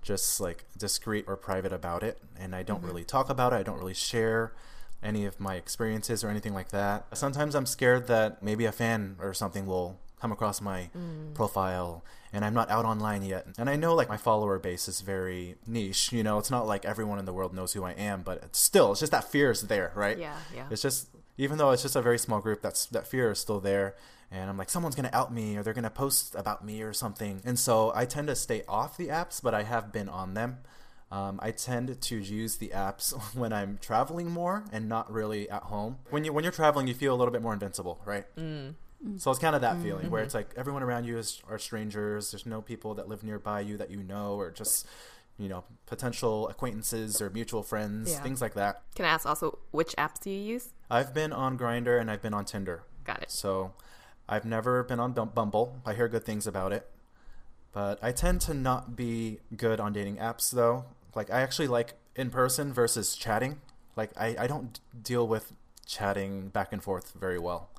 just 0.01 0.41
like 0.41 0.65
discreet 0.79 1.27
or 1.29 1.37
private 1.37 1.75
about 1.75 2.03
it, 2.03 2.19
and 2.41 2.55
I 2.55 2.63
don't 2.63 2.79
mm-hmm. 2.79 2.87
really 2.87 3.05
talk 3.05 3.29
about 3.29 3.53
it. 3.53 3.57
I 3.57 3.63
don't 3.63 3.77
really 3.77 3.93
share 3.93 4.55
any 5.03 5.25
of 5.25 5.41
my 5.41 5.57
experiences 5.57 6.23
or 6.23 6.29
anything 6.29 6.55
like 6.55 6.71
that. 6.71 7.07
Sometimes 7.17 7.55
I'm 7.55 7.67
scared 7.67 8.07
that 8.07 8.43
maybe 8.43 8.65
a 8.65 8.73
fan 8.73 9.17
or 9.21 9.35
something 9.35 9.67
will 9.67 9.99
come 10.21 10.31
across 10.31 10.61
my 10.61 10.89
mm. 10.97 11.35
profile 11.35 12.05
and 12.33 12.45
I'm 12.45 12.55
not 12.55 12.71
out 12.71 12.85
online 12.85 13.25
yet. 13.25 13.47
And 13.59 13.69
I 13.69 13.75
know 13.75 13.95
like 13.95 14.09
my 14.09 14.17
follower 14.17 14.59
base 14.61 14.87
is 14.87 15.01
very 15.01 15.57
niche, 15.67 16.13
you 16.13 16.23
know, 16.23 16.39
it's 16.39 16.51
not 16.51 16.67
like 16.67 16.85
everyone 16.85 17.19
in 17.19 17.25
the 17.25 17.33
world 17.33 17.53
knows 17.53 17.73
who 17.73 17.85
I 17.85 17.93
am, 17.93 18.23
but 18.23 18.39
it's 18.43 18.59
still 18.61 18.93
it's 18.93 19.01
just 19.01 19.13
that 19.13 19.25
fear 19.25 19.51
is 19.51 19.63
there, 19.63 19.93
right? 19.97 20.17
Yeah, 20.17 20.37
yeah. 20.55 20.67
It's 20.71 20.83
just 20.83 21.09
even 21.37 21.59
though 21.59 21.73
it's 21.73 21.83
just 21.83 21.97
a 21.97 22.03
very 22.03 22.19
small 22.19 22.41
group, 22.41 22.63
that's 22.63 22.87
that 22.87 23.07
fear 23.07 23.33
is 23.33 23.41
still 23.41 23.61
there. 23.61 23.97
And 24.31 24.49
I'm 24.49 24.57
like, 24.57 24.71
someone's 24.71 24.95
gonna 24.95 25.11
out 25.13 25.33
me 25.33 25.57
or 25.57 25.63
they're 25.63 25.75
gonna 25.75 25.91
post 25.91 26.35
about 26.37 26.65
me 26.65 26.83
or 26.83 26.93
something. 26.93 27.43
And 27.45 27.59
so 27.59 27.93
I 27.95 28.07
tend 28.07 28.29
to 28.29 28.37
stay 28.37 28.63
off 28.69 28.97
the 28.97 29.09
apps, 29.09 29.43
but 29.43 29.55
I 29.55 29.65
have 29.65 29.93
been 29.93 30.09
on 30.09 30.35
them. 30.35 30.59
Um, 31.13 31.39
I 31.43 31.51
tend 31.51 32.01
to 32.01 32.17
use 32.17 32.57
the 32.57 32.69
apps 32.69 33.13
when 33.37 33.53
I'm 33.53 33.79
traveling 33.83 34.31
more 34.31 34.65
and 34.73 34.89
not 34.89 35.13
really 35.13 35.49
at 35.51 35.65
home. 35.65 35.99
When 36.09 36.25
you 36.25 36.33
when 36.33 36.43
you're 36.43 36.53
traveling, 36.53 36.87
you 36.87 36.95
feel 36.95 37.15
a 37.15 37.19
little 37.19 37.33
bit 37.33 37.43
more 37.43 37.53
invincible, 37.53 38.01
right? 38.07 38.25
Mm. 38.37 38.75
So 39.19 39.31
it's 39.31 39.41
kind 39.41 39.55
of 39.55 39.61
that 39.61 39.75
mm-hmm. 39.75 39.85
feeling 39.85 40.11
where 40.11 40.23
it's 40.23 40.35
like 40.35 40.51
everyone 40.57 40.83
around 40.83 41.05
you 41.05 41.19
is 41.19 41.43
are 41.51 41.59
strangers. 41.59 42.31
There's 42.31 42.47
no 42.47 42.63
people 42.63 42.95
that 42.95 43.09
live 43.09 43.23
nearby 43.25 43.61
you 43.61 43.77
that 43.77 43.91
you 43.91 44.03
know, 44.03 44.37
or 44.37 44.51
just 44.51 44.87
you 45.37 45.51
know 45.51 45.65
potential 45.85 46.49
acquaintances 46.49 47.21
or 47.21 47.29
mutual 47.29 47.63
friends, 47.63 48.13
yeah. 48.13 48.23
things 48.23 48.41
like 48.41 48.55
that. 48.55 48.81
Can 48.95 49.05
I 49.05 49.09
ask 49.09 49.27
also 49.27 49.59
which 49.71 49.95
apps 49.99 50.19
do 50.19 50.31
you 50.31 50.41
use? 50.41 50.73
I've 50.91 51.13
been 51.13 51.33
on 51.33 51.59
Grindr 51.59 52.01
and 52.01 52.11
I've 52.11 52.23
been 52.23 52.33
on 52.33 52.47
Tinder. 52.47 52.85
Got 53.05 53.23
it. 53.23 53.31
So 53.31 53.75
I've 54.29 54.47
never 54.47 54.83
been 54.83 54.99
on 55.01 55.13
Bumble. 55.13 55.79
I 55.85 55.93
hear 55.93 56.09
good 56.09 56.25
things 56.25 56.47
about 56.47 56.73
it, 56.73 56.89
but 57.73 57.99
I 58.01 58.13
tend 58.13 58.41
to 58.43 58.55
not 58.55 58.97
be 58.97 59.41
good 59.55 59.79
on 59.79 59.93
dating 59.93 60.17
apps 60.17 60.51
though. 60.51 60.87
Like 61.15 61.31
I 61.31 61.41
actually 61.41 61.69
like 61.69 61.95
in 62.17 62.31
person 62.31 62.73
versus 62.73 63.17
chatting. 63.17 63.61
Like 63.97 64.11
I, 64.17 64.37
I 64.39 64.47
don't 64.47 64.81
deal 65.03 65.27
with 65.27 65.53
chatting 65.87 66.49
back 66.49 66.73
and 66.73 66.83
forth 66.83 67.13
very 67.19 67.39
well. 67.39 67.71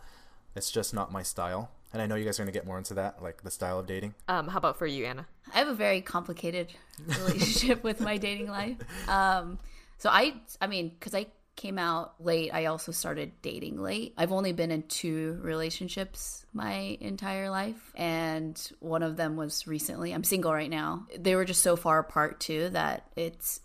It's 0.56 0.72
just 0.72 0.94
not 0.94 1.12
my 1.12 1.24
style. 1.24 1.72
And 1.92 2.02
I 2.02 2.08
know 2.08 2.16
you 2.16 2.26
guys 2.26 2.40
are 2.40 2.44
going 2.44 2.52
to 2.52 2.58
get 2.58 2.66
more 2.66 2.80
into 2.80 2.96
that, 2.96 3.22
like 3.22 3.44
the 3.44 3.52
style 3.52 3.80
of 3.80 3.86
dating. 3.86 4.16
Um, 4.28 4.48
how 4.48 4.58
about 4.58 4.78
for 4.80 4.88
you, 4.88 5.06
Anna? 5.06 5.28
I 5.54 5.60
have 5.60 5.68
a 5.68 5.76
very 5.76 6.02
complicated 6.02 6.74
relationship 7.06 7.84
with 7.84 8.00
my 8.00 8.18
dating 8.18 8.48
life. 8.48 8.78
Um, 9.08 9.60
so 10.00 10.10
I, 10.10 10.34
I 10.60 10.66
mean, 10.66 10.90
because 10.90 11.14
I 11.14 11.28
came 11.56 11.78
out 11.78 12.16
late, 12.24 12.52
I 12.54 12.66
also 12.66 12.92
started 12.92 13.32
dating 13.42 13.82
late. 13.82 14.14
I've 14.18 14.32
only 14.32 14.54
been 14.54 14.72
in 14.72 14.84
two 14.84 15.40
relationships 15.42 16.46
my 16.54 16.98
entire 17.00 17.50
life, 17.50 17.94
and 17.96 18.60
one 18.80 19.04
of 19.04 19.18
them 19.18 19.36
was 19.36 19.68
recently. 19.68 20.14
I'm 20.14 20.24
single 20.24 20.54
right 20.54 20.70
now. 20.70 21.08
They 21.18 21.36
were 21.36 21.46
just 21.46 21.62
so 21.62 21.76
far 21.76 22.00
apart 22.00 22.40
too 22.40 22.70
that 22.70 23.08
it's 23.16 23.62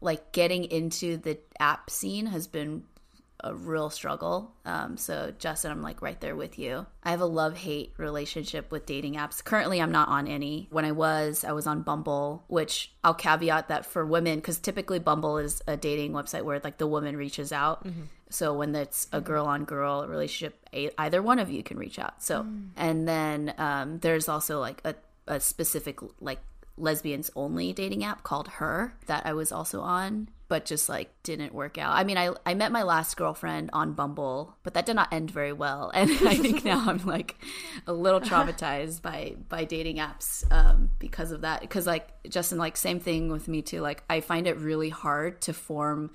like 0.00 0.32
getting 0.32 0.64
into 0.64 1.16
the 1.16 1.38
app 1.58 1.88
scene 1.88 2.26
has 2.26 2.46
been 2.46 2.84
a 3.42 3.54
real 3.54 3.90
struggle. 3.90 4.54
Um, 4.64 4.96
so, 4.96 5.32
Justin, 5.38 5.70
I'm 5.70 5.82
like 5.82 6.02
right 6.02 6.20
there 6.20 6.36
with 6.36 6.58
you. 6.58 6.86
I 7.02 7.10
have 7.10 7.20
a 7.20 7.26
love 7.26 7.56
hate 7.56 7.92
relationship 7.96 8.70
with 8.70 8.86
dating 8.86 9.14
apps. 9.14 9.42
Currently, 9.42 9.80
I'm 9.80 9.92
not 9.92 10.08
on 10.08 10.28
any. 10.28 10.68
When 10.70 10.84
I 10.84 10.92
was, 10.92 11.44
I 11.44 11.52
was 11.52 11.66
on 11.66 11.82
Bumble, 11.82 12.44
which 12.48 12.92
I'll 13.02 13.14
caveat 13.14 13.68
that 13.68 13.86
for 13.86 14.06
women, 14.06 14.38
because 14.38 14.58
typically 14.58 14.98
Bumble 14.98 15.38
is 15.38 15.62
a 15.66 15.76
dating 15.76 16.12
website 16.12 16.42
where 16.42 16.60
like 16.62 16.78
the 16.78 16.86
woman 16.86 17.16
reaches 17.16 17.52
out. 17.52 17.84
Mm-hmm. 17.86 18.02
So, 18.30 18.54
when 18.54 18.74
it's 18.74 19.08
a 19.12 19.20
girl 19.20 19.46
on 19.46 19.64
girl 19.64 20.06
relationship, 20.06 20.58
either 20.72 21.22
one 21.22 21.38
of 21.38 21.50
you 21.50 21.62
can 21.62 21.78
reach 21.78 21.98
out. 21.98 22.22
So, 22.22 22.42
mm. 22.42 22.68
and 22.76 23.06
then 23.06 23.54
um, 23.58 23.98
there's 23.98 24.28
also 24.28 24.58
like 24.60 24.80
a, 24.84 24.94
a 25.26 25.40
specific 25.40 25.98
like 26.20 26.38
lesbians 26.76 27.30
only 27.36 27.72
dating 27.72 28.04
app 28.04 28.22
called 28.22 28.48
Her 28.48 28.94
that 29.06 29.26
I 29.26 29.32
was 29.34 29.52
also 29.52 29.80
on, 29.80 30.28
but 30.52 30.66
just 30.66 30.86
like 30.86 31.08
didn't 31.22 31.54
work 31.54 31.78
out. 31.78 31.94
I 31.94 32.04
mean, 32.04 32.18
I 32.18 32.28
I 32.44 32.52
met 32.52 32.72
my 32.72 32.82
last 32.82 33.16
girlfriend 33.16 33.70
on 33.72 33.94
Bumble, 33.94 34.54
but 34.62 34.74
that 34.74 34.84
did 34.84 34.96
not 34.96 35.10
end 35.10 35.30
very 35.30 35.54
well, 35.54 35.90
and 35.94 36.10
I 36.10 36.34
think 36.34 36.62
now 36.62 36.84
I'm 36.86 37.02
like 37.06 37.36
a 37.86 37.92
little 37.94 38.20
traumatized 38.20 39.00
by 39.00 39.36
by 39.48 39.64
dating 39.64 39.96
apps 39.96 40.44
um, 40.52 40.90
because 40.98 41.32
of 41.32 41.40
that. 41.40 41.62
Because 41.62 41.86
like 41.86 42.06
Justin, 42.28 42.58
like 42.58 42.76
same 42.76 43.00
thing 43.00 43.32
with 43.32 43.48
me 43.48 43.62
too. 43.62 43.80
Like 43.80 44.04
I 44.10 44.20
find 44.20 44.46
it 44.46 44.58
really 44.58 44.90
hard 44.90 45.40
to 45.42 45.54
form 45.54 46.10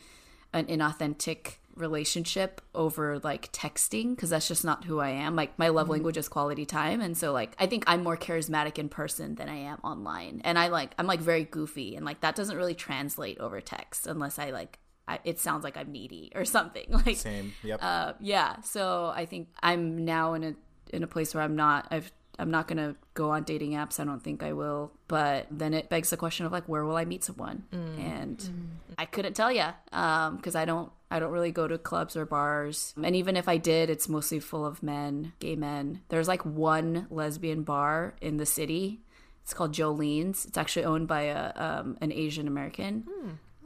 an 0.54 0.68
inauthentic 0.68 1.56
relationship 1.78 2.62
over 2.76 3.20
like 3.20 3.52
texting 3.52 4.16
because 4.16 4.30
that's 4.30 4.48
just 4.48 4.66
not 4.66 4.86
who 4.86 5.00
I 5.00 5.10
am. 5.10 5.36
Like 5.36 5.58
my 5.58 5.70
love 5.70 5.86
mm-hmm. 5.86 5.94
language 5.94 6.18
is 6.18 6.28
quality 6.28 6.66
time, 6.66 7.02
and 7.02 7.18
so 7.18 7.32
like 7.32 7.56
I 7.60 7.68
think 7.68 7.84
I'm 7.88 8.04
more 8.04 8.18
charismatic 8.18 8.78
in 8.78 8.90
person 8.90 9.36
than 9.36 9.50
I 9.50 9.56
am 9.56 9.80
online. 9.84 10.42
And 10.44 10.58
I 10.58 10.68
like 10.68 10.94
I'm 10.98 11.08
like 11.08 11.20
very 11.20 11.44
goofy, 11.44 11.96
and 11.96 12.06
like 12.06 12.22
that 12.22 12.36
doesn't 12.36 12.58
really 12.58 12.76
translate 12.76 13.40
over 13.40 13.62
text 13.62 14.08
unless 14.08 14.40
I 14.40 14.52
like 14.52 14.80
I, 15.08 15.20
it 15.24 15.40
sounds 15.40 15.64
like 15.64 15.78
I'm 15.78 15.92
needy 15.92 16.32
or 16.36 16.46
something. 16.46 16.86
Like 17.06 17.18
same, 17.18 17.54
yep. 17.64 17.80
Uh, 17.82 18.14
yeah. 18.20 18.60
So 18.62 19.12
I 19.16 19.26
think 19.26 19.50
I'm 19.62 20.04
now 20.04 20.34
in 20.34 20.44
a 20.44 20.56
in 20.92 21.04
a 21.04 21.08
place 21.08 21.34
where 21.34 21.44
I'm 21.44 21.56
not. 21.56 21.88
I've 21.92 22.12
I'm 22.40 22.52
not 22.52 22.68
going 22.68 22.78
to 22.78 22.96
go 23.14 23.32
on 23.32 23.44
dating 23.44 23.72
apps. 23.72 24.00
I 24.00 24.04
don't 24.06 24.24
think 24.24 24.44
I 24.44 24.54
will. 24.54 24.92
But 25.08 25.48
then 25.50 25.74
it 25.74 25.90
begs 25.90 26.12
the 26.12 26.18
question 26.18 26.46
of 26.46 26.52
like, 26.52 26.68
where 26.68 26.86
will 26.86 26.96
I 26.96 27.06
meet 27.06 27.24
someone? 27.24 27.64
And 28.00 28.70
I 28.98 29.06
couldn't 29.06 29.34
tell 29.34 29.52
you 29.52 29.66
because 29.92 30.56
I 30.56 30.66
don't. 30.66 30.92
I 31.10 31.20
don't 31.20 31.32
really 31.32 31.54
go 31.54 31.70
to 31.70 31.78
clubs 31.78 32.18
or 32.18 32.26
bars. 32.26 32.94
And 33.02 33.16
even 33.16 33.38
if 33.38 33.48
I 33.48 33.56
did, 33.56 33.90
it's 33.90 34.10
mostly 34.10 34.42
full 34.42 34.66
of 34.66 34.84
men, 34.84 35.32
gay 35.40 35.56
men. 35.56 36.02
There's 36.10 36.28
like 36.28 36.44
one 36.46 37.08
lesbian 37.10 37.64
bar 37.64 38.16
in 38.20 38.36
the 38.36 38.46
city. 38.46 39.00
It's 39.42 39.54
called 39.54 39.72
Jolene's. 39.72 40.46
It's 40.46 40.58
actually 40.58 40.84
owned 40.84 41.08
by 41.08 41.22
a 41.22 41.54
um, 41.56 41.98
an 42.02 42.12
Asian 42.12 42.46
American 42.46 43.08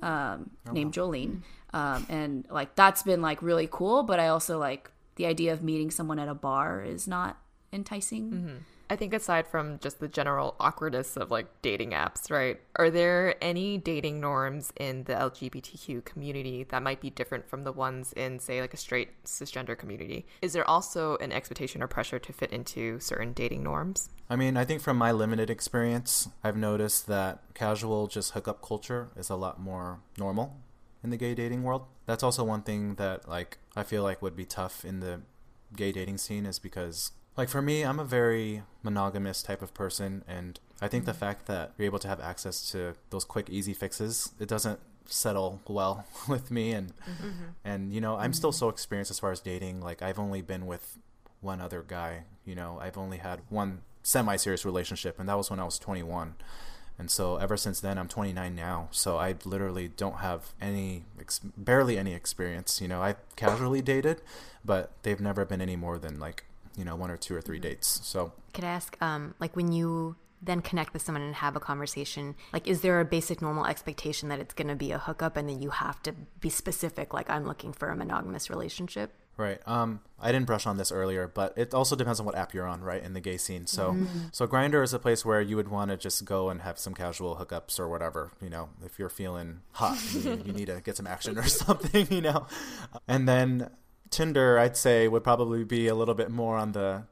um, 0.03 0.51
named 0.71 0.93
Jolene. 0.93 1.41
Um, 1.73 2.05
and 2.09 2.45
like 2.51 2.75
that's 2.75 3.01
been 3.01 3.23
like 3.23 3.41
really 3.41 3.67
cool. 3.71 4.03
But 4.03 4.19
I 4.19 4.27
also 4.27 4.59
like 4.59 4.91
the 5.15 5.25
idea 5.25 5.51
of 5.51 5.63
meeting 5.63 5.89
someone 5.89 6.19
at 6.19 6.27
a 6.27 6.35
bar 6.35 6.83
is 6.83 7.07
not 7.07 7.40
enticing. 7.73 8.31
Mm-hmm. 8.31 8.55
I 8.91 8.97
think 8.97 9.13
aside 9.13 9.47
from 9.47 9.79
just 9.79 10.01
the 10.01 10.09
general 10.09 10.53
awkwardness 10.59 11.15
of 11.15 11.31
like 11.31 11.47
dating 11.61 11.91
apps, 11.91 12.29
right? 12.29 12.59
Are 12.75 12.89
there 12.89 13.35
any 13.41 13.77
dating 13.77 14.19
norms 14.19 14.73
in 14.75 15.05
the 15.05 15.13
LGBTQ 15.13 16.03
community 16.03 16.65
that 16.65 16.83
might 16.83 16.99
be 16.99 17.09
different 17.09 17.47
from 17.47 17.63
the 17.63 17.71
ones 17.71 18.11
in, 18.17 18.39
say, 18.39 18.59
like 18.59 18.73
a 18.73 18.77
straight 18.77 19.23
cisgender 19.23 19.77
community? 19.77 20.25
Is 20.41 20.51
there 20.51 20.69
also 20.69 21.15
an 21.17 21.31
expectation 21.31 21.81
or 21.81 21.87
pressure 21.87 22.19
to 22.19 22.33
fit 22.33 22.51
into 22.51 22.99
certain 22.99 23.31
dating 23.31 23.63
norms? 23.63 24.09
I 24.29 24.35
mean, 24.35 24.57
I 24.57 24.65
think 24.65 24.81
from 24.81 24.97
my 24.97 25.13
limited 25.13 25.49
experience, 25.49 26.27
I've 26.43 26.57
noticed 26.57 27.07
that 27.07 27.43
casual 27.53 28.07
just 28.07 28.33
hookup 28.33 28.61
culture 28.61 29.09
is 29.15 29.29
a 29.29 29.37
lot 29.37 29.57
more 29.57 30.01
normal 30.17 30.57
in 31.01 31.11
the 31.11 31.17
gay 31.17 31.33
dating 31.33 31.63
world. 31.63 31.85
That's 32.07 32.23
also 32.23 32.43
one 32.43 32.61
thing 32.61 32.95
that 32.95 33.29
like 33.29 33.57
I 33.73 33.83
feel 33.83 34.03
like 34.03 34.21
would 34.21 34.35
be 34.35 34.45
tough 34.45 34.83
in 34.83 34.99
the 34.99 35.21
gay 35.75 35.93
dating 35.93 36.17
scene 36.17 36.45
is 36.45 36.59
because 36.59 37.11
like 37.37 37.49
for 37.49 37.61
me, 37.61 37.83
I'm 37.83 37.99
a 37.99 38.05
very 38.05 38.63
monogamous 38.83 39.41
type 39.43 39.61
of 39.61 39.73
person 39.73 40.23
and 40.27 40.59
I 40.81 40.87
think 40.87 41.05
the 41.05 41.13
mm. 41.13 41.17
fact 41.17 41.45
that 41.45 41.71
you're 41.77 41.85
able 41.85 41.99
to 41.99 42.07
have 42.07 42.19
access 42.19 42.69
to 42.71 42.95
those 43.09 43.23
quick 43.23 43.49
easy 43.49 43.73
fixes, 43.73 44.31
it 44.39 44.47
doesn't 44.47 44.79
settle 45.05 45.61
well 45.67 46.05
with 46.27 46.51
me 46.51 46.71
and 46.71 46.93
mm-hmm. 46.97 47.29
and 47.63 47.93
you 47.93 48.01
know, 48.01 48.17
I'm 48.17 48.33
still 48.33 48.51
mm-hmm. 48.51 48.59
so 48.59 48.69
experienced 48.69 49.11
as 49.11 49.19
far 49.19 49.31
as 49.31 49.39
dating. 49.39 49.81
Like 49.81 50.01
I've 50.01 50.19
only 50.19 50.41
been 50.41 50.65
with 50.65 50.97
one 51.39 51.61
other 51.61 51.83
guy, 51.87 52.23
you 52.45 52.55
know, 52.55 52.79
I've 52.81 52.97
only 52.97 53.17
had 53.17 53.41
one 53.49 53.81
semi-serious 54.03 54.65
relationship 54.65 55.19
and 55.19 55.29
that 55.29 55.37
was 55.37 55.49
when 55.49 55.59
I 55.59 55.65
was 55.65 55.79
21. 55.79 56.35
And 56.99 57.09
so 57.09 57.37
ever 57.37 57.57
since 57.57 57.79
then, 57.79 57.97
I'm 57.97 58.07
29 58.07 58.53
now. 58.53 58.87
So 58.91 59.17
I 59.17 59.33
literally 59.43 59.87
don't 59.87 60.17
have 60.17 60.53
any, 60.61 61.05
ex- 61.19 61.39
barely 61.57 61.97
any 61.97 62.13
experience. 62.13 62.79
You 62.79 62.87
know, 62.87 63.01
I've 63.01 63.17
casually 63.35 63.81
dated, 63.81 64.21
but 64.63 64.91
they've 65.01 65.19
never 65.19 65.43
been 65.43 65.61
any 65.61 65.75
more 65.75 65.97
than 65.97 66.19
like, 66.19 66.43
you 66.75 66.85
know, 66.85 66.95
one 66.95 67.11
or 67.11 67.17
two 67.17 67.35
or 67.35 67.41
three 67.41 67.59
dates. 67.59 68.01
So 68.03 68.33
Could 68.53 68.63
I 68.63 68.69
ask, 68.69 68.97
um, 69.01 69.35
like 69.39 69.55
when 69.55 69.71
you 69.71 70.15
then 70.41 70.61
connect 70.61 70.93
with 70.93 71.01
someone 71.01 71.21
and 71.21 71.35
have 71.35 71.55
a 71.55 71.59
conversation, 71.59 72.35
like 72.51 72.67
is 72.67 72.81
there 72.81 72.99
a 72.99 73.05
basic 73.05 73.41
normal 73.41 73.65
expectation 73.65 74.29
that 74.29 74.39
it's 74.39 74.53
going 74.53 74.67
to 74.67 74.75
be 74.75 74.91
a 74.91 74.97
hookup 74.97 75.37
and 75.37 75.47
then 75.47 75.61
you 75.61 75.69
have 75.69 76.01
to 76.03 76.13
be 76.39 76.49
specific, 76.49 77.13
like 77.13 77.29
I'm 77.29 77.45
looking 77.45 77.73
for 77.73 77.89
a 77.89 77.95
monogamous 77.95 78.49
relationship? 78.49 79.13
Right. 79.37 79.59
Um, 79.65 80.01
I 80.19 80.31
didn't 80.31 80.45
brush 80.45 80.67
on 80.67 80.77
this 80.77 80.91
earlier, 80.91 81.27
but 81.27 81.57
it 81.57 81.73
also 81.73 81.95
depends 81.95 82.19
on 82.19 82.25
what 82.25 82.35
app 82.35 82.53
you're 82.53 82.67
on, 82.67 82.81
right, 82.81 83.01
in 83.01 83.13
the 83.13 83.21
gay 83.21 83.37
scene. 83.37 83.65
So, 83.65 83.95
so 84.31 84.45
Grindr 84.45 84.83
is 84.83 84.93
a 84.93 84.99
place 84.99 85.25
where 85.25 85.41
you 85.41 85.55
would 85.55 85.69
want 85.69 85.89
to 85.89 85.97
just 85.97 86.25
go 86.25 86.49
and 86.49 86.61
have 86.61 86.77
some 86.77 86.93
casual 86.93 87.37
hookups 87.37 87.79
or 87.79 87.87
whatever. 87.89 88.31
You 88.39 88.49
know, 88.49 88.69
if 88.85 88.99
you're 88.99 89.09
feeling 89.09 89.61
hot, 89.71 89.97
you, 90.13 90.43
you 90.45 90.53
need 90.53 90.67
to 90.67 90.79
get 90.81 90.97
some 90.97 91.07
action 91.07 91.39
or 91.39 91.43
something. 91.47 92.07
You 92.11 92.21
know, 92.21 92.45
and 93.07 93.27
then 93.27 93.71
Tinder, 94.11 94.59
I'd 94.59 94.77
say, 94.77 95.07
would 95.07 95.23
probably 95.23 95.63
be 95.63 95.87
a 95.87 95.95
little 95.95 96.13
bit 96.13 96.29
more 96.29 96.57
on 96.57 96.73
the, 96.73 97.03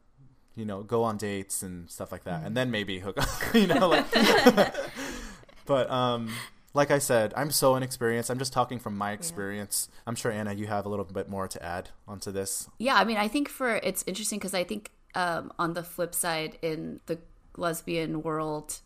you 0.56 0.66
know, 0.66 0.84
go 0.84 1.04
on 1.04 1.18
dates 1.18 1.64
and 1.64 1.90
stuff 1.90 2.12
like 2.12 2.26
that, 2.26 2.44
and 2.44 2.56
then 2.56 2.70
maybe 2.70 3.00
hook 3.00 3.18
up. 3.18 3.30
you 3.54 3.68
know, 3.68 3.88
like. 3.90 4.06
but 5.66 5.90
um, 5.90 6.30
like 6.74 6.92
I 6.92 7.00
said, 7.00 7.34
I'm 7.36 7.52
so 7.52 7.76
inexperienced. 7.76 8.30
I'm 8.30 8.38
just 8.38 8.54
talking 8.54 8.80
from 8.80 8.98
my 8.98 9.12
experience. 9.14 9.90
I'm 10.06 10.16
sure 10.16 10.32
Anna, 10.32 10.54
you 10.54 10.68
have 10.68 10.86
a 10.86 10.90
little 10.90 11.06
bit 11.06 11.30
more 11.30 11.48
to 11.48 11.64
add 11.64 11.90
onto 12.08 12.32
this. 12.32 12.70
Yeah, 12.78 12.96
I 12.96 13.06
mean, 13.06 13.18
I 13.18 13.28
think 13.28 13.50
for 13.50 13.78
it's 13.78 14.04
interesting 14.06 14.38
because 14.38 14.54
I 14.54 14.64
think 14.64 14.92
um, 15.16 15.52
on 15.58 15.74
the 15.74 15.84
flip 15.84 16.14
side, 16.14 16.60
in 16.62 17.00
the 17.08 17.18
lesbian 17.58 18.22
world, 18.22 18.82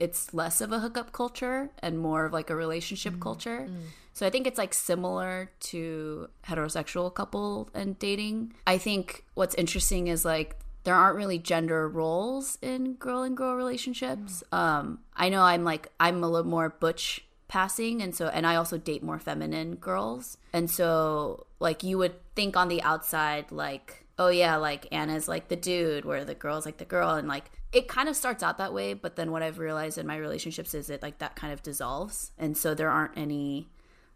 it's 0.00 0.32
less 0.32 0.60
of 0.60 0.72
a 0.72 0.78
hookup 0.78 1.12
culture 1.12 1.70
and 1.80 1.98
more 1.98 2.26
of 2.26 2.32
like 2.32 2.50
a 2.50 2.56
relationship 2.56 3.18
culture. 3.20 3.68
So 4.16 4.26
I 4.26 4.30
think 4.30 4.46
it's 4.46 4.56
like 4.56 4.72
similar 4.72 5.50
to 5.60 6.30
heterosexual 6.42 7.12
couple 7.12 7.68
and 7.74 7.98
dating. 7.98 8.54
I 8.66 8.78
think 8.78 9.26
what's 9.34 9.54
interesting 9.56 10.06
is 10.06 10.24
like 10.24 10.56
there 10.84 10.94
aren't 10.94 11.16
really 11.16 11.38
gender 11.38 11.86
roles 11.86 12.56
in 12.62 12.94
girl 12.94 13.24
and 13.24 13.36
girl 13.36 13.54
relationships. 13.56 14.42
Um, 14.52 15.00
I 15.14 15.28
know 15.28 15.42
I'm 15.42 15.64
like 15.64 15.88
I'm 16.00 16.24
a 16.24 16.30
little 16.30 16.48
more 16.48 16.70
butch 16.70 17.26
passing 17.48 18.00
and 18.00 18.14
so 18.14 18.28
and 18.28 18.46
I 18.46 18.56
also 18.56 18.78
date 18.78 19.02
more 19.02 19.18
feminine 19.18 19.74
girls. 19.74 20.38
And 20.50 20.70
so 20.70 21.46
like 21.60 21.82
you 21.82 21.98
would 21.98 22.14
think 22.34 22.56
on 22.56 22.68
the 22.68 22.80
outside 22.80 23.52
like 23.52 24.06
oh 24.18 24.28
yeah, 24.28 24.56
like 24.56 24.88
Anna's 24.92 25.28
like 25.28 25.48
the 25.48 25.56
dude 25.56 26.06
where 26.06 26.24
the 26.24 26.34
girl's 26.34 26.64
like 26.64 26.78
the 26.78 26.86
girl 26.86 27.10
and 27.10 27.28
like 27.28 27.50
it 27.70 27.86
kind 27.86 28.08
of 28.08 28.16
starts 28.16 28.42
out 28.42 28.56
that 28.56 28.72
way, 28.72 28.94
but 28.94 29.16
then 29.16 29.30
what 29.30 29.42
I've 29.42 29.58
realized 29.58 29.98
in 29.98 30.06
my 30.06 30.16
relationships 30.16 30.72
is 30.72 30.88
it 30.88 31.02
like 31.02 31.18
that 31.18 31.36
kind 31.36 31.52
of 31.52 31.62
dissolves. 31.62 32.30
And 32.38 32.56
so 32.56 32.72
there 32.72 32.88
aren't 32.88 33.18
any 33.18 33.68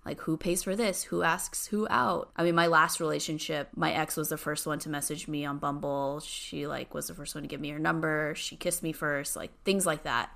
like 0.05 0.21
who 0.21 0.37
pays 0.37 0.63
for 0.63 0.75
this? 0.75 1.03
Who 1.05 1.23
asks 1.23 1.67
who 1.67 1.87
out? 1.91 2.31
I 2.37 2.43
mean 2.43 2.55
my 2.55 2.67
last 2.69 3.01
relationship 3.01 3.69
my 3.77 3.93
ex 3.93 4.17
was 4.17 4.29
the 4.31 4.39
first 4.39 4.67
one 4.67 4.79
to 4.81 4.89
message 4.89 5.29
me 5.29 5.45
on 5.45 5.59
bumble. 5.59 6.21
She 6.21 6.67
like 6.67 6.95
was 6.95 7.09
the 7.09 7.15
first 7.15 7.35
one 7.35 7.43
to 7.43 7.49
give 7.49 7.61
me 7.61 7.71
her 7.71 7.79
number. 7.79 8.35
She 8.37 8.57
kissed 8.57 8.83
me 8.83 8.93
first 8.93 9.37
like 9.37 9.51
things 9.65 9.85
like 9.87 10.05
that. 10.05 10.31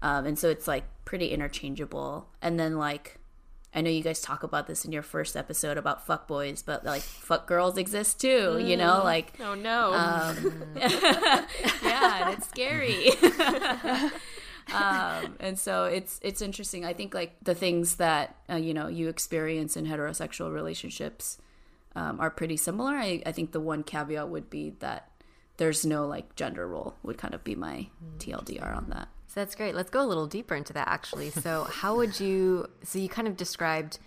Um, 0.00 0.26
and 0.26 0.38
so 0.38 0.48
it's 0.48 0.66
like 0.66 0.84
pretty 1.04 1.28
interchangeable. 1.28 2.28
And 2.40 2.58
then 2.58 2.76
like 2.78 3.18
i 3.74 3.80
know 3.80 3.88
you 3.88 4.02
guys 4.02 4.20
talk 4.20 4.42
about 4.42 4.66
this 4.66 4.84
in 4.84 4.92
your 4.92 5.02
first 5.02 5.34
episode 5.34 5.78
about 5.78 6.06
fuck 6.06 6.28
boys 6.28 6.60
but 6.60 6.84
like 6.84 7.00
fuck 7.00 7.46
girls 7.46 7.78
exist 7.78 8.20
too 8.20 8.58
you 8.62 8.76
know? 8.76 9.00
Like 9.02 9.32
Oh 9.40 9.54
no. 9.54 9.94
um, 9.94 10.62
yeah, 10.76 12.28
and 12.28 12.36
it's 12.36 12.48
scary. 12.48 13.10
um, 14.74 15.36
and 15.40 15.58
so 15.58 15.84
it's 15.84 16.20
it's 16.22 16.42
interesting. 16.42 16.84
I 16.84 16.92
think 16.92 17.14
like 17.14 17.36
the 17.42 17.54
things 17.54 17.96
that 17.96 18.36
uh, 18.50 18.56
you 18.56 18.74
know 18.74 18.88
you 18.88 19.08
experience 19.08 19.76
in 19.76 19.86
heterosexual 19.86 20.52
relationships 20.52 21.38
um, 21.94 22.20
are 22.20 22.30
pretty 22.30 22.56
similar. 22.56 22.94
I, 22.94 23.22
I 23.26 23.32
think 23.32 23.52
the 23.52 23.60
one 23.60 23.82
caveat 23.82 24.28
would 24.28 24.50
be 24.50 24.70
that 24.80 25.10
there's 25.56 25.84
no 25.84 26.06
like 26.06 26.36
gender 26.36 26.66
role. 26.66 26.96
Would 27.02 27.18
kind 27.18 27.34
of 27.34 27.44
be 27.44 27.54
my 27.54 27.88
TLDR 28.18 28.76
on 28.76 28.90
that. 28.90 29.08
So 29.28 29.40
that's 29.40 29.54
great. 29.54 29.74
Let's 29.74 29.90
go 29.90 30.04
a 30.04 30.06
little 30.06 30.26
deeper 30.26 30.54
into 30.54 30.72
that 30.74 30.88
actually. 30.88 31.30
So 31.30 31.64
how 31.64 31.96
would 31.96 32.20
you 32.20 32.66
so 32.82 32.98
you 32.98 33.08
kind 33.08 33.26
of 33.28 33.36
described 33.36 33.98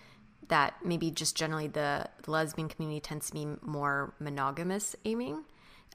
that 0.49 0.75
maybe 0.83 1.11
just 1.11 1.35
generally 1.35 1.67
the, 1.67 2.07
the 2.23 2.31
lesbian 2.31 2.69
community 2.69 2.99
tends 2.99 3.27
to 3.27 3.33
be 3.33 3.47
more 3.61 4.13
monogamous 4.19 4.95
aiming. 5.05 5.43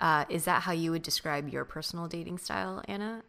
Uh, 0.01 0.25
is 0.29 0.45
that 0.45 0.63
how 0.63 0.73
you 0.73 0.91
would 0.91 1.03
describe 1.03 1.49
your 1.49 1.65
personal 1.65 2.07
dating 2.09 2.39
style, 2.39 2.83
Anna? 2.89 3.23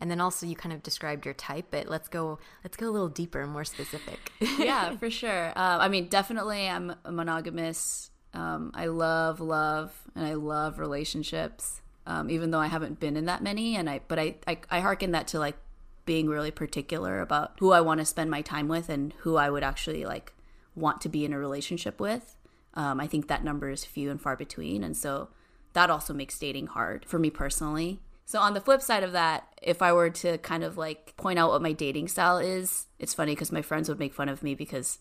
And 0.00 0.10
then 0.10 0.20
also 0.20 0.44
you 0.46 0.56
kind 0.56 0.72
of 0.72 0.82
described 0.82 1.24
your 1.24 1.34
type, 1.34 1.66
but 1.70 1.88
let's 1.88 2.08
go 2.08 2.38
let's 2.62 2.76
go 2.76 2.88
a 2.88 2.92
little 2.92 3.08
deeper 3.08 3.40
and 3.40 3.52
more 3.52 3.64
specific. 3.64 4.32
yeah, 4.58 4.96
for 4.98 5.10
sure. 5.10 5.48
Uh, 5.50 5.78
I 5.80 5.88
mean, 5.88 6.08
definitely, 6.08 6.68
I'm 6.68 6.94
a 7.04 7.12
monogamous. 7.12 8.10
Um, 8.32 8.72
I 8.74 8.86
love 8.86 9.40
love 9.40 9.94
and 10.14 10.26
I 10.26 10.34
love 10.34 10.78
relationships. 10.78 11.80
Um, 12.06 12.28
even 12.28 12.50
though 12.50 12.58
I 12.58 12.66
haven't 12.66 13.00
been 13.00 13.16
in 13.16 13.24
that 13.26 13.42
many, 13.42 13.76
and 13.76 13.88
I 13.88 14.00
but 14.06 14.18
I 14.18 14.36
I, 14.46 14.58
I 14.70 14.80
hearken 14.80 15.12
that 15.12 15.28
to 15.28 15.38
like 15.38 15.56
being 16.04 16.28
really 16.28 16.50
particular 16.50 17.20
about 17.20 17.52
who 17.60 17.72
I 17.72 17.80
want 17.80 18.00
to 18.00 18.04
spend 18.04 18.30
my 18.30 18.42
time 18.42 18.68
with 18.68 18.90
and 18.90 19.14
who 19.18 19.36
I 19.36 19.48
would 19.48 19.62
actually 19.62 20.04
like 20.04 20.34
want 20.74 21.00
to 21.02 21.08
be 21.08 21.24
in 21.24 21.32
a 21.32 21.38
relationship 21.38 21.98
with. 21.98 22.36
Um, 22.74 23.00
I 23.00 23.06
think 23.06 23.28
that 23.28 23.44
number 23.44 23.70
is 23.70 23.84
few 23.84 24.10
and 24.10 24.20
far 24.20 24.36
between, 24.36 24.82
and 24.84 24.96
so 24.96 25.28
that 25.72 25.90
also 25.90 26.12
makes 26.12 26.38
dating 26.38 26.68
hard 26.68 27.04
for 27.04 27.18
me 27.18 27.30
personally. 27.30 28.00
So 28.26 28.38
on 28.40 28.54
the 28.54 28.60
flip 28.60 28.80
side 28.82 29.02
of 29.02 29.12
that, 29.12 29.46
if 29.62 29.82
I 29.82 29.92
were 29.92 30.10
to 30.10 30.38
kind 30.38 30.64
of 30.64 30.76
like 30.78 31.14
point 31.16 31.38
out 31.38 31.50
what 31.50 31.62
my 31.62 31.72
dating 31.72 32.08
style 32.08 32.38
is, 32.38 32.86
it's 32.98 33.14
funny 33.14 33.32
because 33.32 33.52
my 33.52 33.62
friends 33.62 33.88
would 33.88 33.98
make 33.98 34.14
fun 34.14 34.28
of 34.28 34.42
me 34.42 34.54
because 34.54 34.98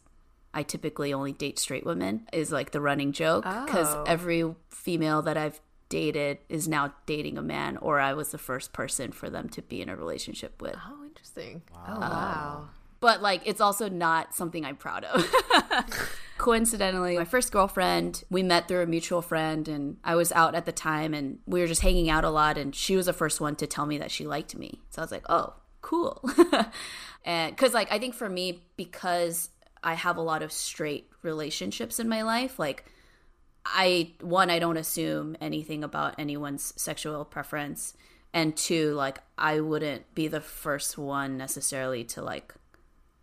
I 0.53 0.63
typically 0.63 1.13
only 1.13 1.31
date 1.31 1.57
straight 1.57 1.85
women 1.85 2.27
is 2.33 2.51
like 2.51 2.71
the 2.71 2.81
running 2.81 3.11
joke 3.13 3.43
because 3.43 3.87
Oh. 3.95 4.03
every 4.05 4.53
female 4.69 5.21
that 5.23 5.37
I've 5.37 5.59
dated 5.89 6.39
is 6.49 6.67
now 6.67 6.93
dating 7.05 7.37
a 7.37 7.41
man 7.41 7.77
or 7.77 7.99
I 7.99 8.13
was 8.13 8.31
the 8.31 8.37
first 8.37 8.73
person 8.73 9.11
for 9.11 9.29
them 9.29 9.47
to 9.49 9.61
be 9.61 9.81
in 9.81 9.89
a 9.89 9.95
relationship 9.95 10.61
with. 10.61 10.75
oh, 10.75 11.03
interesting. 11.05 11.61
oh 11.87 11.99
wow. 11.99 12.69
But 12.99 13.21
like 13.21 13.41
it's 13.45 13.61
also 13.61 13.89
not 13.89 14.33
something 14.35 14.63
I'm 14.65 14.75
proud 14.77 15.03
of. 15.05 15.25
Coincidentally, 16.43 17.17
my 17.17 17.23
first 17.23 17.53
girlfriend, 17.53 18.25
we 18.29 18.43
met 18.43 18.67
through 18.67 18.81
a 18.81 18.85
mutual 18.85 19.21
friend 19.21 19.65
and 19.69 19.95
I 20.03 20.15
was 20.15 20.33
out 20.33 20.55
at 20.55 20.65
the 20.65 20.73
time 20.73 21.13
and 21.13 21.39
we 21.45 21.61
were 21.61 21.67
just 21.67 21.81
hanging 21.81 22.09
out 22.09 22.25
a 22.25 22.29
lot 22.29 22.57
and 22.57 22.75
she 22.75 22.97
was 22.97 23.05
the 23.05 23.13
first 23.13 23.39
one 23.39 23.55
to 23.55 23.65
tell 23.65 23.85
me 23.85 23.97
that 23.99 24.11
she 24.11 24.27
liked 24.27 24.53
me. 24.53 24.81
So 24.89 25.01
I 25.01 25.05
was 25.05 25.11
like, 25.13 25.23
"Oh, 25.29 25.53
cool." 25.81 26.21
and 27.25 27.55
cuz 27.55 27.73
like 27.73 27.89
I 27.93 27.97
think 27.97 28.13
for 28.13 28.27
me 28.27 28.67
because 28.75 29.51
I 29.85 29.93
have 29.93 30.17
a 30.17 30.21
lot 30.21 30.43
of 30.43 30.51
straight 30.51 31.09
relationships 31.21 31.97
in 31.97 32.09
my 32.09 32.23
life, 32.23 32.59
like 32.59 32.83
I 33.65 34.11
one 34.19 34.49
I 34.49 34.59
don't 34.59 34.75
assume 34.75 35.37
anything 35.39 35.81
about 35.81 36.15
anyone's 36.17 36.73
sexual 36.75 37.23
preference 37.23 37.93
and 38.33 38.57
two, 38.57 38.95
like 38.95 39.19
I 39.37 39.61
wouldn't 39.61 40.13
be 40.13 40.27
the 40.27 40.41
first 40.41 40.97
one 40.97 41.37
necessarily 41.37 42.03
to 42.03 42.21
like 42.21 42.53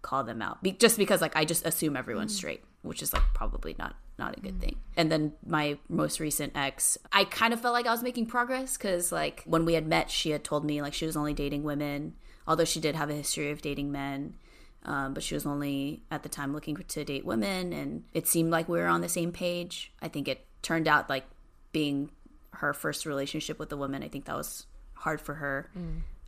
call 0.01 0.25
them 0.25 0.41
out, 0.41 0.63
be- 0.63 0.73
just 0.73 0.97
because 0.97 1.21
like 1.21 1.37
I 1.37 1.45
just 1.45 1.67
assume 1.67 1.99
everyone's 1.99 2.33
mm. 2.33 2.39
straight, 2.39 2.65
which 2.83 3.03
is 3.03 3.13
like 3.13 3.23
probably 3.35 3.75
not 3.79 3.97
not 4.19 4.37
a 4.37 4.41
good 4.41 4.61
thing. 4.61 4.77
And 4.97 5.11
then 5.11 5.33
my 5.47 5.79
most 5.89 6.21
recent 6.21 6.53
ex, 6.55 6.99
I 7.11 7.25
kind 7.25 7.53
of 7.55 7.61
felt 7.61 7.73
like 7.73 7.87
I 7.87 7.91
was 7.91 8.03
making 8.03 8.27
progress 8.27 8.77
because 8.77 9.11
like 9.11 9.43
when 9.47 9.65
we 9.65 9.75
had 9.75 9.87
met, 9.87 10.11
she 10.11 10.31
had 10.31 10.45
told 10.45 10.65
me 10.65 10.83
like 10.83 10.95
she 10.95 11.07
was 11.07 11.17
only 11.17 11.33
dating 11.33 11.63
women, 11.63 12.15
although 12.47 12.67
she 12.67 12.81
did 12.81 12.95
have 12.95 13.11
a 13.11 13.15
history 13.15 13.51
of 13.51 13.63
dating 13.63 13.91
men. 13.91 14.35
Um, 14.83 15.13
but 15.13 15.23
she 15.23 15.35
was 15.35 15.45
only 15.45 16.05
at 16.11 16.23
the 16.23 16.31
time 16.31 16.55
looking 16.55 16.75
to 16.75 17.05
date 17.05 17.27
women, 17.27 17.73
and 17.75 18.05
it 18.15 18.27
seemed 18.27 18.51
like 18.51 18.67
we 18.67 18.79
were 18.79 18.87
on 18.87 19.03
the 19.03 19.11
same 19.11 19.31
page. 19.31 19.93
I 20.01 20.09
think 20.09 20.27
it 20.27 20.47
turned 20.63 20.89
out 20.89 21.11
like 21.11 21.25
being 21.73 22.11
her 22.53 22.73
first 22.73 23.05
relationship 23.05 23.59
with 23.59 23.71
a 23.73 23.77
woman. 23.77 24.03
I 24.03 24.09
think 24.09 24.25
that 24.25 24.37
was 24.37 24.65
hard 24.95 25.21
for 25.21 25.35
her, 25.35 25.71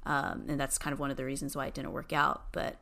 um, 0.04 0.44
and 0.48 0.60
that's 0.60 0.76
kind 0.76 0.92
of 0.92 1.00
one 1.00 1.10
of 1.10 1.16
the 1.16 1.24
reasons 1.24 1.56
why 1.56 1.66
it 1.66 1.72
didn't 1.72 1.92
work 1.92 2.12
out. 2.12 2.52
But 2.52 2.76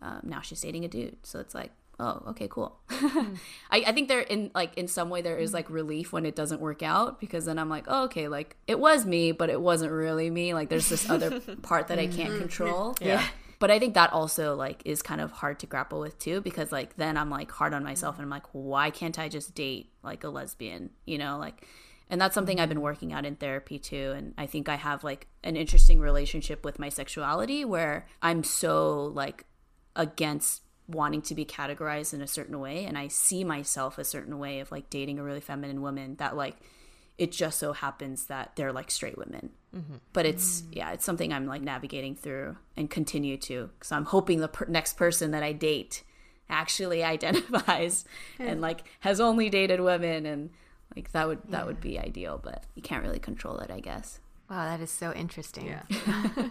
um, 0.00 0.20
now 0.22 0.40
she's 0.40 0.62
dating 0.62 0.86
a 0.86 0.88
dude, 0.88 1.18
so 1.22 1.38
it's 1.38 1.54
like, 1.54 1.72
oh, 2.00 2.22
okay, 2.30 2.48
cool. 2.48 2.80
Mm. 2.88 3.36
I, 3.70 3.84
I 3.86 3.92
think 3.92 4.08
there 4.08 4.20
in 4.20 4.50
like 4.54 4.76
in 4.76 4.88
some 4.88 5.10
way 5.10 5.22
there 5.22 5.38
is 5.38 5.50
mm. 5.50 5.54
like 5.54 5.70
relief 5.70 6.12
when 6.12 6.26
it 6.26 6.34
doesn't 6.34 6.60
work 6.60 6.82
out 6.82 7.20
because 7.20 7.44
then 7.44 7.58
I'm 7.58 7.68
like, 7.68 7.84
oh, 7.86 8.04
okay, 8.04 8.28
like 8.28 8.56
it 8.66 8.80
was 8.80 9.04
me, 9.04 9.32
but 9.32 9.50
it 9.50 9.60
wasn't 9.60 9.92
really 9.92 10.30
me. 10.30 10.54
Like 10.54 10.68
there's 10.68 10.88
this 10.88 11.08
other 11.08 11.40
part 11.62 11.88
that 11.88 11.98
I 11.98 12.06
can't 12.06 12.30
mm-hmm. 12.30 12.38
control. 12.38 12.96
Yeah. 13.00 13.24
But 13.58 13.70
I 13.70 13.78
think 13.78 13.92
that 13.94 14.12
also 14.14 14.56
like 14.56 14.80
is 14.86 15.02
kind 15.02 15.20
of 15.20 15.30
hard 15.30 15.60
to 15.60 15.66
grapple 15.66 16.00
with 16.00 16.18
too 16.18 16.40
because 16.40 16.72
like 16.72 16.96
then 16.96 17.18
I'm 17.18 17.28
like 17.28 17.50
hard 17.50 17.74
on 17.74 17.84
myself 17.84 18.16
mm. 18.16 18.20
and 18.20 18.24
I'm 18.24 18.30
like, 18.30 18.46
why 18.52 18.90
can't 18.90 19.18
I 19.18 19.28
just 19.28 19.54
date 19.54 19.92
like 20.02 20.24
a 20.24 20.30
lesbian? 20.30 20.90
You 21.04 21.18
know, 21.18 21.38
like 21.38 21.66
and 22.08 22.20
that's 22.20 22.34
something 22.34 22.58
I've 22.58 22.64
mm-hmm. 22.64 22.70
been 22.70 22.80
working 22.80 23.12
out 23.12 23.24
in 23.24 23.36
therapy 23.36 23.78
too. 23.78 24.14
And 24.16 24.34
I 24.36 24.46
think 24.46 24.68
I 24.68 24.76
have 24.76 25.04
like 25.04 25.28
an 25.44 25.56
interesting 25.56 26.00
relationship 26.00 26.64
with 26.64 26.78
my 26.78 26.88
sexuality 26.88 27.64
where 27.64 28.06
I'm 28.22 28.42
so 28.42 29.12
like 29.14 29.44
against 29.94 30.62
wanting 30.90 31.22
to 31.22 31.34
be 31.34 31.44
categorized 31.44 32.12
in 32.14 32.20
a 32.20 32.26
certain 32.26 32.58
way 32.60 32.84
and 32.84 32.98
I 32.98 33.08
see 33.08 33.44
myself 33.44 33.98
a 33.98 34.04
certain 34.04 34.38
way 34.38 34.60
of 34.60 34.72
like 34.72 34.90
dating 34.90 35.18
a 35.18 35.22
really 35.22 35.40
feminine 35.40 35.82
woman 35.82 36.16
that 36.16 36.36
like 36.36 36.56
it 37.18 37.32
just 37.32 37.58
so 37.58 37.72
happens 37.74 38.26
that 38.26 38.52
they're 38.56 38.72
like 38.72 38.90
straight 38.90 39.18
women. 39.18 39.50
But 40.12 40.26
it's 40.26 40.64
yeah, 40.72 40.90
it's 40.92 41.04
something 41.04 41.32
I'm 41.32 41.46
like 41.46 41.62
navigating 41.62 42.16
through 42.16 42.56
and 42.76 42.90
continue 42.90 43.36
to 43.36 43.70
because 43.78 43.92
I'm 43.92 44.06
hoping 44.06 44.40
the 44.40 44.48
per- 44.48 44.66
next 44.66 44.94
person 44.94 45.30
that 45.30 45.42
I 45.42 45.52
date 45.52 46.02
actually 46.48 47.04
identifies 47.14 48.04
and 48.38 48.60
like 48.60 48.82
has 49.00 49.20
only 49.20 49.48
dated 49.48 49.80
women 49.80 50.26
and 50.26 50.50
like 50.96 51.12
that 51.12 51.28
would 51.28 51.38
that 51.50 51.66
would 51.66 51.80
be 51.80 51.98
ideal, 52.00 52.40
but 52.42 52.64
you 52.74 52.82
can't 52.82 53.04
really 53.04 53.20
control 53.20 53.58
it, 53.58 53.70
I 53.70 53.80
guess. 53.80 54.18
Wow, 54.50 54.64
that 54.64 54.80
is 54.80 54.90
so 54.90 55.12
interesting. 55.12 55.66
yeah. 55.66 55.82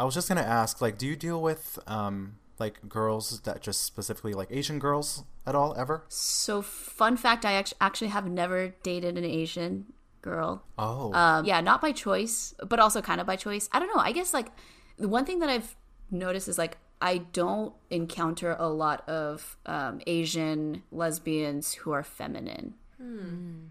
I 0.00 0.04
was 0.04 0.14
just 0.14 0.28
gonna 0.28 0.42
ask, 0.42 0.82
like, 0.82 0.98
do 0.98 1.06
you 1.06 1.16
deal 1.16 1.40
with 1.40 1.78
um 1.86 2.34
like 2.60 2.88
girls 2.88 3.40
that 3.42 3.60
just 3.62 3.82
specifically 3.82 4.32
like 4.34 4.48
Asian 4.50 4.78
girls 4.78 5.24
at 5.46 5.54
all 5.54 5.74
ever? 5.76 6.04
So 6.08 6.62
fun 6.62 7.16
fact, 7.16 7.44
I 7.44 7.62
actually 7.80 8.08
have 8.08 8.28
never 8.28 8.74
dated 8.82 9.16
an 9.18 9.24
Asian 9.24 9.86
girl. 10.22 10.64
Oh, 10.78 11.12
Um, 11.12 11.44
yeah, 11.44 11.60
not 11.60 11.80
by 11.80 11.92
choice, 11.92 12.54
but 12.66 12.78
also 12.80 13.00
kind 13.00 13.20
of 13.20 13.26
by 13.26 13.36
choice. 13.36 13.68
I 13.72 13.78
don't 13.78 13.88
know. 13.94 14.02
I 14.02 14.12
guess 14.12 14.34
like 14.34 14.48
the 14.96 15.08
one 15.08 15.24
thing 15.24 15.38
that 15.40 15.48
I've 15.48 15.76
noticed 16.10 16.48
is 16.48 16.58
like 16.58 16.78
I 17.00 17.18
don't 17.18 17.74
encounter 17.90 18.56
a 18.58 18.68
lot 18.68 19.08
of 19.08 19.56
um, 19.66 20.00
Asian 20.06 20.82
lesbians 20.90 21.72
who 21.74 21.92
are 21.92 22.02
feminine. 22.02 22.74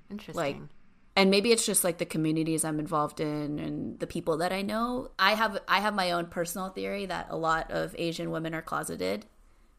Interesting. 0.09 0.35
Like, 0.35 0.57
and 1.17 1.31
maybe 1.31 1.51
it's 1.51 1.65
just 1.65 1.83
like 1.83 1.97
the 1.97 2.05
communities 2.05 2.63
I'm 2.63 2.79
involved 2.79 3.19
in 3.19 3.57
and 3.57 3.99
the 3.99 4.05
people 4.05 4.37
that 4.37 4.53
I 4.53 4.61
know. 4.61 5.09
I 5.17 5.33
have 5.33 5.59
I 5.67 5.79
have 5.79 5.95
my 5.95 6.11
own 6.11 6.27
personal 6.27 6.69
theory 6.69 7.07
that 7.07 7.27
a 7.31 7.35
lot 7.35 7.71
of 7.71 7.95
Asian 7.97 8.29
women 8.29 8.53
are 8.53 8.61
closeted 8.61 9.25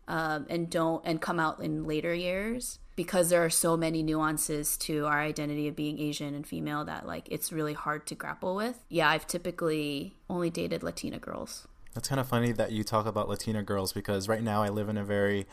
um, 0.08 0.46
and 0.50 0.68
don't 0.68 1.00
and 1.06 1.22
come 1.22 1.38
out 1.38 1.60
in 1.60 1.84
later 1.84 2.12
years 2.12 2.80
because 2.96 3.30
there 3.30 3.44
are 3.44 3.50
so 3.50 3.76
many 3.76 4.02
nuances 4.02 4.76
to 4.78 5.06
our 5.06 5.20
identity 5.20 5.68
of 5.68 5.76
being 5.76 6.00
Asian 6.00 6.34
and 6.34 6.44
female 6.44 6.84
that 6.86 7.06
like 7.06 7.28
it's 7.30 7.52
really 7.52 7.74
hard 7.74 8.04
to 8.08 8.16
grapple 8.16 8.56
with. 8.56 8.82
Yeah, 8.88 9.08
I've 9.08 9.28
typically 9.28 10.16
only 10.28 10.50
dated 10.50 10.82
Latina 10.82 11.20
girls. 11.20 11.68
That's 11.94 12.08
kind 12.08 12.20
of 12.20 12.26
funny 12.26 12.50
that 12.50 12.72
you 12.72 12.82
talk 12.82 13.06
about 13.06 13.28
Latina 13.28 13.62
girls 13.62 13.92
because 13.92 14.28
right 14.28 14.42
now 14.42 14.64
I 14.64 14.70
live 14.70 14.88
in 14.88 14.96
a 14.96 15.04
very 15.04 15.46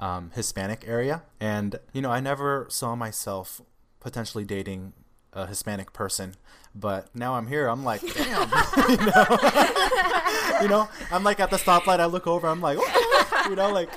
um, 0.00 0.32
Hispanic 0.34 0.84
area, 0.84 1.22
and 1.38 1.76
you 1.92 2.02
know 2.02 2.10
I 2.10 2.18
never 2.18 2.66
saw 2.68 2.96
myself 2.96 3.60
potentially 4.00 4.44
dating 4.44 4.94
a 5.38 5.46
Hispanic 5.46 5.92
person, 5.92 6.34
but 6.74 7.14
now 7.14 7.34
I'm 7.34 7.46
here. 7.46 7.68
I'm 7.68 7.84
like, 7.84 8.00
damn, 8.14 8.50
you, 8.88 8.96
know? 8.96 9.38
You 10.62 10.68
know, 10.68 10.88
I'm 11.12 11.22
like 11.22 11.38
at 11.38 11.50
the 11.50 11.56
stoplight. 11.56 12.00
I 12.00 12.06
look 12.06 12.26
over. 12.26 12.48
I'm 12.48 12.60
like, 12.60 12.78
"Oh," 12.80 13.46
you 13.48 13.54
know, 13.54 13.70
like 13.70 13.88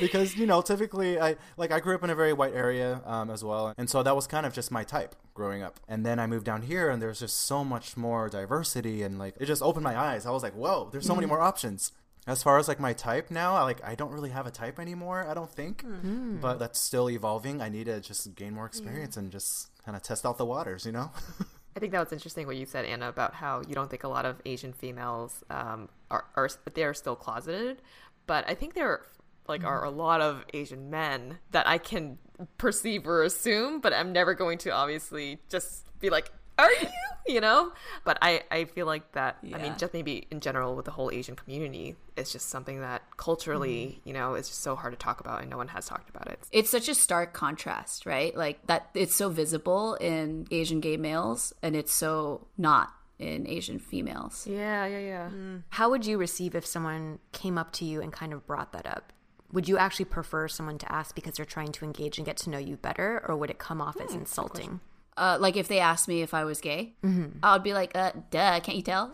because 0.00 0.36
you 0.36 0.46
know 0.46 0.60
typically 0.62 1.20
I 1.20 1.36
like 1.56 1.70
I 1.70 1.78
grew 1.78 1.94
up 1.94 2.02
in 2.02 2.10
a 2.10 2.14
very 2.14 2.32
white 2.32 2.52
area 2.54 3.02
um, 3.04 3.30
as 3.30 3.44
well, 3.44 3.72
and 3.78 3.88
so 3.88 4.02
that 4.02 4.16
was 4.16 4.26
kind 4.26 4.44
of 4.44 4.52
just 4.52 4.72
my 4.72 4.82
type 4.82 5.14
growing 5.34 5.62
up. 5.62 5.78
And 5.86 6.04
then 6.04 6.18
I 6.18 6.26
moved 6.26 6.44
down 6.44 6.62
here, 6.62 6.90
and 6.90 7.00
there's 7.00 7.20
just 7.20 7.36
so 7.44 7.64
much 7.64 7.96
more 7.96 8.28
diversity, 8.28 9.02
and 9.04 9.16
like 9.16 9.36
it 9.40 9.46
just 9.46 9.62
opened 9.62 9.84
my 9.84 9.96
eyes. 9.96 10.26
I 10.26 10.30
was 10.30 10.42
like, 10.42 10.54
whoa, 10.54 10.88
there's 10.90 11.06
so 11.06 11.14
many 11.14 11.26
more 11.26 11.40
options. 11.40 11.92
As 12.26 12.42
far 12.42 12.58
as 12.58 12.66
like 12.66 12.80
my 12.80 12.92
type 12.92 13.30
now, 13.30 13.54
I, 13.54 13.62
like 13.62 13.84
I 13.84 13.94
don't 13.94 14.10
really 14.10 14.30
have 14.30 14.46
a 14.46 14.50
type 14.50 14.80
anymore. 14.80 15.26
I 15.28 15.34
don't 15.34 15.50
think, 15.50 15.82
hmm. 15.82 15.94
Hmm. 15.94 16.36
but 16.38 16.58
that's 16.58 16.80
still 16.80 17.08
evolving. 17.08 17.62
I 17.62 17.68
need 17.68 17.86
to 17.86 18.00
just 18.00 18.34
gain 18.34 18.52
more 18.52 18.66
experience 18.66 19.16
and 19.16 19.30
just 19.30 19.70
kind 19.84 19.96
of 19.96 20.02
test 20.02 20.26
out 20.26 20.36
the 20.36 20.44
waters, 20.44 20.84
you 20.84 20.92
know. 20.92 21.10
I 21.76 21.78
think 21.78 21.92
that 21.92 22.00
was 22.00 22.12
interesting 22.12 22.46
what 22.46 22.56
you 22.56 22.64
said, 22.64 22.86
Anna, 22.86 23.08
about 23.08 23.34
how 23.34 23.60
you 23.68 23.74
don't 23.74 23.90
think 23.90 24.02
a 24.02 24.08
lot 24.08 24.24
of 24.24 24.40
Asian 24.46 24.72
females 24.72 25.44
um, 25.50 25.90
are, 26.10 26.24
are 26.34 26.48
they 26.72 26.84
are 26.84 26.94
still 26.94 27.14
closeted, 27.14 27.82
but 28.26 28.48
I 28.48 28.54
think 28.54 28.74
there 28.74 29.02
like 29.46 29.62
are 29.62 29.82
hmm. 29.82 29.86
a 29.86 29.90
lot 29.90 30.20
of 30.20 30.44
Asian 30.52 30.90
men 30.90 31.38
that 31.52 31.68
I 31.68 31.78
can 31.78 32.18
perceive 32.58 33.06
or 33.06 33.22
assume, 33.22 33.80
but 33.80 33.92
I'm 33.92 34.12
never 34.12 34.34
going 34.34 34.58
to 34.58 34.70
obviously 34.70 35.38
just 35.48 35.86
be 36.00 36.10
like, 36.10 36.30
"Are 36.58 36.72
you?" 36.72 36.88
You 37.28 37.40
know. 37.40 37.72
But 38.04 38.18
I 38.22 38.44
I 38.52 38.66
feel 38.66 38.86
like 38.86 39.10
that. 39.12 39.38
I 39.52 39.58
mean, 39.58 39.74
just 39.78 39.92
maybe 39.92 40.28
in 40.30 40.38
general 40.38 40.76
with 40.76 40.84
the 40.84 40.92
whole 40.92 41.10
Asian 41.10 41.34
community, 41.34 41.96
it's 42.16 42.30
just 42.30 42.50
something 42.50 42.82
that 42.82 43.02
culturally, 43.16 43.98
mm-hmm. 43.98 44.08
you 44.08 44.14
know, 44.14 44.34
is 44.36 44.46
just 44.46 44.60
so 44.60 44.76
hard 44.76 44.92
to 44.92 44.96
talk 44.96 45.18
about, 45.18 45.40
and 45.40 45.50
no 45.50 45.56
one 45.56 45.66
has 45.66 45.86
talked 45.86 46.08
about 46.08 46.28
it. 46.28 46.38
it's 46.52 46.70
such 46.70 46.88
a 46.88 46.94
stark 46.94 47.32
contrast, 47.32 48.06
right? 48.06 48.36
Like 48.36 48.64
that 48.68 48.90
it's 48.94 49.16
so 49.16 49.28
visible 49.28 49.94
in 49.94 50.46
Asian 50.52 50.78
gay 50.78 50.96
males 50.96 51.52
and 51.64 51.74
it's 51.74 51.92
so 51.92 52.46
not 52.56 52.92
in 53.18 53.46
Asian 53.46 53.78
females. 53.78 54.46
Yeah, 54.46 54.86
yeah, 54.86 54.98
yeah. 54.98 55.30
Mm. 55.30 55.62
How 55.70 55.90
would 55.90 56.06
you 56.06 56.18
receive 56.18 56.54
if 56.54 56.66
someone 56.66 57.18
came 57.32 57.58
up 57.58 57.72
to 57.72 57.84
you 57.84 58.00
and 58.02 58.12
kind 58.12 58.32
of 58.32 58.46
brought 58.46 58.72
that 58.72 58.86
up? 58.86 59.12
Would 59.52 59.68
you 59.68 59.78
actually 59.78 60.06
prefer 60.06 60.48
someone 60.48 60.78
to 60.78 60.92
ask 60.92 61.14
because 61.14 61.34
they're 61.34 61.46
trying 61.46 61.72
to 61.72 61.84
engage 61.84 62.18
and 62.18 62.26
get 62.26 62.36
to 62.38 62.50
know 62.50 62.58
you 62.58 62.76
better, 62.76 63.24
or 63.26 63.36
would 63.36 63.48
it 63.48 63.58
come 63.58 63.80
off 63.80 63.96
as 64.00 64.10
hmm, 64.10 64.18
insulting? 64.18 64.80
Uh, 65.16 65.38
like 65.40 65.56
if 65.56 65.66
they 65.68 65.78
asked 65.80 66.08
me 66.08 66.20
if 66.22 66.34
I 66.34 66.44
was 66.44 66.60
gay, 66.60 66.94
I'd 67.42 67.62
be 67.62 67.72
like, 67.72 67.92
uh, 67.94 68.12
"Duh, 68.30 68.60
can't 68.60 68.76
you 68.76 68.82
tell?" 68.82 69.10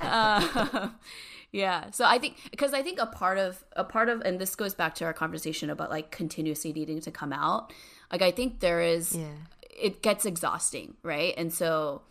Uh, 0.00 0.88
yeah. 1.52 1.90
So 1.90 2.04
I 2.04 2.18
think 2.18 2.36
because 2.50 2.72
I 2.72 2.82
think 2.82 2.98
a 3.00 3.06
part 3.06 3.38
of 3.38 3.64
a 3.74 3.84
part 3.84 4.08
of, 4.08 4.20
and 4.22 4.38
this 4.40 4.54
goes 4.54 4.74
back 4.74 4.94
to 4.96 5.04
our 5.04 5.12
conversation 5.12 5.70
about 5.70 5.90
like 5.90 6.10
continuously 6.10 6.72
needing 6.72 7.00
to 7.02 7.10
come 7.10 7.32
out. 7.32 7.72
Like 8.12 8.22
I 8.22 8.30
think 8.30 8.60
there 8.60 8.80
is, 8.80 9.16
Yeah. 9.16 9.26
it 9.70 10.02
gets 10.02 10.24
exhausting, 10.24 10.94
right? 11.02 11.34
And 11.36 11.52
so 11.52 12.02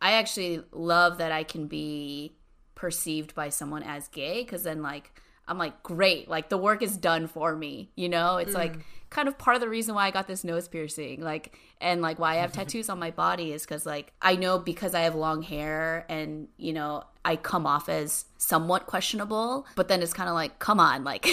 I 0.00 0.12
actually 0.12 0.62
love 0.72 1.18
that 1.18 1.32
I 1.32 1.42
can 1.44 1.66
be 1.66 2.36
perceived 2.74 3.34
by 3.34 3.48
someone 3.50 3.82
as 3.82 4.08
gay 4.08 4.42
because 4.42 4.62
then 4.62 4.80
like 4.80 5.12
I'm 5.50 5.58
like 5.58 5.82
great, 5.82 6.28
like 6.28 6.48
the 6.48 6.56
work 6.56 6.80
is 6.80 6.96
done 6.96 7.26
for 7.26 7.54
me, 7.56 7.90
you 7.96 8.08
know? 8.08 8.36
It's 8.36 8.54
like 8.54 8.78
kind 9.10 9.26
of 9.26 9.36
part 9.36 9.56
of 9.56 9.60
the 9.60 9.68
reason 9.68 9.96
why 9.96 10.06
I 10.06 10.12
got 10.12 10.28
this 10.28 10.44
nose 10.44 10.68
piercing, 10.68 11.20
like 11.20 11.58
and 11.80 12.00
like 12.00 12.20
why 12.20 12.34
I 12.34 12.36
have 12.36 12.52
tattoos 12.58 12.88
on 12.88 13.00
my 13.00 13.10
body 13.10 13.52
is 13.52 13.66
cuz 13.66 13.84
like 13.84 14.12
I 14.22 14.36
know 14.36 14.58
because 14.60 14.94
I 14.94 15.00
have 15.00 15.16
long 15.16 15.42
hair 15.42 16.06
and 16.08 16.46
you 16.56 16.72
know, 16.72 17.02
I 17.24 17.34
come 17.34 17.66
off 17.66 17.88
as 17.88 18.26
somewhat 18.38 18.86
questionable, 18.86 19.66
but 19.74 19.88
then 19.88 20.02
it's 20.02 20.12
kind 20.12 20.28
of 20.28 20.36
like 20.36 20.60
come 20.60 20.78
on, 20.78 21.02
like 21.02 21.26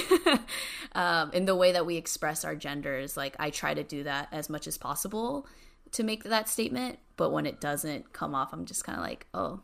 um 0.95 1.32
in 1.32 1.45
the 1.45 1.55
way 1.55 1.72
that 1.72 1.86
we 1.86 1.95
express 1.95 2.43
our 2.43 2.55
genders, 2.55 3.15
like 3.15 3.36
I 3.39 3.51
try 3.51 3.76
to 3.76 3.84
do 3.84 4.03
that 4.03 4.30
as 4.32 4.49
much 4.49 4.65
as 4.65 4.80
possible 4.80 5.45
to 5.91 6.03
make 6.03 6.24
that 6.24 6.49
statement, 6.49 6.97
but 7.15 7.30
when 7.30 7.45
it 7.45 7.61
doesn't 7.61 8.13
come 8.13 8.34
off, 8.34 8.51
I'm 8.51 8.65
just 8.65 8.84
kind 8.84 8.97
of 8.97 9.03
like, 9.05 9.28
"Oh, 9.34 9.61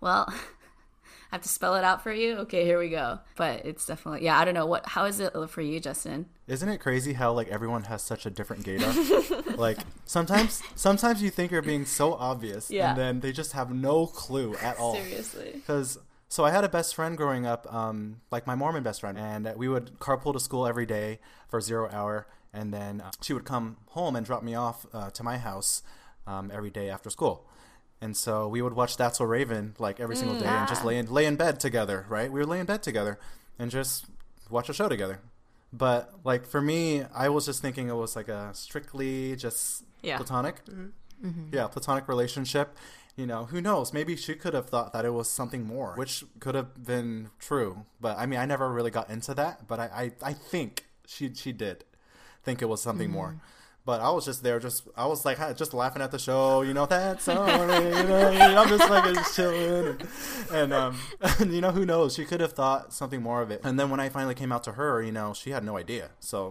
well, 0.00 0.32
I 1.32 1.36
have 1.36 1.42
to 1.42 1.48
spell 1.48 1.74
it 1.76 1.82
out 1.82 2.02
for 2.02 2.12
you. 2.12 2.36
Okay, 2.40 2.66
here 2.66 2.78
we 2.78 2.90
go. 2.90 3.18
But 3.36 3.64
it's 3.64 3.86
definitely 3.86 4.22
yeah. 4.24 4.38
I 4.38 4.44
don't 4.44 4.52
know 4.52 4.66
what. 4.66 4.86
How 4.86 5.06
is 5.06 5.18
it 5.18 5.32
for 5.48 5.62
you, 5.62 5.80
Justin? 5.80 6.26
Isn't 6.46 6.68
it 6.68 6.76
crazy 6.78 7.14
how 7.14 7.32
like 7.32 7.48
everyone 7.48 7.84
has 7.84 8.02
such 8.02 8.26
a 8.26 8.30
different 8.30 8.66
gaydar? 8.66 9.56
like 9.56 9.78
sometimes 10.04 10.62
sometimes 10.74 11.22
you 11.22 11.30
think 11.30 11.50
you're 11.50 11.62
being 11.62 11.86
so 11.86 12.12
obvious 12.12 12.70
Yeah. 12.70 12.90
and 12.90 12.98
then 12.98 13.20
they 13.20 13.32
just 13.32 13.52
have 13.52 13.72
no 13.72 14.06
clue 14.06 14.54
at 14.56 14.78
all. 14.78 14.94
Seriously. 14.96 15.52
Because 15.54 15.98
so 16.28 16.44
I 16.44 16.50
had 16.50 16.64
a 16.64 16.68
best 16.68 16.94
friend 16.94 17.16
growing 17.16 17.46
up, 17.46 17.66
um, 17.72 18.20
like 18.30 18.46
my 18.46 18.54
Mormon 18.54 18.82
best 18.82 19.00
friend, 19.00 19.16
and 19.16 19.50
we 19.56 19.68
would 19.68 19.98
carpool 20.00 20.34
to 20.34 20.40
school 20.40 20.66
every 20.66 20.84
day 20.86 21.18
for 21.48 21.62
zero 21.62 21.88
hour, 21.90 22.26
and 22.52 22.74
then 22.74 23.00
uh, 23.00 23.10
she 23.22 23.32
would 23.32 23.44
come 23.46 23.78
home 23.88 24.16
and 24.16 24.26
drop 24.26 24.42
me 24.42 24.54
off 24.54 24.84
uh, 24.92 25.08
to 25.10 25.22
my 25.22 25.38
house 25.38 25.82
um, 26.26 26.50
every 26.52 26.70
day 26.70 26.90
after 26.90 27.08
school. 27.08 27.46
And 28.02 28.16
so 28.16 28.48
we 28.48 28.60
would 28.60 28.72
watch 28.72 28.96
That's 28.96 29.18
So 29.18 29.24
Raven 29.24 29.74
like 29.78 30.00
every 30.00 30.16
single 30.16 30.36
mm, 30.36 30.40
day 30.40 30.46
and 30.46 30.68
just 30.68 30.82
ah. 30.82 30.88
lay 30.88 30.98
in 30.98 31.06
lay 31.06 31.24
in 31.24 31.36
bed 31.36 31.60
together, 31.60 32.04
right? 32.08 32.30
We 32.30 32.40
would 32.40 32.48
lay 32.48 32.58
in 32.58 32.66
bed 32.66 32.82
together 32.82 33.18
and 33.60 33.70
just 33.70 34.06
watch 34.50 34.68
a 34.68 34.74
show 34.74 34.88
together. 34.88 35.20
But 35.72 36.12
like 36.24 36.44
for 36.44 36.60
me, 36.60 37.04
I 37.14 37.28
was 37.28 37.46
just 37.46 37.62
thinking 37.62 37.88
it 37.88 37.94
was 37.94 38.16
like 38.16 38.26
a 38.26 38.50
strictly 38.54 39.36
just 39.36 39.84
Yeah. 40.02 40.16
platonic. 40.16 40.64
Mm-hmm. 40.64 41.28
Mm-hmm. 41.28 41.54
Yeah, 41.54 41.68
platonic 41.68 42.08
relationship. 42.08 42.76
You 43.14 43.26
know, 43.26 43.44
who 43.44 43.60
knows? 43.60 43.92
Maybe 43.92 44.16
she 44.16 44.34
could 44.34 44.54
have 44.54 44.68
thought 44.68 44.92
that 44.94 45.04
it 45.04 45.10
was 45.10 45.30
something 45.30 45.64
more, 45.64 45.94
which 45.94 46.24
could 46.40 46.56
have 46.56 46.84
been 46.84 47.30
true. 47.38 47.86
But 48.00 48.18
I 48.18 48.26
mean, 48.26 48.40
I 48.40 48.46
never 48.46 48.72
really 48.72 48.90
got 48.90 49.10
into 49.10 49.32
that. 49.34 49.68
But 49.68 49.78
I, 49.78 49.84
I, 50.22 50.30
I 50.30 50.32
think 50.32 50.86
she 51.06 51.32
she 51.34 51.52
did 51.52 51.84
think 52.42 52.62
it 52.62 52.66
was 52.66 52.82
something 52.82 53.08
mm-hmm. 53.08 53.14
more. 53.14 53.40
But 53.84 54.00
I 54.00 54.10
was 54.10 54.24
just 54.24 54.44
there, 54.44 54.60
just 54.60 54.86
I 54.96 55.06
was 55.06 55.24
like 55.24 55.38
just 55.56 55.74
laughing 55.74 56.02
at 56.02 56.12
the 56.12 56.18
show, 56.18 56.62
you 56.62 56.72
know. 56.72 56.86
That's 56.86 57.26
all, 57.28 57.44
right, 57.44 57.82
you 57.82 57.90
know. 58.04 58.28
I'm 58.62 58.68
just 58.68 58.88
like 58.88 59.12
just 59.14 59.34
chilling, 59.34 59.86
and, 59.98 60.08
and 60.52 60.72
um, 60.72 60.96
and, 61.40 61.52
you 61.52 61.60
know, 61.60 61.72
who 61.72 61.84
knows? 61.84 62.14
She 62.14 62.24
could 62.24 62.40
have 62.40 62.52
thought 62.52 62.92
something 62.92 63.20
more 63.20 63.42
of 63.42 63.50
it. 63.50 63.60
And 63.64 63.80
then 63.80 63.90
when 63.90 63.98
I 63.98 64.08
finally 64.08 64.34
came 64.36 64.52
out 64.52 64.62
to 64.64 64.72
her, 64.72 65.02
you 65.02 65.10
know, 65.10 65.34
she 65.34 65.50
had 65.50 65.64
no 65.64 65.76
idea. 65.76 66.10
So 66.20 66.50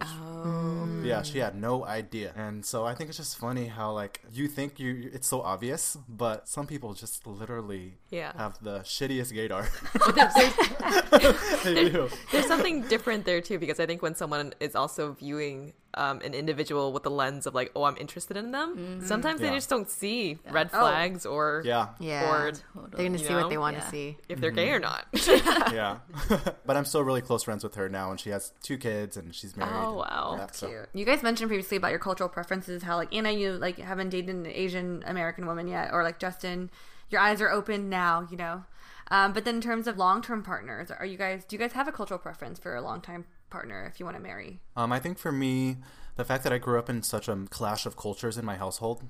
yeah, 1.03 1.21
she 1.23 1.39
had 1.39 1.55
no 1.55 1.85
idea. 1.85 2.33
And 2.35 2.65
so 2.65 2.85
I 2.85 2.93
think 2.95 3.09
it's 3.09 3.17
just 3.17 3.37
funny 3.37 3.67
how 3.67 3.91
like 3.93 4.19
you 4.31 4.47
think 4.47 4.79
you 4.79 5.09
it's 5.13 5.27
so 5.27 5.41
obvious, 5.41 5.97
but 6.09 6.47
some 6.49 6.67
people 6.67 6.93
just 6.93 7.25
literally 7.25 7.93
Yeah. 8.09 8.33
have 8.37 8.61
the 8.61 8.79
shittiest 8.79 9.31
gaydar. 9.33 9.67
There's, 10.15 11.11
there's, 11.11 11.63
they 11.63 11.89
do. 11.89 12.09
there's 12.31 12.45
something 12.47 12.81
different 12.83 13.25
there 13.25 13.41
too 13.41 13.57
because 13.57 13.79
I 13.79 13.85
think 13.85 14.01
when 14.01 14.15
someone 14.15 14.53
is 14.59 14.75
also 14.75 15.13
viewing 15.13 15.73
um, 15.95 16.21
an 16.21 16.33
individual 16.33 16.93
with 16.93 17.03
the 17.03 17.11
lens 17.11 17.45
of 17.47 17.53
like, 17.53 17.71
oh, 17.75 17.83
I'm 17.83 17.97
interested 17.97 18.37
in 18.37 18.51
them, 18.51 19.01
sometimes 19.05 19.41
Yeah. 19.41 19.49
they 19.49 19.55
just 19.55 19.69
don't 19.69 19.89
see 19.89 20.37
red 20.49 20.71
flags 20.71 21.25
or 21.25 21.61
Yeah. 21.65 21.89
Yeah. 21.99 22.31
Or, 22.31 22.51
They're 22.51 22.97
going 22.97 23.13
to 23.13 23.19
see 23.19 23.29
know? 23.29 23.41
what 23.41 23.49
they 23.49 23.57
want 23.57 23.75
Yeah. 23.77 23.83
to 23.83 23.89
see. 23.89 24.17
if 24.29 24.39
they're 24.39 24.51
gay 24.51 24.69
or 24.71 24.79
not. 24.79 25.05
yeah. 25.73 25.97
but 26.65 26.77
I'm 26.77 26.85
still 26.85 27.03
really 27.03 27.21
close 27.21 27.43
friends 27.43 27.63
with 27.63 27.75
her 27.75 27.89
now, 27.89 28.09
and 28.11 28.19
she 28.19 28.29
has 28.29 28.53
two 28.63 28.77
kids, 28.77 29.17
and 29.17 29.33
she's 29.35 29.55
married. 29.57 29.73
Oh, 29.75 29.95
wow. 29.95 30.35
Yeah, 30.37 30.47
so- 30.51 30.67
Cute. 30.67 30.89
You 30.93 31.05
guys 31.05 31.23
mentioned 31.23 31.49
previously 31.49 31.77
about 31.77 31.91
your 31.91 31.99
cultural 31.99 32.29
preferences, 32.29 32.83
how 32.83 32.95
like 32.95 33.13
Anna, 33.13 33.31
you 33.31 33.51
like 33.53 33.77
haven't 33.77 34.09
dated 34.09 34.35
an 34.35 34.45
Asian 34.47 35.03
American 35.05 35.45
woman 35.45 35.67
yet, 35.67 35.89
or 35.93 36.03
like 36.03 36.19
Justin, 36.19 36.69
your 37.09 37.19
eyes 37.21 37.41
are 37.41 37.49
open 37.51 37.89
now, 37.89 38.27
you 38.31 38.37
know. 38.37 38.63
Um, 39.09 39.33
but 39.33 39.43
then 39.43 39.55
in 39.55 39.61
terms 39.61 39.87
of 39.87 39.97
long 39.97 40.21
term 40.21 40.41
partners, 40.41 40.89
are 40.89 41.05
you 41.05 41.17
guys 41.17 41.43
do 41.43 41.55
you 41.55 41.59
guys 41.59 41.73
have 41.73 41.87
a 41.89 41.91
cultural 41.91 42.17
preference 42.17 42.57
for 42.59 42.75
a 42.77 42.81
long 42.81 43.01
time 43.01 43.25
partner 43.51 43.89
if 43.91 43.99
you 43.99 44.05
want 44.05 44.17
to 44.17 44.23
marry? 44.23 44.59
Um, 44.75 44.91
I 44.91 44.99
think 44.99 45.19
for 45.19 45.31
me, 45.31 45.77
the 46.15 46.25
fact 46.25 46.43
that 46.43 46.53
I 46.53 46.57
grew 46.57 46.77
up 46.77 46.89
in 46.89 47.03
such 47.03 47.27
a 47.27 47.35
clash 47.49 47.85
of 47.85 47.95
cultures 47.95 48.37
in 48.37 48.45
my 48.45 48.55
household, 48.55 49.03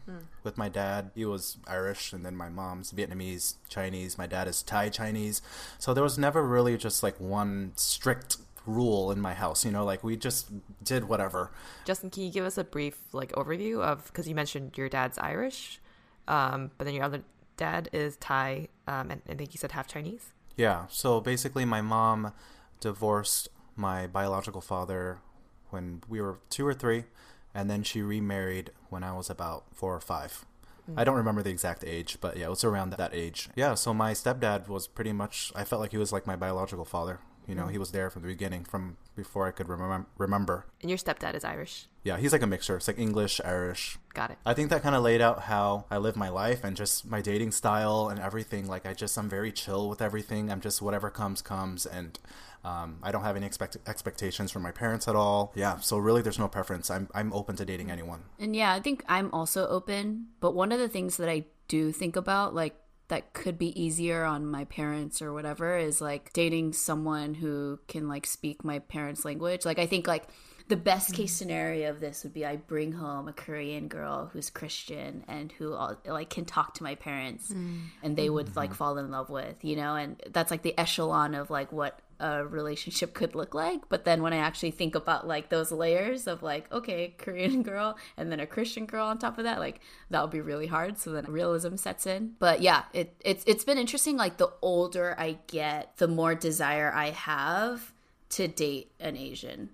with 0.43 0.57
my 0.57 0.69
dad, 0.69 1.11
he 1.15 1.25
was 1.25 1.57
Irish, 1.67 2.13
and 2.13 2.25
then 2.25 2.35
my 2.35 2.49
mom's 2.49 2.91
Vietnamese, 2.91 3.55
Chinese. 3.69 4.17
My 4.17 4.27
dad 4.27 4.47
is 4.47 4.61
Thai 4.61 4.89
Chinese, 4.89 5.41
so 5.79 5.93
there 5.93 6.03
was 6.03 6.17
never 6.17 6.45
really 6.45 6.77
just 6.77 7.03
like 7.03 7.19
one 7.19 7.71
strict 7.75 8.37
rule 8.65 9.11
in 9.11 9.19
my 9.19 9.33
house. 9.33 9.65
You 9.65 9.71
know, 9.71 9.83
like 9.83 10.03
we 10.03 10.15
just 10.15 10.49
did 10.83 11.05
whatever. 11.05 11.51
Justin, 11.85 12.09
can 12.09 12.23
you 12.23 12.31
give 12.31 12.45
us 12.45 12.57
a 12.57 12.63
brief 12.63 12.97
like 13.13 13.31
overview 13.33 13.81
of 13.81 14.05
because 14.05 14.27
you 14.27 14.35
mentioned 14.35 14.77
your 14.77 14.89
dad's 14.89 15.17
Irish, 15.17 15.79
um, 16.27 16.71
but 16.77 16.85
then 16.85 16.93
your 16.93 17.03
other 17.03 17.23
dad 17.57 17.89
is 17.91 18.15
Thai, 18.17 18.67
um, 18.87 19.11
and 19.11 19.21
I 19.29 19.33
think 19.33 19.53
you 19.53 19.57
said 19.57 19.71
half 19.71 19.87
Chinese. 19.87 20.33
Yeah. 20.55 20.85
So 20.89 21.19
basically, 21.19 21.65
my 21.65 21.81
mom 21.81 22.33
divorced 22.79 23.49
my 23.75 24.07
biological 24.07 24.61
father 24.61 25.19
when 25.69 26.01
we 26.07 26.21
were 26.21 26.39
two 26.49 26.65
or 26.67 26.73
three, 26.73 27.05
and 27.53 27.69
then 27.69 27.83
she 27.83 28.01
remarried 28.01 28.71
when 28.89 29.03
I 29.03 29.13
was 29.13 29.29
about 29.29 29.65
four 29.73 29.95
or 29.95 30.01
five. 30.01 30.45
Mm. 30.89 30.95
I 30.97 31.03
don't 31.03 31.15
remember 31.15 31.43
the 31.43 31.49
exact 31.49 31.83
age, 31.85 32.17
but 32.21 32.37
yeah, 32.37 32.47
it 32.47 32.49
was 32.49 32.63
around 32.63 32.91
that 32.91 33.13
age. 33.13 33.49
Yeah, 33.55 33.75
so 33.75 33.93
my 33.93 34.11
stepdad 34.13 34.67
was 34.67 34.87
pretty 34.87 35.13
much, 35.13 35.51
I 35.55 35.63
felt 35.63 35.81
like 35.81 35.91
he 35.91 35.97
was 35.97 36.11
like 36.11 36.27
my 36.27 36.35
biological 36.35 36.85
father. 36.85 37.19
You 37.51 37.57
know, 37.57 37.67
he 37.67 37.77
was 37.77 37.91
there 37.91 38.09
from 38.09 38.21
the 38.21 38.29
beginning, 38.29 38.63
from 38.63 38.95
before 39.13 39.45
I 39.45 39.51
could 39.51 39.67
remem- 39.67 40.05
remember. 40.17 40.65
And 40.79 40.89
your 40.89 40.97
stepdad 40.97 41.35
is 41.35 41.43
Irish. 41.43 41.87
Yeah, 42.01 42.15
he's 42.15 42.31
like 42.31 42.41
a 42.41 42.47
mixture. 42.47 42.77
It's 42.77 42.87
like 42.87 42.97
English, 42.97 43.41
Irish, 43.43 43.99
Got 44.13 44.31
it. 44.31 44.37
I 44.45 44.53
think 44.53 44.69
that 44.69 44.81
kind 44.81 44.95
of 44.95 45.03
laid 45.03 45.19
out 45.19 45.41
how 45.41 45.83
I 45.91 45.97
live 45.97 46.15
my 46.15 46.29
life 46.29 46.63
and 46.63 46.77
just 46.77 47.05
my 47.05 47.19
dating 47.19 47.51
style 47.51 48.07
and 48.09 48.21
everything. 48.21 48.67
Like 48.67 48.85
I 48.85 48.93
just 48.93 49.17
I'm 49.17 49.27
very 49.27 49.51
chill 49.51 49.89
with 49.89 50.01
everything. 50.01 50.49
I'm 50.49 50.61
just 50.61 50.81
whatever 50.81 51.09
comes 51.09 51.41
comes, 51.41 51.85
and 51.85 52.17
um, 52.63 52.99
I 53.03 53.11
don't 53.11 53.23
have 53.23 53.35
any 53.35 53.45
expect- 53.45 53.77
expectations 53.85 54.49
from 54.49 54.61
my 54.61 54.71
parents 54.71 55.09
at 55.09 55.15
all. 55.17 55.51
Yeah, 55.53 55.79
so 55.79 55.97
really 55.97 56.21
there's 56.21 56.39
no 56.39 56.47
preference. 56.47 56.89
I'm 56.89 57.09
I'm 57.13 57.33
open 57.33 57.57
to 57.57 57.65
dating 57.65 57.91
anyone. 57.91 58.21
And 58.39 58.55
yeah, 58.55 58.71
I 58.73 58.79
think 58.79 59.03
I'm 59.09 59.29
also 59.33 59.67
open. 59.67 60.27
But 60.39 60.55
one 60.55 60.71
of 60.71 60.79
the 60.79 60.89
things 60.89 61.17
that 61.17 61.27
I 61.27 61.45
do 61.67 61.91
think 61.91 62.15
about, 62.15 62.53
like, 62.53 62.75
that 63.11 63.33
could 63.33 63.57
be 63.57 63.79
easier 63.79 64.23
on 64.23 64.45
my 64.45 64.63
parents 64.65 65.21
or 65.21 65.33
whatever, 65.33 65.77
is 65.77 65.99
like 66.01 66.31
dating 66.33 66.73
someone 66.73 67.33
who 67.33 67.79
can, 67.87 68.07
like, 68.07 68.25
speak 68.25 68.63
my 68.63 68.79
parents' 68.79 69.25
language. 69.25 69.65
Like, 69.65 69.79
I 69.79 69.85
think, 69.85 70.07
like, 70.07 70.23
the 70.69 70.77
best 70.77 71.11
mm. 71.11 71.15
case 71.15 71.33
scenario 71.33 71.89
of 71.89 71.99
this 71.99 72.23
would 72.23 72.33
be 72.33 72.45
I 72.45 72.55
bring 72.55 72.93
home 72.93 73.27
a 73.27 73.33
Korean 73.33 73.89
girl 73.89 74.29
who's 74.31 74.49
Christian 74.49 75.25
and 75.27 75.51
who 75.51 75.77
like 76.05 76.29
can 76.29 76.45
talk 76.45 76.75
to 76.75 76.83
my 76.83 76.95
parents 76.95 77.51
mm. 77.51 77.81
and 78.01 78.15
they 78.15 78.29
would 78.29 78.55
like 78.55 78.69
mm-hmm. 78.69 78.77
fall 78.77 78.97
in 78.97 79.11
love 79.11 79.29
with, 79.29 79.65
you 79.65 79.75
know, 79.75 79.95
and 79.95 80.21
that's 80.29 80.49
like 80.49 80.61
the 80.61 80.77
echelon 80.77 81.35
of 81.35 81.49
like 81.49 81.73
what 81.73 81.99
a 82.21 82.45
relationship 82.45 83.13
could 83.13 83.35
look 83.35 83.53
like. 83.53 83.89
But 83.89 84.05
then 84.05 84.21
when 84.21 84.33
I 84.33 84.37
actually 84.37 84.71
think 84.71 84.95
about 84.95 85.27
like 85.27 85.49
those 85.49 85.71
layers 85.71 86.27
of 86.27 86.43
like, 86.43 86.71
okay, 86.71 87.15
Korean 87.17 87.63
girl 87.71 87.97
and 88.15 88.31
then 88.31 88.39
a 88.39 88.47
Christian 88.47 88.85
girl 88.85 89.07
on 89.07 89.17
top 89.17 89.37
of 89.37 89.43
that, 89.43 89.59
like 89.59 89.81
that 90.09 90.21
would 90.21 90.31
be 90.31 90.41
really 90.41 90.67
hard. 90.67 90.97
So 90.97 91.11
then 91.11 91.25
realism 91.25 91.75
sets 91.75 92.05
in. 92.05 92.33
But 92.39 92.61
yeah, 92.61 92.83
it 92.93 93.15
it's 93.25 93.43
it's 93.47 93.63
been 93.63 93.77
interesting. 93.77 94.17
Like 94.17 94.37
the 94.37 94.51
older 94.61 95.15
I 95.17 95.39
get, 95.47 95.97
the 95.97 96.07
more 96.07 96.35
desire 96.35 96.91
I 96.93 97.09
have 97.09 97.93
to 98.29 98.47
date 98.47 98.91
an 98.99 99.17
Asian 99.17 99.69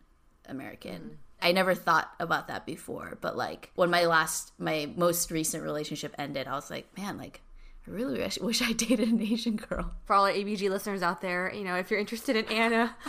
American. 0.47 1.01
Mm. 1.01 1.15
I 1.39 1.51
never 1.51 1.75
thought 1.75 2.11
about 2.19 2.47
that 2.47 2.65
before, 2.65 3.17
but 3.21 3.37
like 3.37 3.71
when 3.75 3.91
my 3.91 4.05
last, 4.05 4.53
my 4.57 4.89
most 4.95 5.29
recent 5.29 5.63
relationship 5.63 6.15
ended, 6.17 6.47
I 6.47 6.53
was 6.53 6.71
like, 6.71 6.87
man, 6.97 7.17
like 7.17 7.41
I 7.87 7.91
really 7.91 8.19
wish, 8.19 8.37
wish 8.39 8.61
I 8.61 8.73
dated 8.85 9.07
an 9.07 9.21
Asian 9.21 9.55
girl. 9.55 9.91
For 10.05 10.13
all 10.13 10.25
our 10.25 10.31
ABG 10.31 10.69
listeners 10.69 11.01
out 11.01 11.21
there, 11.21 11.51
you 11.53 11.63
know, 11.63 11.75
if 11.75 11.89
you're 11.89 11.99
interested 11.99 12.35
in 12.35 12.45
Anna, 12.45 12.95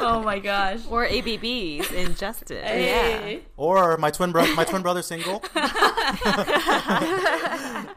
Oh 0.00 0.22
my 0.24 0.38
gosh. 0.38 0.80
Or 0.88 1.04
ABBs 1.04 1.92
in 1.92 2.14
Justin. 2.14 2.62
Hey. 2.62 3.42
Or 3.56 3.96
my 3.96 4.10
twin 4.10 4.32
brother, 4.32 4.54
my 4.54 4.64
twin 4.64 4.82
brother 4.82 5.02
single. 5.02 5.42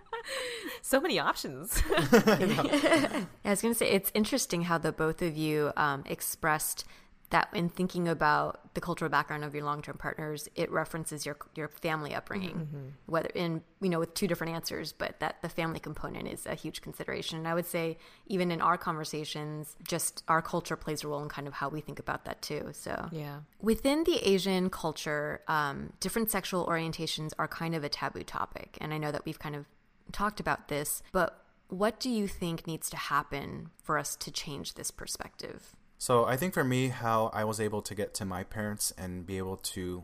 So 0.83 0.99
many 0.99 1.19
options. 1.19 1.81
Yeah, 2.11 3.23
I 3.45 3.49
was 3.49 3.61
going 3.61 3.73
to 3.73 3.77
say 3.77 3.91
it's 3.91 4.11
interesting 4.13 4.63
how 4.63 4.77
the 4.77 4.91
both 4.91 5.21
of 5.21 5.37
you 5.37 5.71
um, 5.77 6.03
expressed 6.05 6.85
that 7.31 7.49
in 7.53 7.69
thinking 7.69 8.07
about 8.07 8.73
the 8.73 8.81
cultural 8.81 9.09
background 9.09 9.43
of 9.43 9.53
your 9.53 9.65
long-term 9.65 9.97
partners, 9.97 10.47
it 10.55 10.71
references 10.71 11.25
your 11.25 11.37
your 11.55 11.67
family 11.67 12.13
upbringing, 12.13 12.93
whether 13.05 13.29
in 13.29 13.61
you 13.81 13.89
know 13.89 13.99
with 13.99 14.13
two 14.13 14.27
different 14.27 14.53
answers, 14.53 14.93
but 14.93 15.19
that 15.19 15.41
the 15.41 15.49
family 15.49 15.79
component 15.79 16.27
is 16.27 16.45
a 16.45 16.55
huge 16.55 16.81
consideration. 16.81 17.37
And 17.37 17.47
I 17.47 17.53
would 17.53 17.65
say 17.65 17.97
even 18.27 18.51
in 18.51 18.61
our 18.61 18.77
conversations, 18.77 19.75
just 19.87 20.23
our 20.27 20.41
culture 20.41 20.75
plays 20.75 21.03
a 21.03 21.07
role 21.07 21.23
in 21.23 21.29
kind 21.29 21.47
of 21.47 21.53
how 21.53 21.69
we 21.69 21.81
think 21.81 21.99
about 21.99 22.25
that 22.25 22.41
too. 22.41 22.69
So 22.73 23.09
yeah. 23.11 23.39
Within 23.59 24.03
the 24.03 24.17
Asian 24.17 24.69
culture, 24.69 25.41
um, 25.47 25.93
different 25.99 26.29
sexual 26.29 26.65
orientations 26.67 27.31
are 27.39 27.47
kind 27.47 27.75
of 27.75 27.83
a 27.83 27.89
taboo 27.89 28.23
topic. 28.23 28.77
And 28.79 28.93
I 28.93 28.97
know 28.97 29.11
that 29.11 29.25
we've 29.25 29.39
kind 29.39 29.55
of 29.55 29.65
talked 30.11 30.39
about 30.39 30.67
this, 30.67 31.01
but 31.11 31.45
what 31.69 31.99
do 31.99 32.09
you 32.09 32.27
think 32.27 32.67
needs 32.67 32.89
to 32.89 32.97
happen 32.97 33.69
for 33.81 33.97
us 33.97 34.15
to 34.17 34.31
change 34.31 34.73
this 34.73 34.91
perspective? 34.91 35.75
So 36.01 36.25
I 36.25 36.35
think 36.35 36.55
for 36.55 36.63
me, 36.63 36.87
how 36.87 37.29
I 37.31 37.43
was 37.43 37.59
able 37.59 37.83
to 37.83 37.93
get 37.93 38.15
to 38.15 38.25
my 38.25 38.43
parents 38.43 38.91
and 38.97 39.23
be 39.23 39.37
able 39.37 39.57
to 39.57 40.03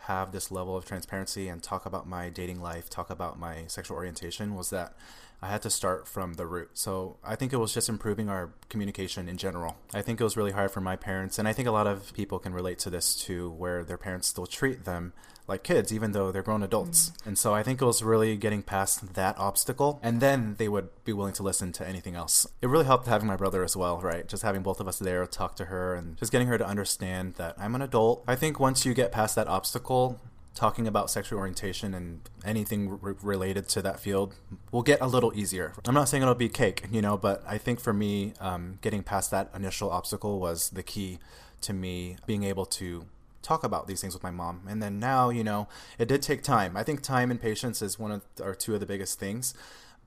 have 0.00 0.30
this 0.30 0.50
level 0.50 0.76
of 0.76 0.84
transparency 0.84 1.48
and 1.48 1.62
talk 1.62 1.86
about 1.86 2.06
my 2.06 2.28
dating 2.28 2.60
life, 2.60 2.90
talk 2.90 3.08
about 3.08 3.38
my 3.38 3.64
sexual 3.66 3.96
orientation 3.96 4.54
was 4.54 4.68
that 4.68 4.92
I 5.40 5.48
had 5.48 5.62
to 5.62 5.70
start 5.70 6.06
from 6.06 6.34
the 6.34 6.44
root. 6.44 6.72
So 6.74 7.16
I 7.24 7.34
think 7.34 7.54
it 7.54 7.56
was 7.56 7.72
just 7.72 7.88
improving 7.88 8.28
our 8.28 8.50
communication 8.68 9.26
in 9.26 9.38
general. 9.38 9.78
I 9.94 10.02
think 10.02 10.20
it 10.20 10.24
was 10.24 10.36
really 10.36 10.52
hard 10.52 10.70
for 10.70 10.82
my 10.82 10.96
parents, 10.96 11.38
and 11.38 11.48
I 11.48 11.54
think 11.54 11.66
a 11.66 11.72
lot 11.72 11.86
of 11.86 12.12
people 12.12 12.38
can 12.38 12.52
relate 12.52 12.78
to 12.80 12.90
this 12.90 13.16
too, 13.16 13.52
where 13.52 13.84
their 13.84 13.96
parents 13.96 14.28
still 14.28 14.46
treat 14.46 14.84
them 14.84 15.14
like 15.46 15.62
kids, 15.62 15.92
even 15.92 16.12
though 16.12 16.30
they're 16.30 16.42
grown 16.42 16.62
adults. 16.62 17.12
And 17.24 17.36
so 17.36 17.54
I 17.54 17.62
think 17.62 17.80
it 17.80 17.84
was 17.84 18.02
really 18.02 18.36
getting 18.36 18.62
past 18.62 19.14
that 19.14 19.38
obstacle, 19.38 20.00
and 20.02 20.20
then 20.20 20.56
they 20.58 20.68
would 20.68 20.88
be 21.04 21.12
willing 21.12 21.34
to 21.34 21.42
listen 21.42 21.72
to 21.72 21.86
anything 21.86 22.14
else. 22.14 22.46
It 22.60 22.68
really 22.68 22.84
helped 22.84 23.06
having 23.06 23.26
my 23.26 23.36
brother 23.36 23.64
as 23.64 23.76
well, 23.76 24.00
right? 24.00 24.26
Just 24.26 24.42
having 24.42 24.62
both 24.62 24.80
of 24.80 24.88
us 24.88 24.98
there, 24.98 25.26
talk 25.26 25.56
to 25.56 25.66
her, 25.66 25.94
and 25.94 26.16
just 26.16 26.32
getting 26.32 26.48
her 26.48 26.58
to 26.58 26.66
understand 26.66 27.34
that 27.34 27.54
I'm 27.58 27.74
an 27.74 27.82
adult. 27.82 28.24
I 28.26 28.36
think 28.36 28.60
once 28.60 28.86
you 28.86 28.94
get 28.94 29.12
past 29.12 29.34
that 29.36 29.48
obstacle, 29.48 30.20
talking 30.54 30.86
about 30.86 31.10
sexual 31.10 31.38
orientation 31.38 31.94
and 31.94 32.20
anything 32.44 32.98
r- 33.02 33.16
related 33.22 33.68
to 33.68 33.82
that 33.82 33.98
field 33.98 34.34
will 34.70 34.82
get 34.82 35.00
a 35.00 35.06
little 35.06 35.32
easier. 35.34 35.72
I'm 35.86 35.94
not 35.94 36.08
saying 36.08 36.22
it'll 36.22 36.34
be 36.34 36.48
cake, 36.48 36.84
you 36.90 37.00
know, 37.00 37.16
but 37.16 37.42
I 37.46 37.58
think 37.58 37.80
for 37.80 37.92
me, 37.92 38.34
um, 38.40 38.78
getting 38.82 39.02
past 39.02 39.30
that 39.30 39.50
initial 39.54 39.90
obstacle 39.90 40.38
was 40.38 40.70
the 40.70 40.82
key 40.82 41.18
to 41.62 41.72
me 41.72 42.16
being 42.26 42.42
able 42.44 42.66
to 42.66 43.06
talk 43.42 43.64
about 43.64 43.86
these 43.86 44.00
things 44.00 44.14
with 44.14 44.22
my 44.22 44.30
mom. 44.30 44.62
And 44.68 44.82
then 44.82 44.98
now, 44.98 45.30
you 45.30 45.44
know, 45.44 45.68
it 45.98 46.08
did 46.08 46.22
take 46.22 46.42
time. 46.42 46.76
I 46.76 46.82
think 46.82 47.02
time 47.02 47.30
and 47.30 47.40
patience 47.40 47.82
is 47.82 47.98
one 47.98 48.12
of 48.12 48.22
or 48.40 48.54
two 48.54 48.74
of 48.74 48.80
the 48.80 48.86
biggest 48.86 49.18
things. 49.18 49.54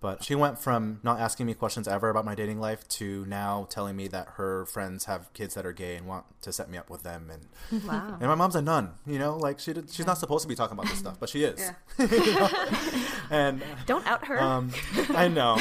But 0.02 0.24
she 0.24 0.36
went 0.36 0.60
from 0.60 1.00
not 1.04 1.20
asking 1.20 1.48
me 1.48 1.56
questions 1.56 1.88
ever 1.88 2.10
about 2.10 2.26
my 2.26 2.36
dating 2.36 2.60
life 2.60 2.88
to 2.90 3.26
now 3.28 3.66
telling 3.72 3.96
me 3.96 4.08
that 4.10 4.28
her 4.36 4.66
friends 4.68 5.06
have 5.06 5.32
kids 5.34 5.56
that 5.56 5.66
are 5.66 5.72
gay 5.72 5.96
and 5.96 6.06
want 6.06 6.26
to 6.42 6.52
set 6.54 6.70
me 6.70 6.78
up 6.78 6.90
with 6.92 7.02
them. 7.02 7.32
And 7.32 7.84
Wow. 7.88 8.18
and 8.20 8.28
my 8.30 8.36
mom's 8.36 8.56
a 8.56 8.62
nun, 8.62 8.92
you 9.08 9.18
know, 9.18 9.36
like 9.38 9.58
she 9.58 9.74
did, 9.74 9.90
she's 9.90 10.06
not 10.06 10.20
supposed 10.20 10.44
to 10.44 10.48
be 10.50 10.54
talking 10.54 10.78
about 10.78 10.88
this 10.90 11.00
stuff, 11.00 11.18
but 11.20 11.30
she 11.30 11.44
is. 11.46 11.60
Yeah. 11.60 12.08
You 12.08 12.34
know? 12.36 12.50
And 13.32 13.64
Don't 13.88 14.06
out 14.06 14.28
her. 14.28 14.40
um, 14.40 14.70
I 15.16 15.28
know. 15.28 15.58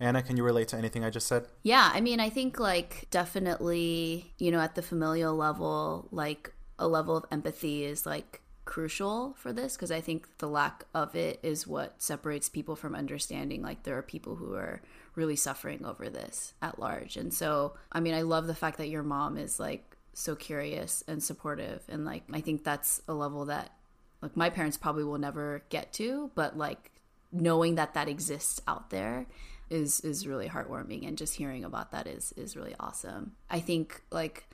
Anna, 0.00 0.22
can 0.22 0.36
you 0.36 0.42
relate 0.42 0.66
to 0.68 0.76
anything 0.76 1.04
I 1.04 1.10
just 1.10 1.28
said? 1.28 1.46
Yeah, 1.62 1.88
I 1.94 2.00
mean, 2.00 2.18
I 2.18 2.30
think 2.30 2.58
like 2.58 3.06
definitely, 3.10 4.32
you 4.38 4.50
know, 4.50 4.58
at 4.58 4.74
the 4.74 4.82
familial 4.82 5.36
level, 5.36 6.08
like 6.10 6.52
a 6.78 6.88
level 6.88 7.16
of 7.16 7.24
empathy 7.30 7.84
is 7.84 8.06
like 8.06 8.40
crucial 8.64 9.34
for 9.36 9.52
this 9.52 9.76
because 9.76 9.90
I 9.90 10.00
think 10.00 10.38
the 10.38 10.48
lack 10.48 10.84
of 10.94 11.14
it 11.14 11.38
is 11.42 11.66
what 11.66 12.00
separates 12.02 12.48
people 12.48 12.76
from 12.76 12.94
understanding 12.94 13.62
like 13.62 13.82
there 13.82 13.98
are 13.98 14.02
people 14.02 14.36
who 14.36 14.54
are 14.54 14.80
really 15.14 15.36
suffering 15.36 15.84
over 15.84 16.08
this 16.08 16.54
at 16.62 16.78
large. 16.78 17.16
And 17.16 17.32
so, 17.32 17.74
I 17.92 18.00
mean, 18.00 18.14
I 18.14 18.22
love 18.22 18.46
the 18.46 18.54
fact 18.54 18.78
that 18.78 18.88
your 18.88 19.02
mom 19.02 19.36
is 19.36 19.60
like 19.60 19.96
so 20.12 20.34
curious 20.34 21.04
and 21.06 21.22
supportive 21.22 21.82
and 21.88 22.04
like 22.04 22.22
I 22.32 22.40
think 22.40 22.64
that's 22.64 23.02
a 23.08 23.14
level 23.14 23.44
that 23.46 23.72
like 24.22 24.36
my 24.36 24.48
parents 24.50 24.76
probably 24.76 25.04
will 25.04 25.18
never 25.18 25.62
get 25.68 25.92
to, 25.94 26.30
but 26.34 26.56
like 26.56 26.90
knowing 27.30 27.74
that 27.74 27.94
that 27.94 28.08
exists 28.08 28.60
out 28.66 28.90
there 28.90 29.26
is 29.70 30.00
is 30.00 30.26
really 30.26 30.48
heartwarming 30.48 31.06
and 31.06 31.18
just 31.18 31.34
hearing 31.34 31.64
about 31.64 31.92
that 31.92 32.06
is 32.06 32.32
is 32.36 32.56
really 32.56 32.74
awesome. 32.80 33.32
I 33.50 33.60
think 33.60 34.02
like 34.10 34.48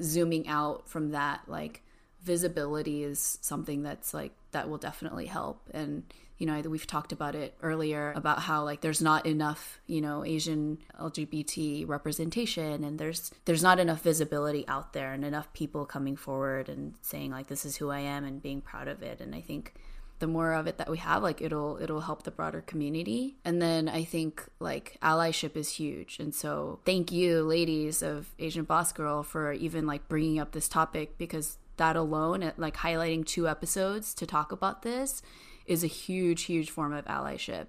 zooming 0.00 0.48
out 0.48 0.88
from 0.88 1.10
that 1.10 1.40
like 1.46 1.82
visibility 2.22 3.02
is 3.02 3.38
something 3.40 3.82
that's 3.82 4.14
like 4.14 4.32
that 4.52 4.68
will 4.68 4.78
definitely 4.78 5.26
help. 5.26 5.62
And 5.72 6.04
you 6.42 6.46
know 6.46 6.60
we've 6.62 6.88
talked 6.88 7.12
about 7.12 7.36
it 7.36 7.54
earlier 7.62 8.12
about 8.16 8.40
how 8.40 8.64
like 8.64 8.80
there's 8.80 9.00
not 9.00 9.26
enough 9.26 9.80
you 9.86 10.00
know 10.00 10.24
asian 10.24 10.76
lgbt 10.98 11.86
representation 11.86 12.82
and 12.82 12.98
there's 12.98 13.30
there's 13.44 13.62
not 13.62 13.78
enough 13.78 14.02
visibility 14.02 14.66
out 14.66 14.92
there 14.92 15.12
and 15.12 15.24
enough 15.24 15.52
people 15.52 15.86
coming 15.86 16.16
forward 16.16 16.68
and 16.68 16.94
saying 17.00 17.30
like 17.30 17.46
this 17.46 17.64
is 17.64 17.76
who 17.76 17.90
i 17.90 18.00
am 18.00 18.24
and 18.24 18.42
being 18.42 18.60
proud 18.60 18.88
of 18.88 19.04
it. 19.04 19.20
And 19.20 19.36
i 19.36 19.40
think 19.40 19.74
the 20.22 20.28
more 20.28 20.52
of 20.52 20.68
it 20.68 20.78
that 20.78 20.88
we 20.88 20.98
have 20.98 21.20
like 21.20 21.42
it'll 21.42 21.78
it'll 21.82 22.02
help 22.02 22.22
the 22.22 22.30
broader 22.30 22.60
community. 22.60 23.36
And 23.44 23.60
then 23.60 23.88
i 23.88 24.04
think 24.04 24.48
like 24.60 24.96
allyship 25.02 25.56
is 25.56 25.68
huge. 25.68 26.20
And 26.20 26.32
so 26.32 26.78
thank 26.86 27.10
you 27.10 27.42
ladies 27.42 28.04
of 28.04 28.28
asian 28.38 28.62
boss 28.62 28.92
girl 28.92 29.24
for 29.24 29.52
even 29.52 29.84
like 29.84 30.08
bringing 30.08 30.38
up 30.38 30.52
this 30.52 30.68
topic 30.68 31.18
because 31.18 31.58
that 31.76 31.96
alone 31.96 32.44
at 32.44 32.56
like 32.56 32.76
highlighting 32.76 33.26
two 33.26 33.48
episodes 33.48 34.14
to 34.14 34.24
talk 34.24 34.52
about 34.52 34.82
this 34.82 35.22
is 35.66 35.82
a 35.82 35.88
huge 35.88 36.44
huge 36.44 36.70
form 36.70 36.92
of 36.92 37.04
allyship. 37.06 37.66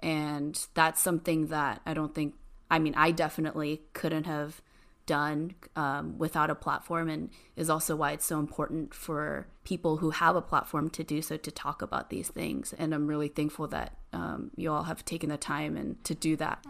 And 0.00 0.54
that's 0.74 1.00
something 1.00 1.46
that 1.46 1.80
i 1.86 1.94
don't 1.94 2.14
think 2.14 2.34
i 2.70 2.78
mean 2.78 2.94
i 2.94 3.10
definitely 3.10 3.80
couldn't 3.94 4.24
have 4.24 4.60
done 5.06 5.54
um, 5.76 6.18
without 6.18 6.50
a 6.50 6.54
platform 6.54 7.08
and 7.08 7.30
is 7.54 7.70
also 7.70 7.96
why 7.96 8.12
it's 8.12 8.26
so 8.26 8.38
important 8.38 8.92
for 8.92 9.46
people 9.64 9.98
who 9.98 10.10
have 10.10 10.36
a 10.36 10.42
platform 10.42 10.90
to 10.90 11.02
do 11.02 11.22
so 11.22 11.36
to 11.36 11.50
talk 11.50 11.82
about 11.82 12.10
these 12.10 12.28
things. 12.28 12.74
And 12.78 12.94
i'm 12.94 13.06
really 13.06 13.28
thankful 13.28 13.66
that 13.68 13.96
um, 14.12 14.50
you 14.56 14.72
all 14.72 14.84
have 14.84 15.04
taken 15.04 15.30
the 15.30 15.36
time 15.36 15.76
and 15.76 16.02
to 16.04 16.14
do 16.14 16.36
that 16.36 16.64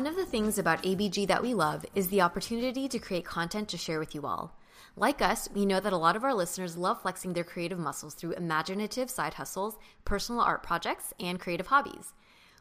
One 0.00 0.06
of 0.06 0.16
the 0.16 0.24
things 0.24 0.58
about 0.58 0.82
ABG 0.82 1.26
that 1.26 1.42
we 1.42 1.52
love 1.52 1.84
is 1.94 2.08
the 2.08 2.22
opportunity 2.22 2.88
to 2.88 2.98
create 2.98 3.26
content 3.26 3.68
to 3.68 3.76
share 3.76 3.98
with 3.98 4.14
you 4.14 4.24
all. 4.24 4.56
Like 4.96 5.20
us, 5.20 5.46
we 5.54 5.66
know 5.66 5.78
that 5.78 5.92
a 5.92 5.98
lot 5.98 6.16
of 6.16 6.24
our 6.24 6.32
listeners 6.32 6.78
love 6.78 7.02
flexing 7.02 7.34
their 7.34 7.44
creative 7.44 7.78
muscles 7.78 8.14
through 8.14 8.32
imaginative 8.32 9.10
side 9.10 9.34
hustles, 9.34 9.76
personal 10.06 10.40
art 10.40 10.62
projects, 10.62 11.12
and 11.20 11.38
creative 11.38 11.66
hobbies. 11.66 12.14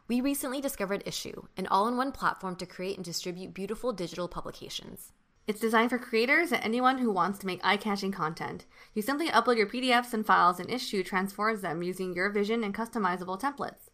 We 0.09 0.19
recently 0.19 0.59
discovered 0.59 1.05
Issuu, 1.05 1.45
an 1.55 1.65
all 1.67 1.87
in 1.87 1.95
one 1.95 2.11
platform 2.11 2.57
to 2.57 2.65
create 2.65 2.97
and 2.97 3.05
distribute 3.05 3.53
beautiful 3.53 3.93
digital 3.93 4.27
publications. 4.27 5.13
It's 5.47 5.61
designed 5.61 5.91
for 5.91 5.97
creators 5.97 6.51
and 6.51 6.61
anyone 6.61 6.97
who 6.97 7.09
wants 7.09 7.39
to 7.39 7.47
make 7.47 7.61
eye 7.63 7.77
catching 7.77 8.11
content. 8.11 8.65
You 8.93 9.01
simply 9.01 9.29
upload 9.29 9.55
your 9.55 9.67
PDFs 9.67 10.13
and 10.13 10.25
files, 10.25 10.59
and 10.59 10.67
Issuu 10.67 11.05
transforms 11.05 11.61
them 11.61 11.83
using 11.83 12.13
your 12.13 12.31
vision 12.31 12.65
and 12.65 12.75
customizable 12.75 13.39
templates. 13.39 13.88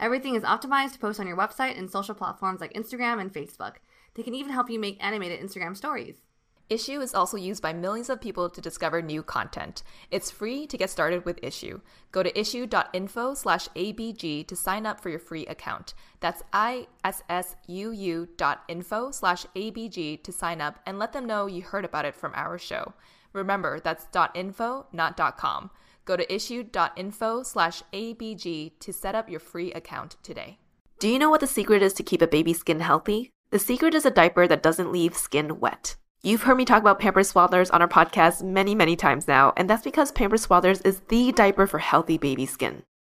Everything 0.00 0.34
is 0.34 0.42
optimized 0.42 0.94
to 0.94 0.98
post 0.98 1.20
on 1.20 1.26
your 1.26 1.36
website 1.36 1.78
and 1.78 1.90
social 1.90 2.14
platforms 2.14 2.60
like 2.60 2.72
Instagram 2.72 3.20
and 3.20 3.32
Facebook. 3.32 3.74
They 4.14 4.22
can 4.22 4.34
even 4.34 4.52
help 4.52 4.70
you 4.70 4.78
make 4.78 4.96
animated 5.04 5.40
Instagram 5.40 5.76
stories. 5.76 6.22
Issuu 6.70 7.02
is 7.02 7.14
also 7.14 7.36
used 7.36 7.62
by 7.62 7.72
millions 7.72 8.08
of 8.08 8.20
people 8.20 8.48
to 8.48 8.60
discover 8.60 9.02
new 9.02 9.22
content. 9.22 9.82
It's 10.10 10.30
free 10.30 10.66
to 10.68 10.78
get 10.78 10.88
started 10.88 11.24
with 11.24 11.40
Issuu. 11.42 11.80
Go 12.12 12.22
to 12.22 12.32
issuu.info 12.32 13.34
slash 13.34 13.68
ABG 13.70 14.46
to 14.46 14.56
sign 14.56 14.86
up 14.86 15.00
for 15.00 15.10
your 15.10 15.18
free 15.18 15.44
account. 15.46 15.94
That's 16.20 16.44
I-S-S-U-U 16.52 18.28
dot 18.36 18.62
info 18.68 19.10
slash 19.10 19.46
ABG 19.56 20.22
to 20.22 20.32
sign 20.32 20.60
up 20.60 20.78
and 20.86 20.98
let 20.98 21.12
them 21.12 21.26
know 21.26 21.46
you 21.46 21.62
heard 21.62 21.84
about 21.84 22.04
it 22.04 22.14
from 22.14 22.32
our 22.36 22.56
show. 22.56 22.94
Remember, 23.32 23.80
that's 23.80 24.06
.info, 24.34 24.86
not 24.92 25.16
.com. 25.36 25.70
Go 26.04 26.16
to 26.16 26.26
issuu.info 26.26 27.42
slash 27.42 27.82
ABG 27.92 28.72
to 28.80 28.92
set 28.92 29.14
up 29.14 29.28
your 29.28 29.40
free 29.40 29.72
account 29.72 30.16
today. 30.22 30.58
Do 30.98 31.08
you 31.08 31.18
know 31.18 31.30
what 31.30 31.40
the 31.40 31.46
secret 31.46 31.82
is 31.82 31.92
to 31.94 32.02
keep 32.02 32.20
a 32.20 32.26
baby's 32.26 32.58
skin 32.58 32.80
healthy? 32.80 33.30
The 33.50 33.58
secret 33.58 33.94
is 33.94 34.04
a 34.04 34.10
diaper 34.10 34.46
that 34.46 34.62
doesn't 34.62 34.92
leave 34.92 35.16
skin 35.16 35.58
wet. 35.60 35.96
You've 36.22 36.42
heard 36.42 36.58
me 36.58 36.66
talk 36.66 36.82
about 36.82 36.98
Pampers 36.98 37.32
Swaddlers 37.32 37.72
on 37.72 37.80
our 37.80 37.88
podcast 37.88 38.42
many, 38.42 38.74
many 38.74 38.94
times 38.94 39.26
now, 39.26 39.54
and 39.56 39.70
that's 39.70 39.82
because 39.82 40.12
Pampers 40.12 40.46
Swaddlers 40.46 40.84
is 40.84 41.00
the 41.08 41.32
diaper 41.32 41.66
for 41.66 41.78
healthy 41.78 42.18
baby 42.18 42.44
skin. 42.44 42.82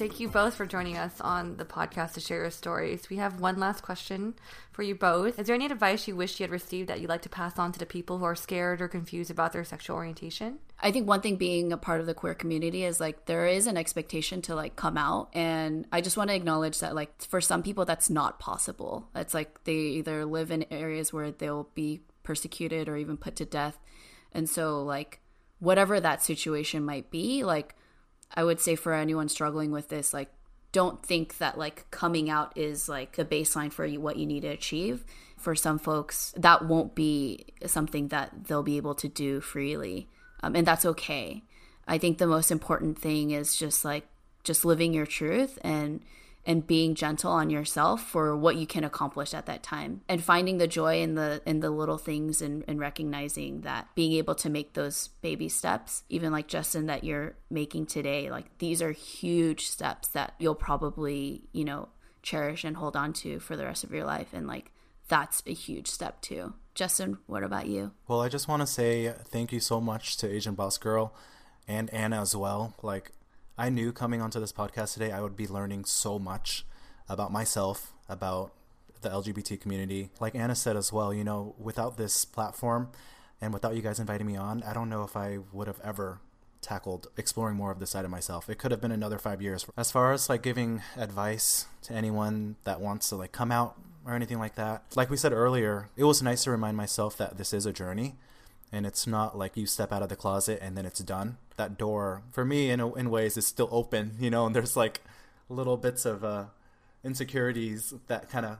Thank 0.00 0.18
you 0.18 0.28
both 0.28 0.54
for 0.54 0.64
joining 0.64 0.96
us 0.96 1.20
on 1.20 1.58
the 1.58 1.66
podcast 1.66 2.14
to 2.14 2.20
share 2.20 2.38
your 2.40 2.50
stories. 2.50 3.10
We 3.10 3.18
have 3.18 3.38
one 3.38 3.58
last 3.58 3.82
question 3.82 4.32
for 4.72 4.82
you 4.82 4.94
both. 4.94 5.38
Is 5.38 5.46
there 5.46 5.54
any 5.54 5.66
advice 5.66 6.08
you 6.08 6.16
wish 6.16 6.40
you 6.40 6.44
had 6.44 6.50
received 6.50 6.88
that 6.88 7.02
you'd 7.02 7.10
like 7.10 7.20
to 7.20 7.28
pass 7.28 7.58
on 7.58 7.70
to 7.72 7.78
the 7.78 7.84
people 7.84 8.16
who 8.16 8.24
are 8.24 8.34
scared 8.34 8.80
or 8.80 8.88
confused 8.88 9.30
about 9.30 9.52
their 9.52 9.62
sexual 9.62 9.96
orientation? 9.96 10.58
I 10.80 10.90
think 10.90 11.06
one 11.06 11.20
thing 11.20 11.36
being 11.36 11.70
a 11.70 11.76
part 11.76 12.00
of 12.00 12.06
the 12.06 12.14
queer 12.14 12.32
community 12.32 12.82
is 12.82 12.98
like 12.98 13.26
there 13.26 13.46
is 13.46 13.66
an 13.66 13.76
expectation 13.76 14.40
to 14.40 14.54
like 14.54 14.74
come 14.74 14.96
out 14.96 15.28
and 15.34 15.86
I 15.92 16.00
just 16.00 16.16
want 16.16 16.30
to 16.30 16.34
acknowledge 16.34 16.80
that 16.80 16.94
like 16.94 17.20
for 17.20 17.42
some 17.42 17.62
people 17.62 17.84
that's 17.84 18.08
not 18.08 18.38
possible. 18.38 19.06
It's 19.14 19.34
like 19.34 19.64
they 19.64 19.74
either 19.74 20.24
live 20.24 20.50
in 20.50 20.64
areas 20.70 21.12
where 21.12 21.30
they'll 21.30 21.68
be 21.74 22.00
persecuted 22.22 22.88
or 22.88 22.96
even 22.96 23.18
put 23.18 23.36
to 23.36 23.44
death. 23.44 23.78
And 24.32 24.48
so 24.48 24.82
like 24.82 25.20
whatever 25.58 26.00
that 26.00 26.22
situation 26.22 26.86
might 26.86 27.10
be, 27.10 27.44
like 27.44 27.74
I 28.34 28.44
would 28.44 28.60
say 28.60 28.76
for 28.76 28.92
anyone 28.92 29.28
struggling 29.28 29.70
with 29.70 29.88
this 29.88 30.14
like 30.14 30.30
don't 30.72 31.04
think 31.04 31.38
that 31.38 31.58
like 31.58 31.90
coming 31.90 32.30
out 32.30 32.56
is 32.56 32.88
like 32.88 33.16
the 33.16 33.24
baseline 33.24 33.72
for 33.72 33.84
you, 33.84 34.00
what 34.00 34.16
you 34.16 34.26
need 34.26 34.42
to 34.42 34.48
achieve. 34.48 35.04
For 35.36 35.56
some 35.56 35.78
folks, 35.78 36.32
that 36.36 36.66
won't 36.66 36.94
be 36.94 37.46
something 37.66 38.08
that 38.08 38.44
they'll 38.44 38.62
be 38.62 38.76
able 38.76 38.94
to 38.96 39.08
do 39.08 39.40
freely 39.40 40.08
um, 40.42 40.56
and 40.56 40.66
that's 40.66 40.84
okay. 40.84 41.42
I 41.86 41.98
think 41.98 42.18
the 42.18 42.26
most 42.26 42.50
important 42.50 42.98
thing 42.98 43.30
is 43.30 43.56
just 43.56 43.84
like 43.84 44.06
just 44.44 44.64
living 44.64 44.94
your 44.94 45.06
truth 45.06 45.58
and 45.62 46.00
and 46.46 46.66
being 46.66 46.94
gentle 46.94 47.30
on 47.30 47.50
yourself 47.50 48.02
for 48.02 48.36
what 48.36 48.56
you 48.56 48.66
can 48.66 48.84
accomplish 48.84 49.34
at 49.34 49.46
that 49.46 49.62
time. 49.62 50.00
And 50.08 50.22
finding 50.22 50.58
the 50.58 50.66
joy 50.66 51.02
in 51.02 51.14
the 51.14 51.42
in 51.46 51.60
the 51.60 51.70
little 51.70 51.98
things 51.98 52.42
and, 52.42 52.64
and 52.66 52.80
recognizing 52.80 53.62
that 53.62 53.88
being 53.94 54.12
able 54.12 54.34
to 54.36 54.50
make 54.50 54.74
those 54.74 55.08
baby 55.20 55.48
steps 55.48 56.02
even 56.08 56.32
like 56.32 56.46
justin 56.46 56.86
that 56.86 57.04
you're 57.04 57.34
making 57.50 57.86
today 57.86 58.30
like 58.30 58.46
these 58.58 58.80
are 58.82 58.92
huge 58.92 59.66
steps 59.66 60.08
that 60.08 60.34
you'll 60.38 60.54
probably 60.54 61.42
you 61.52 61.64
know 61.64 61.88
cherish 62.22 62.64
and 62.64 62.76
hold 62.76 62.96
on 62.96 63.12
to 63.12 63.38
for 63.40 63.56
the 63.56 63.64
rest 63.64 63.84
of 63.84 63.92
your 63.92 64.04
life. 64.04 64.28
And 64.32 64.46
like 64.46 64.72
that's 65.08 65.42
a 65.46 65.52
huge 65.52 65.88
step 65.88 66.20
too. 66.20 66.54
Justin 66.74 67.18
what 67.26 67.42
about 67.42 67.66
you? 67.66 67.92
Well, 68.08 68.20
I 68.20 68.28
just 68.28 68.48
want 68.48 68.60
to 68.60 68.66
say 68.66 69.12
thank 69.26 69.52
you 69.52 69.60
so 69.60 69.80
much 69.80 70.16
to 70.18 70.30
Asian 70.30 70.54
Boss 70.54 70.78
Girl 70.78 71.14
and 71.66 71.92
Anna 71.92 72.20
as 72.20 72.34
well. 72.34 72.74
Like, 72.82 73.12
I 73.60 73.68
knew 73.68 73.92
coming 73.92 74.22
onto 74.22 74.40
this 74.40 74.54
podcast 74.54 74.94
today, 74.94 75.12
I 75.12 75.20
would 75.20 75.36
be 75.36 75.46
learning 75.46 75.84
so 75.84 76.18
much 76.18 76.64
about 77.10 77.30
myself, 77.30 77.92
about 78.08 78.54
the 79.02 79.10
LGBT 79.10 79.60
community. 79.60 80.08
Like 80.18 80.34
Anna 80.34 80.54
said 80.54 80.78
as 80.78 80.94
well, 80.94 81.12
you 81.12 81.24
know, 81.24 81.54
without 81.58 81.98
this 81.98 82.24
platform 82.24 82.88
and 83.38 83.52
without 83.52 83.76
you 83.76 83.82
guys 83.82 84.00
inviting 84.00 84.26
me 84.26 84.34
on, 84.34 84.62
I 84.62 84.72
don't 84.72 84.88
know 84.88 85.02
if 85.02 85.14
I 85.14 85.40
would 85.52 85.66
have 85.66 85.78
ever 85.84 86.20
tackled 86.62 87.08
exploring 87.18 87.56
more 87.56 87.70
of 87.70 87.80
this 87.80 87.90
side 87.90 88.06
of 88.06 88.10
myself. 88.10 88.48
It 88.48 88.56
could 88.56 88.70
have 88.70 88.80
been 88.80 88.92
another 88.92 89.18
five 89.18 89.42
years. 89.42 89.66
As 89.76 89.92
far 89.92 90.14
as 90.14 90.30
like 90.30 90.40
giving 90.40 90.80
advice 90.96 91.66
to 91.82 91.92
anyone 91.92 92.56
that 92.64 92.80
wants 92.80 93.10
to 93.10 93.16
like 93.16 93.32
come 93.32 93.52
out 93.52 93.78
or 94.06 94.14
anything 94.14 94.38
like 94.38 94.54
that, 94.54 94.84
like 94.96 95.10
we 95.10 95.18
said 95.18 95.34
earlier, 95.34 95.90
it 95.98 96.04
was 96.04 96.22
nice 96.22 96.44
to 96.44 96.50
remind 96.50 96.78
myself 96.78 97.14
that 97.18 97.36
this 97.36 97.52
is 97.52 97.66
a 97.66 97.74
journey 97.74 98.14
and 98.72 98.86
it's 98.86 99.06
not 99.06 99.36
like 99.36 99.56
you 99.56 99.66
step 99.66 99.92
out 99.92 100.02
of 100.02 100.08
the 100.08 100.16
closet 100.16 100.58
and 100.62 100.76
then 100.76 100.86
it's 100.86 101.00
done. 101.00 101.38
That 101.56 101.76
door, 101.76 102.22
for 102.30 102.44
me, 102.44 102.70
in, 102.70 102.80
in 102.80 103.10
ways, 103.10 103.36
is 103.36 103.46
still 103.46 103.68
open, 103.70 104.16
you 104.20 104.30
know, 104.30 104.46
and 104.46 104.54
there's 104.54 104.76
like 104.76 105.00
little 105.48 105.76
bits 105.76 106.04
of 106.04 106.24
uh, 106.24 106.44
insecurities 107.04 107.94
that 108.06 108.30
kind 108.30 108.46
of 108.46 108.58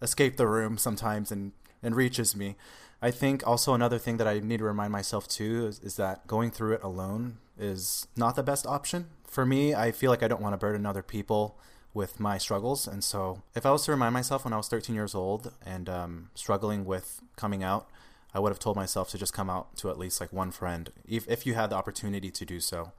escape 0.00 0.36
the 0.36 0.46
room 0.46 0.78
sometimes 0.78 1.32
and, 1.32 1.52
and 1.82 1.96
reaches 1.96 2.36
me. 2.36 2.56
I 3.00 3.10
think 3.10 3.46
also 3.46 3.74
another 3.74 3.98
thing 3.98 4.16
that 4.16 4.26
I 4.26 4.40
need 4.40 4.58
to 4.58 4.64
remind 4.64 4.92
myself 4.92 5.28
too 5.28 5.66
is, 5.66 5.78
is 5.80 5.96
that 5.96 6.26
going 6.26 6.50
through 6.50 6.74
it 6.74 6.82
alone 6.82 7.38
is 7.58 8.06
not 8.16 8.36
the 8.36 8.42
best 8.42 8.66
option. 8.66 9.06
For 9.24 9.46
me, 9.46 9.74
I 9.74 9.92
feel 9.92 10.10
like 10.10 10.22
I 10.22 10.28
don't 10.28 10.40
want 10.40 10.54
to 10.54 10.58
burden 10.58 10.86
other 10.86 11.02
people 11.02 11.58
with 11.94 12.18
my 12.20 12.38
struggles. 12.38 12.86
And 12.86 13.02
so 13.02 13.42
if 13.54 13.64
I 13.64 13.70
was 13.70 13.84
to 13.84 13.92
remind 13.92 14.14
myself 14.14 14.44
when 14.44 14.52
I 14.52 14.56
was 14.56 14.68
13 14.68 14.94
years 14.94 15.14
old 15.14 15.52
and 15.64 15.88
um, 15.88 16.30
struggling 16.34 16.84
with 16.84 17.20
coming 17.36 17.62
out, 17.62 17.88
I 18.34 18.40
would 18.40 18.50
have 18.50 18.58
told 18.58 18.76
myself 18.76 19.10
to 19.10 19.18
just 19.18 19.32
come 19.32 19.48
out 19.48 19.76
to 19.76 19.90
at 19.90 19.98
least 19.98 20.20
like 20.20 20.32
one 20.32 20.50
friend, 20.50 20.90
if, 21.06 21.26
if 21.28 21.46
you 21.46 21.54
had 21.54 21.70
the 21.70 21.76
opportunity 21.76 22.30
to 22.30 22.44
do 22.44 22.60
so, 22.60 22.92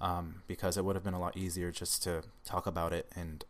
um, 0.00 0.42
because 0.46 0.76
it 0.76 0.84
would 0.84 0.96
have 0.96 1.04
been 1.04 1.14
a 1.14 1.20
lot 1.20 1.36
easier 1.36 1.70
just 1.70 2.02
to 2.02 2.22
talk 2.44 2.66
about 2.66 2.92
it 2.92 3.10
and 3.16 3.44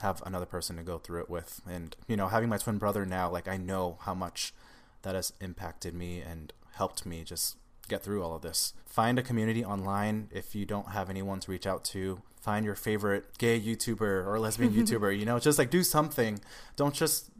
have 0.00 0.22
another 0.24 0.46
person 0.46 0.76
to 0.76 0.82
go 0.82 0.98
through 0.98 1.20
it 1.20 1.30
with. 1.30 1.60
And, 1.68 1.94
you 2.08 2.16
know, 2.16 2.28
having 2.28 2.48
my 2.48 2.58
twin 2.58 2.78
brother 2.78 3.04
now, 3.04 3.30
like 3.30 3.46
I 3.46 3.56
know 3.56 3.98
how 4.02 4.14
much 4.14 4.54
that 5.02 5.14
has 5.14 5.32
impacted 5.40 5.94
me 5.94 6.20
and 6.20 6.52
helped 6.72 7.06
me 7.06 7.22
just 7.24 7.56
get 7.88 8.02
through 8.02 8.22
all 8.22 8.34
of 8.34 8.42
this. 8.42 8.72
Find 8.86 9.18
a 9.18 9.22
community 9.22 9.64
online 9.64 10.28
if 10.32 10.54
you 10.54 10.64
don't 10.64 10.88
have 10.88 11.10
anyone 11.10 11.40
to 11.40 11.50
reach 11.50 11.66
out 11.66 11.84
to. 11.86 12.22
Find 12.40 12.64
your 12.64 12.74
favorite 12.74 13.38
gay 13.38 13.60
YouTuber 13.60 14.26
or 14.26 14.38
lesbian 14.38 14.72
YouTuber, 14.74 15.18
you 15.18 15.24
know, 15.24 15.38
just 15.38 15.58
like 15.58 15.70
do 15.70 15.82
something. 15.82 16.40
Don't 16.76 16.94
just 16.94 17.30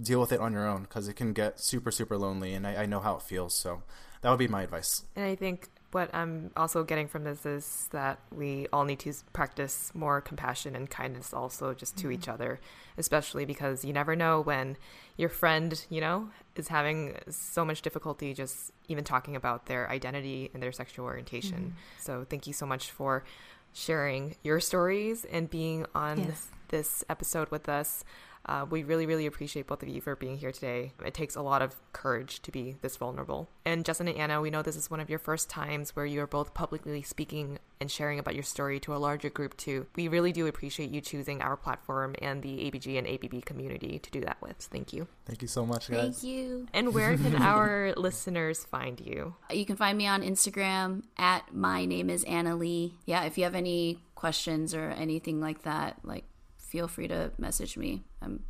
deal 0.00 0.20
with 0.20 0.32
it 0.32 0.40
on 0.40 0.52
your 0.52 0.66
own 0.66 0.82
because 0.82 1.08
it 1.08 1.14
can 1.14 1.32
get 1.32 1.58
super 1.60 1.90
super 1.90 2.16
lonely 2.16 2.54
and 2.54 2.66
I, 2.66 2.82
I, 2.82 2.86
know 2.86 3.00
how 3.00 3.16
it 3.16 3.22
feels 3.22 3.54
so 3.54 3.82
that 4.22 4.30
would 4.30 4.38
be 4.38 4.48
my 4.48 4.62
advice 4.62 5.04
and 5.16 5.24
i 5.24 5.34
think 5.34 5.68
what 5.90 6.14
i'm 6.14 6.50
also 6.56 6.84
getting 6.84 7.08
from 7.08 7.24
this 7.24 7.44
is 7.44 7.88
that 7.90 8.20
we 8.30 8.68
all 8.72 8.84
need 8.84 9.00
to 9.00 9.12
practice 9.32 9.90
more 9.94 10.20
compassion 10.20 10.76
and 10.76 10.88
kindness 10.88 11.34
also 11.34 11.74
just 11.74 11.96
to 11.96 12.04
mm-hmm. 12.04 12.12
each 12.12 12.28
other 12.28 12.60
especially 12.96 13.44
because 13.44 13.84
you 13.84 13.92
never 13.92 14.14
know 14.14 14.40
when 14.40 14.76
your 15.16 15.28
friend 15.28 15.84
you 15.90 16.00
know 16.00 16.28
is 16.54 16.68
having 16.68 17.16
so 17.28 17.64
much 17.64 17.82
difficulty 17.82 18.34
just 18.34 18.72
even 18.88 19.02
talking 19.02 19.34
about 19.34 19.66
their 19.66 19.90
identity 19.90 20.50
and 20.54 20.62
their 20.62 20.72
sexual 20.72 21.06
orientation 21.06 21.58
mm-hmm. 21.58 22.00
so 22.00 22.24
thank 22.28 22.46
you 22.46 22.52
so 22.52 22.66
much 22.66 22.90
for 22.90 23.24
sharing 23.72 24.36
your 24.42 24.60
stories 24.60 25.24
and 25.26 25.50
being 25.50 25.86
on 25.94 26.18
yes. 26.18 26.48
this 26.68 27.04
episode 27.08 27.50
with 27.50 27.68
us 27.68 28.04
uh, 28.48 28.64
we 28.68 28.82
really, 28.82 29.04
really 29.04 29.26
appreciate 29.26 29.66
both 29.66 29.82
of 29.82 29.88
you 29.88 30.00
for 30.00 30.16
being 30.16 30.38
here 30.38 30.50
today. 30.50 30.92
It 31.04 31.12
takes 31.12 31.36
a 31.36 31.42
lot 31.42 31.60
of 31.60 31.76
courage 31.92 32.40
to 32.42 32.50
be 32.50 32.76
this 32.80 32.96
vulnerable. 32.96 33.50
And 33.66 33.84
Justin 33.84 34.08
and 34.08 34.16
Anna, 34.16 34.40
we 34.40 34.50
know 34.50 34.62
this 34.62 34.76
is 34.76 34.90
one 34.90 35.00
of 35.00 35.10
your 35.10 35.18
first 35.18 35.50
times 35.50 35.94
where 35.94 36.06
you 36.06 36.20
are 36.22 36.26
both 36.26 36.54
publicly 36.54 37.02
speaking 37.02 37.58
and 37.80 37.90
sharing 37.90 38.18
about 38.18 38.34
your 38.34 38.42
story 38.42 38.80
to 38.80 38.94
a 38.94 38.96
larger 38.96 39.28
group 39.28 39.56
too. 39.56 39.86
We 39.94 40.08
really 40.08 40.32
do 40.32 40.46
appreciate 40.46 40.90
you 40.90 41.02
choosing 41.02 41.42
our 41.42 41.56
platform 41.56 42.14
and 42.22 42.42
the 42.42 42.70
ABG 42.70 42.98
and 42.98 43.06
ABB 43.06 43.44
community 43.44 43.98
to 43.98 44.10
do 44.10 44.22
that 44.22 44.38
with. 44.40 44.56
Thank 44.56 44.94
you. 44.94 45.06
Thank 45.26 45.42
you 45.42 45.48
so 45.48 45.66
much, 45.66 45.90
guys. 45.90 46.20
Thank 46.20 46.22
you. 46.22 46.66
And 46.72 46.94
where 46.94 47.16
can 47.18 47.36
our 47.42 47.92
listeners 47.96 48.64
find 48.64 48.98
you? 48.98 49.34
You 49.52 49.66
can 49.66 49.76
find 49.76 49.98
me 49.98 50.06
on 50.06 50.22
Instagram 50.22 51.02
at 51.18 51.54
my 51.54 51.84
name 51.84 52.08
is 52.08 52.24
Anna 52.24 52.56
Lee. 52.56 52.94
Yeah, 53.04 53.24
if 53.24 53.36
you 53.36 53.44
have 53.44 53.54
any 53.54 54.00
questions 54.14 54.74
or 54.74 54.88
anything 54.90 55.40
like 55.40 55.62
that, 55.62 55.98
like 56.02 56.24
feel 56.68 56.86
free 56.86 57.08
to 57.08 57.32
message 57.38 57.76
me. 57.76 58.04
I'm 58.20 58.44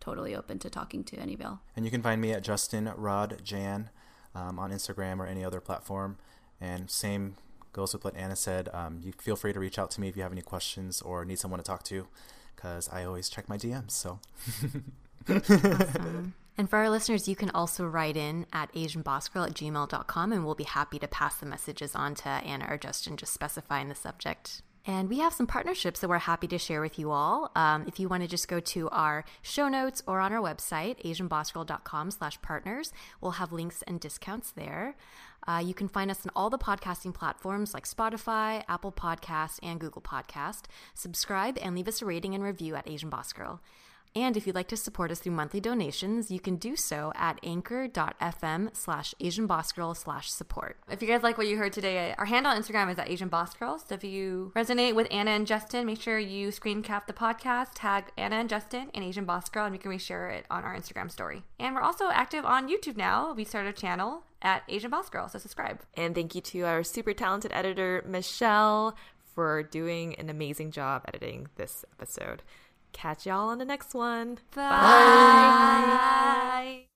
totally 0.00 0.34
open 0.34 0.58
to 0.60 0.70
talking 0.70 1.02
to 1.04 1.16
any 1.16 1.34
of 1.34 1.40
y'all. 1.40 1.58
And 1.74 1.84
you 1.84 1.90
can 1.90 2.02
find 2.02 2.20
me 2.20 2.32
at 2.32 2.42
Justin 2.42 2.90
Rod 2.96 3.40
Jan 3.42 3.90
um, 4.34 4.58
on 4.58 4.70
Instagram 4.70 5.18
or 5.18 5.26
any 5.26 5.44
other 5.44 5.60
platform. 5.60 6.18
And 6.60 6.90
same 6.90 7.36
goes 7.72 7.92
with 7.92 8.04
what 8.04 8.16
Anna 8.16 8.36
said. 8.36 8.68
Um, 8.72 9.00
you 9.02 9.12
feel 9.18 9.36
free 9.36 9.52
to 9.52 9.58
reach 9.58 9.78
out 9.78 9.90
to 9.92 10.00
me 10.00 10.08
if 10.08 10.16
you 10.16 10.22
have 10.22 10.32
any 10.32 10.42
questions 10.42 11.02
or 11.02 11.24
need 11.24 11.38
someone 11.38 11.58
to 11.58 11.64
talk 11.64 11.82
to, 11.84 12.06
because 12.54 12.88
I 12.92 13.04
always 13.04 13.28
check 13.28 13.48
my 13.48 13.58
DMs. 13.58 13.90
So. 13.90 14.20
awesome. 15.28 16.34
And 16.56 16.70
for 16.70 16.76
our 16.76 16.88
listeners, 16.88 17.26
you 17.26 17.34
can 17.34 17.50
also 17.50 17.84
write 17.84 18.16
in 18.16 18.46
at 18.52 18.72
asianbossgirl 18.74 19.48
at 19.48 19.54
gmail.com 19.54 20.32
and 20.32 20.44
we'll 20.46 20.54
be 20.54 20.62
happy 20.62 21.00
to 21.00 21.08
pass 21.08 21.34
the 21.36 21.46
messages 21.46 21.96
on 21.96 22.14
to 22.14 22.28
Anna 22.28 22.66
or 22.70 22.78
Justin, 22.78 23.16
just 23.16 23.32
specifying 23.32 23.88
the 23.88 23.94
subject. 23.96 24.62
And 24.86 25.08
we 25.08 25.18
have 25.20 25.32
some 25.32 25.46
partnerships 25.46 26.00
that 26.00 26.08
we're 26.08 26.18
happy 26.18 26.46
to 26.48 26.58
share 26.58 26.82
with 26.82 26.98
you 26.98 27.10
all. 27.10 27.50
Um, 27.56 27.84
if 27.86 27.98
you 27.98 28.08
want 28.08 28.22
to 28.22 28.28
just 28.28 28.48
go 28.48 28.60
to 28.60 28.90
our 28.90 29.24
show 29.40 29.68
notes 29.68 30.02
or 30.06 30.20
on 30.20 30.32
our 30.32 30.42
website, 30.42 31.02
asianbossgirl.com 31.02 32.10
slash 32.10 32.40
partners, 32.42 32.92
we'll 33.20 33.32
have 33.32 33.50
links 33.50 33.82
and 33.86 33.98
discounts 33.98 34.50
there. 34.50 34.94
Uh, 35.46 35.62
you 35.64 35.74
can 35.74 35.88
find 35.88 36.10
us 36.10 36.24
on 36.24 36.30
all 36.36 36.50
the 36.50 36.58
podcasting 36.58 37.14
platforms 37.14 37.72
like 37.72 37.86
Spotify, 37.86 38.62
Apple 38.68 38.92
Podcast, 38.92 39.58
and 39.62 39.80
Google 39.80 40.02
Podcast. 40.02 40.64
Subscribe 40.94 41.58
and 41.60 41.74
leave 41.74 41.88
us 41.88 42.02
a 42.02 42.06
rating 42.06 42.34
and 42.34 42.44
review 42.44 42.74
at 42.74 42.88
Asian 42.88 43.08
Boss 43.10 43.32
Girl. 43.32 43.60
And 44.16 44.36
if 44.36 44.46
you'd 44.46 44.54
like 44.54 44.68
to 44.68 44.76
support 44.76 45.10
us 45.10 45.18
through 45.18 45.32
monthly 45.32 45.60
donations, 45.60 46.30
you 46.30 46.38
can 46.38 46.54
do 46.54 46.76
so 46.76 47.12
at 47.16 47.40
anchor.fm 47.42 48.76
slash 48.76 49.12
Asian 49.18 49.48
Boss 49.48 49.72
Girl 49.72 49.92
slash 49.92 50.30
support. 50.30 50.76
If 50.88 51.02
you 51.02 51.08
guys 51.08 51.24
like 51.24 51.36
what 51.36 51.48
you 51.48 51.56
heard 51.56 51.72
today, 51.72 52.12
uh, 52.12 52.14
our 52.18 52.26
handle 52.26 52.52
on 52.52 52.62
Instagram 52.62 52.92
is 52.92 52.98
at 52.98 53.10
Asian 53.10 53.28
Boss 53.28 53.54
Girl. 53.54 53.78
So 53.78 53.96
if 53.96 54.04
you 54.04 54.52
resonate 54.54 54.94
with 54.94 55.08
Anna 55.10 55.32
and 55.32 55.48
Justin, 55.48 55.86
make 55.86 56.00
sure 56.00 56.18
you 56.18 56.52
screen 56.52 56.82
cap 56.82 57.08
the 57.08 57.12
podcast, 57.12 57.70
tag 57.74 58.12
Anna 58.16 58.36
and 58.36 58.48
Justin 58.48 58.90
and 58.94 59.04
Asian 59.04 59.24
Boss 59.24 59.48
Girl, 59.48 59.64
and 59.64 59.72
we 59.72 59.78
can 59.78 59.90
reshare 59.90 60.32
it 60.32 60.46
on 60.48 60.62
our 60.62 60.76
Instagram 60.76 61.10
story. 61.10 61.42
And 61.58 61.74
we're 61.74 61.82
also 61.82 62.08
active 62.10 62.44
on 62.44 62.68
YouTube 62.68 62.96
now. 62.96 63.32
We 63.32 63.44
started 63.44 63.70
a 63.70 63.80
channel 63.80 64.22
at 64.42 64.62
Asian 64.68 64.92
Boss 64.92 65.10
Girl, 65.10 65.28
so 65.28 65.40
subscribe. 65.40 65.80
And 65.96 66.14
thank 66.14 66.36
you 66.36 66.40
to 66.40 66.60
our 66.60 66.84
super 66.84 67.14
talented 67.14 67.50
editor, 67.52 68.04
Michelle, 68.06 68.94
for 69.34 69.64
doing 69.64 70.14
an 70.14 70.30
amazing 70.30 70.70
job 70.70 71.02
editing 71.08 71.48
this 71.56 71.84
episode. 71.92 72.44
Catch 72.94 73.26
y'all 73.26 73.50
on 73.50 73.58
the 73.58 73.66
next 73.66 73.92
one. 73.92 74.38
Bye. 74.54 74.70
Bye. 74.70 74.78